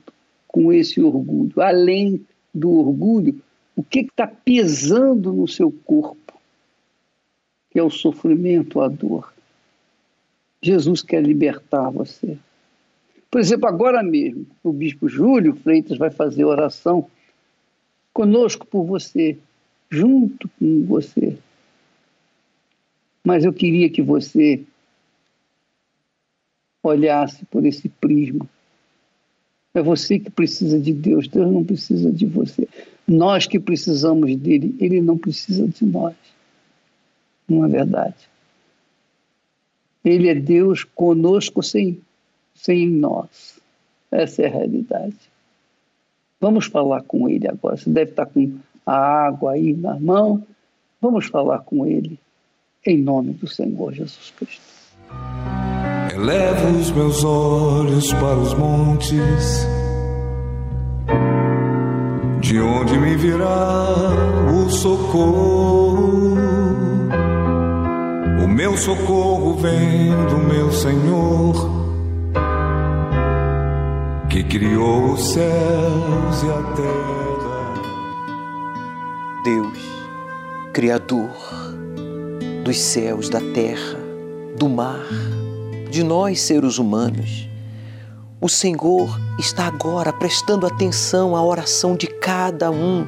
com 0.50 0.72
esse 0.72 1.00
orgulho, 1.00 1.60
além 1.60 2.24
do 2.52 2.70
orgulho, 2.70 3.40
o 3.76 3.82
que 3.82 4.00
está 4.00 4.26
pesando 4.26 5.32
no 5.32 5.46
seu 5.46 5.70
corpo 5.84 6.20
que 7.70 7.78
é 7.78 7.82
o 7.82 7.90
sofrimento, 7.90 8.80
a 8.80 8.88
dor. 8.88 9.32
Jesus 10.60 11.02
quer 11.02 11.22
libertar 11.22 11.88
você. 11.88 12.36
Por 13.30 13.40
exemplo, 13.40 13.68
agora 13.68 14.02
mesmo, 14.02 14.44
o 14.62 14.72
bispo 14.72 15.08
Júlio 15.08 15.54
Freitas 15.54 15.96
vai 15.96 16.10
fazer 16.10 16.44
oração 16.44 17.08
conosco 18.12 18.66
por 18.66 18.84
você, 18.84 19.38
junto 19.88 20.48
com 20.58 20.84
você. 20.84 21.38
Mas 23.24 23.44
eu 23.44 23.52
queria 23.52 23.88
que 23.88 24.02
você 24.02 24.64
olhasse 26.82 27.44
por 27.46 27.64
esse 27.64 27.88
prisma. 27.88 28.48
É 29.74 29.82
você 29.82 30.18
que 30.18 30.30
precisa 30.30 30.78
de 30.78 30.92
Deus, 30.92 31.28
Deus 31.28 31.50
não 31.50 31.64
precisa 31.64 32.10
de 32.10 32.26
você. 32.26 32.68
Nós 33.06 33.46
que 33.46 33.58
precisamos 33.58 34.34
dele, 34.36 34.76
ele 34.80 35.00
não 35.00 35.16
precisa 35.16 35.66
de 35.66 35.84
nós 35.84 36.14
não 37.50 37.64
é 37.64 37.68
verdade. 37.68 38.28
Ele 40.04 40.28
é 40.28 40.34
Deus 40.34 40.84
conosco 40.84 41.62
sem, 41.62 42.00
sem 42.54 42.88
nós. 42.88 43.58
Essa 44.10 44.42
é 44.42 44.46
a 44.46 44.50
realidade. 44.50 45.16
Vamos 46.40 46.66
falar 46.66 47.02
com 47.02 47.28
Ele 47.28 47.46
agora. 47.48 47.76
Você 47.76 47.90
deve 47.90 48.12
estar 48.12 48.26
com 48.26 48.58
a 48.86 48.96
água 48.96 49.52
aí 49.52 49.74
na 49.74 49.98
mão. 49.98 50.46
Vamos 51.00 51.26
falar 51.26 51.58
com 51.60 51.84
Ele 51.84 52.18
em 52.86 52.96
nome 52.96 53.34
do 53.34 53.46
Senhor 53.46 53.92
Jesus 53.92 54.32
Cristo. 54.36 54.62
Elevo 56.22 56.78
os 56.78 56.90
meus 56.90 57.24
olhos 57.24 58.12
para 58.12 58.36
os 58.36 58.52
montes, 58.52 59.66
de 62.40 62.60
onde 62.60 62.98
me 62.98 63.16
virá 63.16 63.94
o 64.54 64.68
socorro. 64.68 66.36
O 68.44 68.46
meu 68.46 68.76
socorro 68.76 69.54
vem 69.54 70.10
do 70.28 70.36
meu 70.36 70.70
Senhor, 70.70 71.70
que 74.28 74.44
criou 74.44 75.14
os 75.14 75.32
céus 75.32 76.42
e 76.42 76.50
a 76.50 76.62
terra. 76.74 77.82
Deus, 79.42 79.78
Criador 80.74 81.30
dos 82.62 82.78
céus, 82.78 83.30
da 83.30 83.40
terra, 83.40 83.98
do 84.58 84.68
mar 84.68 85.39
de 85.90 86.04
nós, 86.04 86.40
seres 86.40 86.78
humanos. 86.78 87.48
O 88.40 88.48
Senhor 88.48 89.20
está 89.38 89.66
agora 89.66 90.12
prestando 90.12 90.66
atenção 90.66 91.36
à 91.36 91.44
oração 91.44 91.96
de 91.96 92.06
cada 92.06 92.70
um 92.70 93.04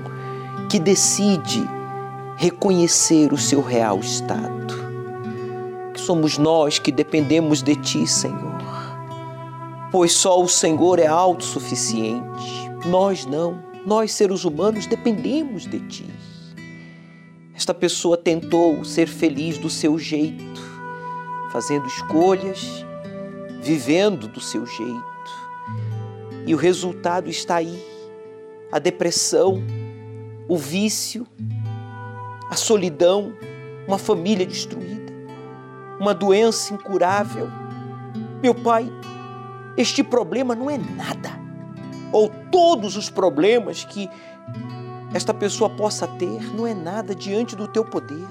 que 0.68 0.78
decide 0.78 1.64
reconhecer 2.36 3.32
o 3.32 3.38
seu 3.38 3.62
real 3.62 4.00
estado. 4.00 4.74
Que 5.94 6.00
somos 6.00 6.36
nós 6.36 6.78
que 6.78 6.90
dependemos 6.90 7.62
de 7.62 7.76
Ti, 7.76 8.06
Senhor. 8.06 8.60
Pois 9.90 10.12
só 10.12 10.42
o 10.42 10.48
Senhor 10.48 10.98
é 10.98 11.06
autossuficiente. 11.06 12.70
Nós 12.86 13.24
não. 13.24 13.62
Nós, 13.86 14.12
seres 14.12 14.44
humanos, 14.44 14.86
dependemos 14.86 15.66
de 15.66 15.78
Ti. 15.80 16.06
Esta 17.54 17.72
pessoa 17.72 18.16
tentou 18.16 18.84
ser 18.84 19.06
feliz 19.06 19.56
do 19.56 19.70
seu 19.70 19.98
jeito 19.98 20.71
fazendo 21.52 21.86
escolhas, 21.86 22.84
vivendo 23.60 24.26
do 24.26 24.40
seu 24.40 24.66
jeito. 24.66 25.12
E 26.46 26.54
o 26.54 26.58
resultado 26.58 27.28
está 27.28 27.56
aí: 27.56 27.80
a 28.72 28.78
depressão, 28.78 29.62
o 30.48 30.56
vício, 30.56 31.26
a 32.50 32.56
solidão, 32.56 33.32
uma 33.86 33.98
família 33.98 34.46
destruída, 34.46 35.12
uma 36.00 36.14
doença 36.14 36.72
incurável. 36.72 37.48
Meu 38.42 38.54
pai, 38.54 38.90
este 39.76 40.02
problema 40.02 40.54
não 40.54 40.68
é 40.68 40.78
nada. 40.78 41.30
Ou 42.10 42.28
todos 42.50 42.96
os 42.96 43.08
problemas 43.08 43.84
que 43.84 44.08
esta 45.14 45.32
pessoa 45.32 45.70
possa 45.70 46.06
ter 46.06 46.42
não 46.54 46.66
é 46.66 46.74
nada 46.74 47.14
diante 47.14 47.54
do 47.54 47.68
teu 47.68 47.84
poder. 47.84 48.26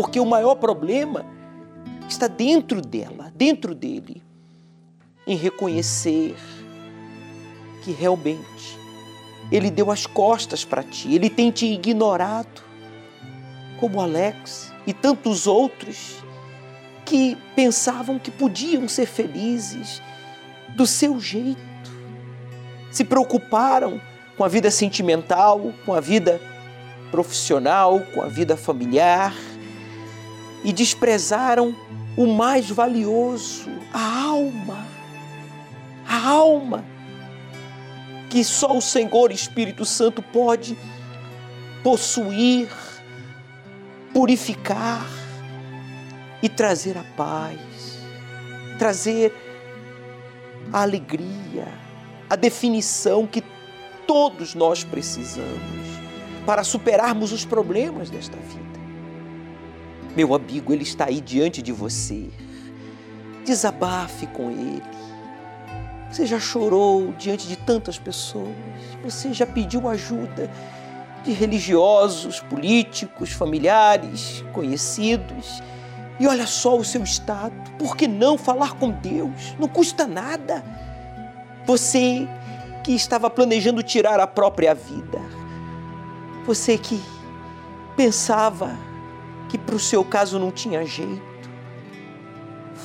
Porque 0.00 0.18
o 0.18 0.24
maior 0.24 0.54
problema 0.54 1.26
está 2.08 2.26
dentro 2.26 2.80
dela, 2.80 3.30
dentro 3.36 3.74
dele, 3.74 4.22
em 5.26 5.36
reconhecer 5.36 6.34
que 7.84 7.92
realmente 7.92 8.78
ele 9.52 9.70
deu 9.70 9.90
as 9.90 10.06
costas 10.06 10.64
para 10.64 10.82
ti, 10.82 11.14
ele 11.14 11.28
tem 11.28 11.50
te 11.50 11.66
ignorado, 11.66 12.62
como 13.78 14.00
Alex 14.00 14.72
e 14.86 14.94
tantos 14.94 15.46
outros 15.46 16.24
que 17.04 17.36
pensavam 17.54 18.18
que 18.18 18.30
podiam 18.30 18.88
ser 18.88 19.04
felizes 19.04 20.00
do 20.76 20.86
seu 20.86 21.20
jeito, 21.20 21.60
se 22.90 23.04
preocuparam 23.04 24.00
com 24.34 24.44
a 24.44 24.48
vida 24.48 24.70
sentimental, 24.70 25.74
com 25.84 25.92
a 25.92 26.00
vida 26.00 26.40
profissional, 27.10 28.00
com 28.14 28.22
a 28.22 28.28
vida 28.28 28.56
familiar 28.56 29.34
e 30.64 30.72
desprezaram 30.72 31.74
o 32.16 32.26
mais 32.26 32.70
valioso, 32.70 33.70
a 33.92 34.24
alma. 34.24 34.86
A 36.06 36.28
alma 36.28 36.84
que 38.28 38.44
só 38.44 38.76
o 38.76 38.80
Senhor 38.80 39.32
Espírito 39.32 39.84
Santo 39.84 40.22
pode 40.22 40.76
possuir, 41.82 42.68
purificar 44.12 45.04
e 46.42 46.48
trazer 46.48 46.96
a 46.96 47.04
paz, 47.16 47.58
trazer 48.78 49.34
a 50.72 50.82
alegria, 50.82 51.66
a 52.28 52.36
definição 52.36 53.26
que 53.26 53.42
todos 54.06 54.54
nós 54.54 54.84
precisamos 54.84 55.90
para 56.46 56.64
superarmos 56.64 57.32
os 57.32 57.44
problemas 57.44 58.10
desta 58.10 58.36
vida. 58.36 58.69
Meu 60.16 60.34
amigo, 60.34 60.72
ele 60.72 60.82
está 60.82 61.06
aí 61.06 61.20
diante 61.20 61.62
de 61.62 61.72
você. 61.72 62.28
Desabafe 63.44 64.26
com 64.26 64.50
ele. 64.50 64.82
Você 66.10 66.26
já 66.26 66.40
chorou 66.40 67.12
diante 67.12 67.46
de 67.46 67.56
tantas 67.56 67.98
pessoas. 67.98 68.54
Você 69.04 69.32
já 69.32 69.46
pediu 69.46 69.88
ajuda 69.88 70.50
de 71.22 71.32
religiosos, 71.32 72.40
políticos, 72.40 73.30
familiares, 73.30 74.44
conhecidos. 74.52 75.62
E 76.18 76.26
olha 76.26 76.46
só 76.46 76.76
o 76.76 76.84
seu 76.84 77.04
estado. 77.04 77.54
Por 77.78 77.96
que 77.96 78.08
não 78.08 78.36
falar 78.36 78.74
com 78.74 78.90
Deus? 78.90 79.54
Não 79.58 79.68
custa 79.68 80.06
nada. 80.06 80.64
Você 81.64 82.28
que 82.82 82.92
estava 82.92 83.30
planejando 83.30 83.80
tirar 83.82 84.18
a 84.18 84.26
própria 84.26 84.74
vida. 84.74 85.20
Você 86.44 86.76
que 86.76 87.00
pensava 87.96 88.89
que 89.50 89.58
para 89.58 89.74
o 89.74 89.80
seu 89.80 90.04
caso 90.04 90.38
não 90.38 90.52
tinha 90.52 90.86
jeito. 90.86 91.28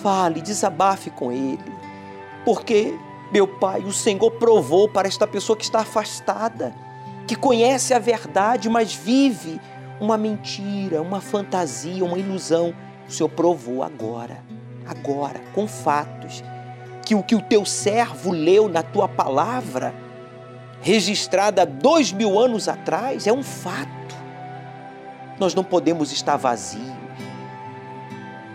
Fale, 0.02 0.42
desabafe 0.42 1.12
com 1.12 1.32
ele, 1.32 1.64
porque, 2.44 2.98
meu 3.32 3.48
Pai, 3.48 3.82
o 3.82 3.94
Senhor 3.94 4.32
provou 4.32 4.90
para 4.90 5.08
esta 5.08 5.26
pessoa 5.26 5.56
que 5.56 5.64
está 5.64 5.80
afastada, 5.80 6.76
que 7.28 7.36
conhece 7.36 7.94
a 7.94 8.00
verdade, 8.00 8.68
mas 8.68 8.94
vive 8.94 9.62
uma 10.02 10.18
mentira, 10.18 11.02
uma 11.02 11.22
fantasia, 11.22 12.04
uma 12.04 12.18
ilusão. 12.18 12.74
O 13.08 13.12
Senhor 13.12 13.30
provou 13.30 13.84
agora, 13.84 14.44
agora, 14.86 15.40
com 15.54 15.68
fatos, 15.68 16.44
que 17.06 17.16
o 17.16 17.24
que 17.24 17.36
o 17.36 17.42
teu 17.42 17.64
servo 17.64 18.32
leu 18.32 18.68
na 18.68 18.84
tua 18.84 19.08
palavra, 19.08 19.94
registrada 20.82 21.66
dois 21.66 22.12
mil 22.12 22.40
anos 22.40 22.68
atrás, 22.68 23.28
é 23.28 23.34
um 23.34 23.44
fato. 23.44 24.05
Nós 25.40 25.54
não 25.54 25.64
podemos 25.64 26.12
estar 26.12 26.38
vazios. 26.38 26.96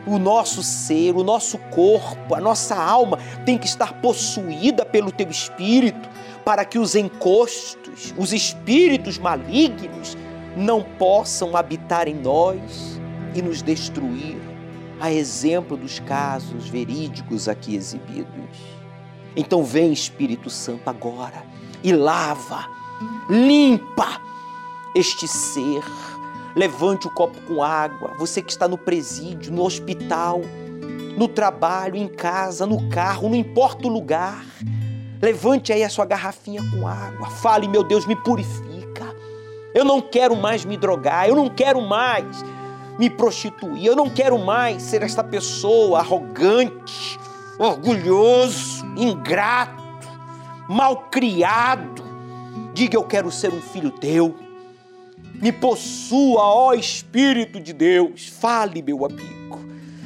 O 0.06 0.18
nosso 0.18 0.62
ser, 0.62 1.14
o 1.14 1.22
nosso 1.22 1.58
corpo, 1.58 2.34
a 2.34 2.40
nossa 2.40 2.74
alma 2.74 3.18
tem 3.44 3.58
que 3.58 3.66
estar 3.66 4.00
possuída 4.00 4.84
pelo 4.84 5.12
teu 5.12 5.28
espírito 5.28 6.08
para 6.44 6.64
que 6.64 6.78
os 6.78 6.94
encostos, 6.94 8.14
os 8.16 8.32
espíritos 8.32 9.18
malignos 9.18 10.16
não 10.56 10.82
possam 10.82 11.56
habitar 11.56 12.08
em 12.08 12.14
nós 12.14 13.00
e 13.34 13.42
nos 13.42 13.62
destruir, 13.62 14.40
a 15.00 15.12
exemplo 15.12 15.76
dos 15.76 16.00
casos 16.00 16.68
verídicos 16.68 17.48
aqui 17.48 17.76
exibidos. 17.76 18.58
Então 19.36 19.62
vem 19.62 19.92
Espírito 19.92 20.50
Santo 20.50 20.88
agora 20.88 21.44
e 21.82 21.92
lava, 21.92 22.66
limpa 23.28 24.20
este 24.94 25.28
ser 25.28 25.82
Levante 26.54 27.06
o 27.06 27.10
copo 27.10 27.40
com 27.42 27.62
água. 27.62 28.14
Você 28.18 28.42
que 28.42 28.50
está 28.50 28.66
no 28.66 28.76
presídio, 28.76 29.52
no 29.52 29.62
hospital, 29.62 30.40
no 31.16 31.28
trabalho, 31.28 31.96
em 31.96 32.08
casa, 32.08 32.66
no 32.66 32.88
carro, 32.88 33.28
não 33.28 33.36
importa 33.36 33.86
o 33.86 33.90
lugar. 33.90 34.44
Levante 35.22 35.72
aí 35.72 35.84
a 35.84 35.88
sua 35.88 36.04
garrafinha 36.04 36.62
com 36.70 36.88
água. 36.88 37.30
Fale, 37.30 37.68
meu 37.68 37.84
Deus, 37.84 38.06
me 38.06 38.16
purifica. 38.16 39.14
Eu 39.74 39.84
não 39.84 40.00
quero 40.00 40.34
mais 40.34 40.64
me 40.64 40.76
drogar. 40.76 41.28
Eu 41.28 41.36
não 41.36 41.48
quero 41.48 41.80
mais 41.80 42.44
me 42.98 43.08
prostituir. 43.08 43.86
Eu 43.86 43.94
não 43.94 44.10
quero 44.10 44.38
mais 44.38 44.82
ser 44.82 45.02
esta 45.02 45.22
pessoa 45.22 46.00
arrogante, 46.00 47.18
orgulhoso, 47.58 48.84
ingrato, 48.96 50.08
malcriado. 50.68 52.02
Diga, 52.74 52.96
eu 52.96 53.04
quero 53.04 53.30
ser 53.30 53.52
um 53.52 53.60
filho 53.60 53.90
teu 53.90 54.34
me 55.40 55.50
possua, 55.50 56.42
ó 56.42 56.74
Espírito 56.74 57.58
de 57.58 57.72
Deus. 57.72 58.28
Fale, 58.28 58.82
meu 58.82 59.04
amigo. 59.04 59.60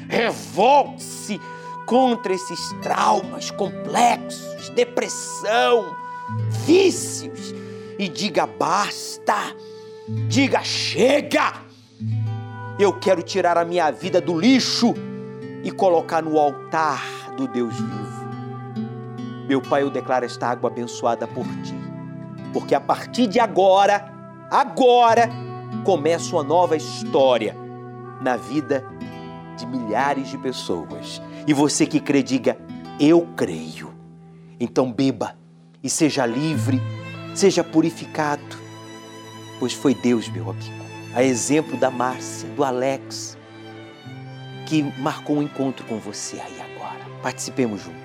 Revolte-se 0.09 1.41
contra 1.87 2.33
esses 2.33 2.73
traumas 2.83 3.51
complexos, 3.51 4.71
depressão, 4.71 5.97
vícios 6.65 7.55
e 7.99 8.09
diga 8.09 8.47
basta. 8.47 9.57
Diga 10.29 10.63
chega. 10.63 11.55
Eu 12.79 12.93
quero 12.99 13.23
tirar 13.23 13.57
a 13.57 13.65
minha 13.65 13.91
vida 13.91 14.21
do 14.21 14.39
lixo 14.39 14.95
e 15.63 15.71
colocar 15.71 16.23
no 16.23 16.39
altar 16.39 17.33
do 17.37 17.49
Deus 17.49 17.75
vivo. 17.75 18.25
Meu 19.49 19.61
Pai, 19.61 19.83
eu 19.83 19.91
declaro 19.91 20.25
esta 20.25 20.49
água 20.49 20.71
abençoada 20.71 21.27
por 21.27 21.45
ti, 21.63 21.75
porque 22.53 22.75
a 22.75 22.81
partir 22.81 23.27
de 23.27 23.39
agora 23.39 24.14
agora 24.51 25.29
começa 25.85 26.35
uma 26.35 26.43
nova 26.43 26.77
história 26.77 27.57
na 28.21 28.37
vida 28.37 28.85
de 29.57 29.67
milhares 29.67 30.29
de 30.29 30.39
pessoas. 30.39 31.21
E 31.47 31.53
você 31.53 31.87
que 31.87 32.01
crê, 32.01 32.23
diga: 32.23 32.57
Eu 32.99 33.29
creio. 33.37 33.93
Então 34.59 34.93
beba 34.93 35.37
e 35.83 35.91
seja 35.91 36.25
livre, 36.25 36.81
seja 37.35 37.63
purificado, 37.63 38.57
pois 39.59 39.73
foi 39.73 39.95
Deus, 39.95 40.29
meu 40.29 40.49
amigo, 40.51 40.85
a 41.15 41.23
exemplo 41.23 41.77
da 41.77 41.91
Márcia, 41.91 42.49
do 42.51 42.65
Alex, 42.65 43.37
que 44.67 44.83
marcou 44.99 45.37
um 45.37 45.43
encontro 45.43 45.85
com 45.87 45.99
você 45.99 46.41
aí 46.41 46.61
agora. 46.61 47.01
Participemos 47.23 47.83
juntos. 47.83 48.04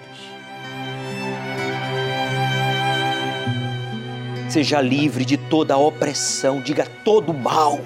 Seja 4.50 4.82
livre 4.82 5.24
de 5.26 5.38
toda 5.38 5.76
a 5.76 5.78
opressão, 5.78 6.60
diga 6.60 6.84
todo 7.06 7.32
mal. 7.32 7.80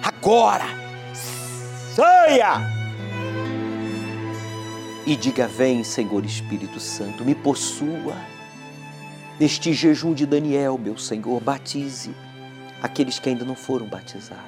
Agora, 0.00 0.64
saia! 1.92 2.60
E 5.04 5.16
diga: 5.16 5.48
Vem, 5.48 5.82
Senhor 5.82 6.24
Espírito 6.24 6.78
Santo, 6.78 7.24
me 7.24 7.34
possua. 7.34 8.14
Neste 9.40 9.72
jejum 9.72 10.14
de 10.14 10.24
Daniel, 10.24 10.78
meu 10.78 10.96
Senhor, 10.96 11.40
batize 11.40 12.14
aqueles 12.80 13.18
que 13.18 13.30
ainda 13.30 13.44
não 13.44 13.56
foram 13.56 13.86
batizados. 13.86 14.44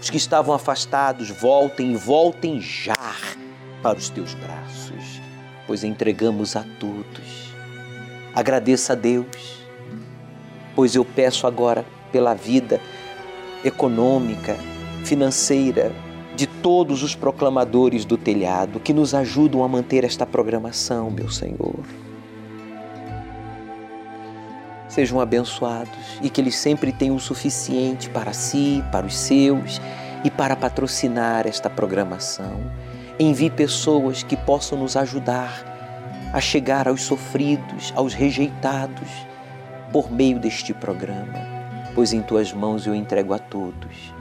Os 0.00 0.08
que 0.08 0.16
estavam 0.16 0.54
afastados, 0.54 1.28
voltem 1.28 1.94
voltem 1.94 2.58
já 2.58 2.96
para 3.82 3.98
os 3.98 4.08
teus 4.08 4.32
braços, 4.32 5.20
pois 5.66 5.84
entregamos 5.84 6.56
a 6.56 6.64
todos. 6.80 7.52
Agradeça 8.34 8.94
a 8.94 8.96
Deus 8.96 9.55
pois 10.76 10.94
eu 10.94 11.04
peço 11.04 11.46
agora 11.46 11.86
pela 12.12 12.34
vida 12.34 12.78
econômica, 13.64 14.56
financeira 15.04 15.90
de 16.36 16.46
todos 16.46 17.02
os 17.02 17.14
proclamadores 17.14 18.04
do 18.04 18.18
telhado 18.18 18.78
que 18.78 18.92
nos 18.92 19.14
ajudam 19.14 19.64
a 19.64 19.68
manter 19.68 20.04
esta 20.04 20.26
programação, 20.26 21.10
meu 21.10 21.30
Senhor. 21.30 21.80
Sejam 24.86 25.18
abençoados 25.18 26.18
e 26.22 26.28
que 26.28 26.40
eles 26.40 26.56
sempre 26.56 26.92
tenham 26.92 27.16
o 27.16 27.20
suficiente 27.20 28.10
para 28.10 28.34
si, 28.34 28.84
para 28.92 29.06
os 29.06 29.16
seus 29.16 29.80
e 30.24 30.30
para 30.30 30.54
patrocinar 30.54 31.46
esta 31.46 31.70
programação. 31.70 32.60
Envie 33.18 33.50
pessoas 33.50 34.22
que 34.22 34.36
possam 34.36 34.78
nos 34.78 34.96
ajudar 34.96 36.30
a 36.32 36.40
chegar 36.40 36.86
aos 36.86 37.02
sofridos, 37.02 37.92
aos 37.96 38.12
rejeitados 38.12 39.08
por 39.92 40.10
meio 40.10 40.38
deste 40.38 40.74
programa, 40.74 41.38
pois 41.94 42.12
em 42.12 42.22
tuas 42.22 42.52
mãos 42.52 42.86
eu 42.86 42.94
entrego 42.94 43.32
a 43.32 43.38
todos. 43.38 44.14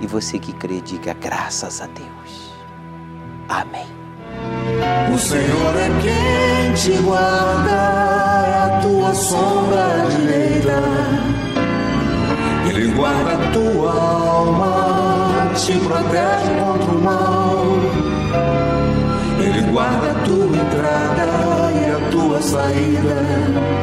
E 0.00 0.06
você 0.06 0.38
que 0.38 0.52
crê, 0.54 0.80
diga 0.80 1.14
graças 1.14 1.80
a 1.80 1.86
Deus. 1.86 2.52
Amém. 3.48 3.86
O 5.14 5.18
Senhor 5.18 5.76
é 5.76 5.88
quem 6.00 6.74
te 6.74 7.02
guarda, 7.02 7.70
é 7.70 8.54
a 8.64 8.80
tua 8.82 9.14
sombra 9.14 10.06
direita. 10.16 10.82
Ele 12.68 12.92
guarda 12.94 13.34
a 13.34 13.52
tua 13.52 13.92
alma, 13.92 15.52
te 15.54 15.78
protege 15.78 16.60
contra 16.60 16.90
o 16.90 17.02
mal. 17.02 17.62
Ele 19.38 19.70
guarda 19.70 20.10
a 20.10 20.14
tua 20.24 20.46
entrada 20.46 21.72
e 21.72 21.90
a 21.90 22.10
tua 22.10 22.42
saída 22.42 23.82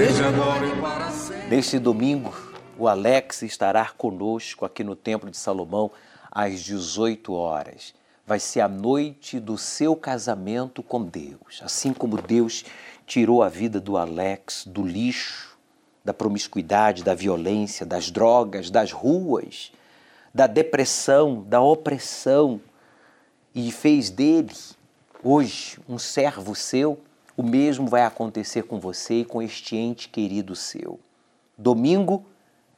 desde 0.00 0.24
agora 0.24 0.66
e 0.66 0.80
para 0.80 1.10
sempre. 1.10 1.54
Neste 1.54 1.78
domingo, 1.78 2.34
o 2.78 2.88
Alex 2.88 3.42
estará 3.42 3.90
conosco 3.90 4.64
aqui 4.64 4.82
no 4.82 4.96
Templo 4.96 5.30
de 5.30 5.36
Salomão 5.36 5.90
às 6.30 6.62
18 6.62 7.30
horas. 7.34 7.94
Vai 8.26 8.40
ser 8.40 8.62
a 8.62 8.68
noite 8.68 9.38
do 9.38 9.58
seu 9.58 9.94
casamento 9.94 10.82
com 10.82 11.04
Deus. 11.04 11.60
Assim 11.62 11.92
como 11.92 12.16
Deus 12.16 12.64
tirou 13.06 13.42
a 13.42 13.50
vida 13.50 13.78
do 13.78 13.98
Alex 13.98 14.64
do 14.66 14.82
lixo, 14.82 15.58
da 16.02 16.14
promiscuidade, 16.14 17.04
da 17.04 17.14
violência, 17.14 17.84
das 17.84 18.10
drogas, 18.10 18.70
das 18.70 18.92
ruas, 18.92 19.70
da 20.32 20.46
depressão, 20.46 21.44
da 21.46 21.60
opressão 21.60 22.58
e 23.54 23.70
fez 23.70 24.08
dele 24.08 24.54
hoje 25.22 25.78
um 25.86 25.98
servo 25.98 26.54
seu 26.54 26.98
o 27.40 27.42
mesmo 27.42 27.86
vai 27.86 28.02
acontecer 28.02 28.64
com 28.64 28.78
você 28.78 29.20
e 29.20 29.24
com 29.24 29.40
este 29.40 29.74
ente 29.74 30.10
querido 30.10 30.54
seu. 30.54 31.00
Domingo 31.56 32.26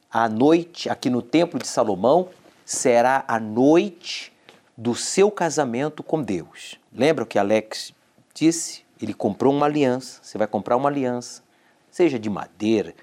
à 0.09 0.29
noite, 0.29 0.89
aqui 0.89 1.09
no 1.09 1.21
Templo 1.21 1.59
de 1.59 1.67
Salomão, 1.67 2.29
será 2.65 3.25
a 3.27 3.41
noite 3.41 4.31
do 4.77 4.95
seu 4.95 5.29
casamento 5.29 6.01
com 6.01 6.23
Deus. 6.23 6.79
Lembra 6.93 7.25
o 7.25 7.27
que 7.27 7.37
Alex 7.37 7.93
disse? 8.33 8.85
Ele 9.01 9.13
comprou 9.13 9.53
uma 9.53 9.65
aliança. 9.65 10.21
Você 10.23 10.37
vai 10.37 10.47
comprar 10.47 10.77
uma 10.77 10.87
aliança, 10.87 11.43
seja 11.91 12.17
de 12.17 12.29
madeira, 12.29 12.95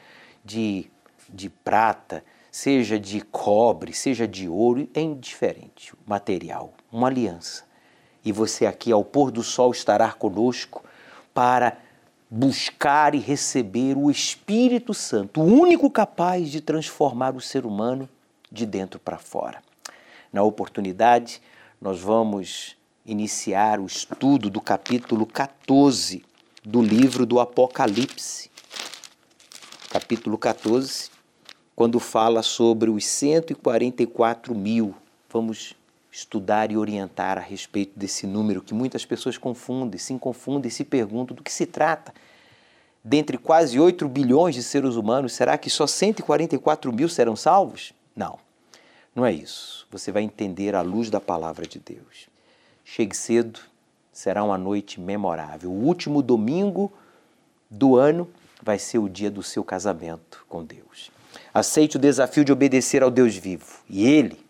de, 0.42 0.90
de 1.28 1.50
prata, 1.50 2.24
seja 2.50 2.98
de 2.98 3.20
cobre, 3.20 3.92
seja 3.92 4.26
de 4.26 4.48
ouro, 4.48 4.88
é 4.94 5.00
indiferente 5.02 5.92
o 5.92 5.98
material, 6.06 6.72
uma 6.90 7.08
aliança. 7.08 7.64
E 8.24 8.32
você 8.32 8.64
aqui 8.64 8.90
ao 8.90 9.04
pôr 9.04 9.30
do 9.30 9.42
sol 9.42 9.72
estará 9.72 10.10
conosco 10.10 10.82
para 11.32 11.78
buscar 12.30 13.14
e 13.14 13.18
receber 13.18 13.96
o 13.96 14.10
Espírito 14.10 14.94
Santo, 14.94 15.40
o 15.40 15.44
único 15.44 15.90
capaz 15.90 16.48
de 16.48 16.60
transformar 16.60 17.34
o 17.34 17.40
ser 17.40 17.66
humano 17.66 18.08
de 18.50 18.64
dentro 18.64 19.00
para 19.00 19.18
fora. 19.18 19.62
Na 20.32 20.42
oportunidade, 20.42 21.42
nós 21.80 22.00
vamos 22.00 22.76
iniciar 23.04 23.80
o 23.80 23.86
estudo 23.86 24.48
do 24.48 24.60
capítulo 24.60 25.26
14 25.26 26.24
do 26.62 26.82
livro 26.82 27.26
do 27.26 27.40
Apocalipse. 27.40 28.50
Capítulo 29.88 30.38
14, 30.38 31.10
quando 31.74 31.98
fala 31.98 32.42
sobre 32.42 32.90
os 32.90 33.04
144 33.06 34.54
mil. 34.54 34.94
Vamos 35.32 35.74
estudar 36.10 36.72
e 36.72 36.76
orientar 36.76 37.38
a 37.38 37.40
respeito 37.40 37.98
desse 37.98 38.26
número 38.26 38.62
que 38.62 38.74
muitas 38.74 39.04
pessoas 39.04 39.38
confundem, 39.38 39.98
se 39.98 40.18
confundem 40.18 40.68
e 40.68 40.72
se 40.72 40.84
perguntam 40.84 41.36
do 41.36 41.42
que 41.42 41.52
se 41.52 41.66
trata. 41.66 42.12
Dentre 43.02 43.38
quase 43.38 43.78
8 43.78 44.08
bilhões 44.08 44.54
de 44.54 44.62
seres 44.62 44.96
humanos, 44.96 45.32
será 45.32 45.56
que 45.56 45.70
só 45.70 45.86
144 45.86 46.92
mil 46.92 47.08
serão 47.08 47.36
salvos? 47.36 47.92
Não, 48.14 48.38
não 49.14 49.24
é 49.24 49.32
isso. 49.32 49.86
Você 49.90 50.12
vai 50.12 50.22
entender 50.22 50.74
à 50.74 50.82
luz 50.82 51.08
da 51.08 51.20
palavra 51.20 51.66
de 51.66 51.78
Deus. 51.78 52.28
Chegue 52.84 53.16
cedo, 53.16 53.60
será 54.12 54.44
uma 54.44 54.58
noite 54.58 55.00
memorável. 55.00 55.70
O 55.70 55.84
último 55.84 56.22
domingo 56.22 56.92
do 57.70 57.96
ano 57.96 58.28
vai 58.62 58.78
ser 58.78 58.98
o 58.98 59.08
dia 59.08 59.30
do 59.30 59.42
seu 59.42 59.64
casamento 59.64 60.44
com 60.48 60.64
Deus. 60.64 61.10
Aceite 61.54 61.96
o 61.96 62.00
desafio 62.00 62.44
de 62.44 62.52
obedecer 62.52 63.02
ao 63.02 63.10
Deus 63.10 63.36
vivo 63.36 63.80
e 63.88 64.04
Ele 64.06 64.49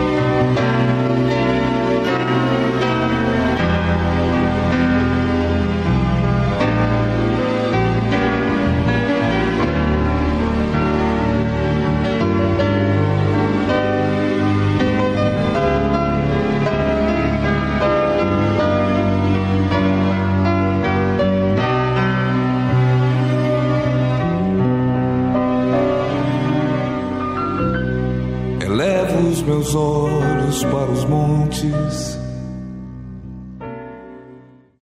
Olhos 29.75 30.63
para 30.65 30.91
os 30.91 31.05
montes 31.05 32.10